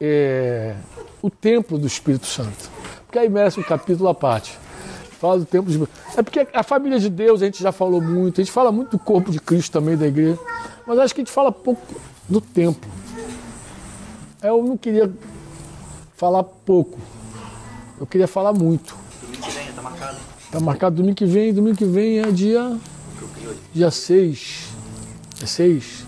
é, 0.00 0.74
o 1.22 1.30
templo 1.30 1.78
do 1.78 1.86
Espírito 1.86 2.26
Santo. 2.26 2.68
Porque 3.06 3.20
aí 3.20 3.28
merece 3.28 3.60
um 3.60 3.62
capítulo 3.62 4.08
à 4.08 4.14
parte. 4.14 4.58
Fala 5.20 5.38
do 5.38 5.44
templo 5.44 5.70
de 5.70 5.86
É 6.16 6.22
porque 6.22 6.48
a 6.50 6.62
família 6.62 6.98
de 6.98 7.10
Deus 7.10 7.42
a 7.42 7.44
gente 7.44 7.62
já 7.62 7.70
falou 7.70 8.00
muito, 8.00 8.40
a 8.40 8.44
gente 8.44 8.52
fala 8.52 8.72
muito 8.72 8.92
do 8.92 8.98
corpo 8.98 9.30
de 9.30 9.38
Cristo 9.38 9.70
também 9.70 9.94
da 9.94 10.06
igreja, 10.06 10.38
mas 10.86 10.98
acho 10.98 11.14
que 11.14 11.20
a 11.20 11.24
gente 11.24 11.32
fala 11.32 11.52
pouco 11.52 12.00
do 12.26 12.40
templo. 12.40 12.90
Eu 14.42 14.64
não 14.64 14.78
queria 14.78 15.12
falar 16.16 16.42
pouco, 16.42 16.98
eu 18.00 18.06
queria 18.06 18.26
falar 18.26 18.54
muito. 18.54 18.96
Domingo 19.20 19.42
que 19.42 19.50
vem, 19.50 19.72
tá 19.72 19.82
marcado. 19.82 20.16
Tá 20.50 20.60
marcado 20.60 20.96
domingo 20.96 21.16
que 21.16 21.26
vem, 21.26 21.52
domingo 21.52 21.76
que 21.76 21.84
vem 21.84 22.20
é 22.20 22.30
dia. 22.30 22.78
Dia 23.74 23.90
6. 23.90 24.68
É 25.42 25.46
6? 25.46 26.06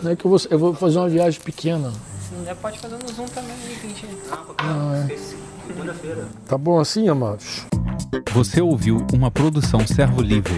Não 0.00 0.12
é 0.12 0.16
que 0.16 0.24
eu 0.24 0.30
vou, 0.30 0.40
eu 0.48 0.58
vou 0.58 0.74
fazer 0.74 0.98
uma 0.98 1.08
viagem 1.08 1.40
pequena. 1.40 1.90
Se 1.90 2.34
não 2.34 2.44
der, 2.44 2.54
pode 2.54 2.78
fazer 2.78 2.96
no 3.02 3.08
Zoom 3.12 3.26
também, 3.26 3.52
aí, 3.52 3.76
que 3.80 3.86
a 3.86 3.90
gente... 3.90 4.06
Ah, 4.30 4.36
qualquer 4.36 4.64
não, 4.64 5.00
esqueci. 5.00 5.43
Segunda-feira. 5.84 6.24
Tá 6.48 6.56
bom 6.56 6.80
assim, 6.80 7.08
amados? 7.08 7.66
Você 8.32 8.62
ouviu 8.62 9.06
uma 9.12 9.30
produção 9.30 9.86
Servo 9.86 10.22
Livre. 10.22 10.54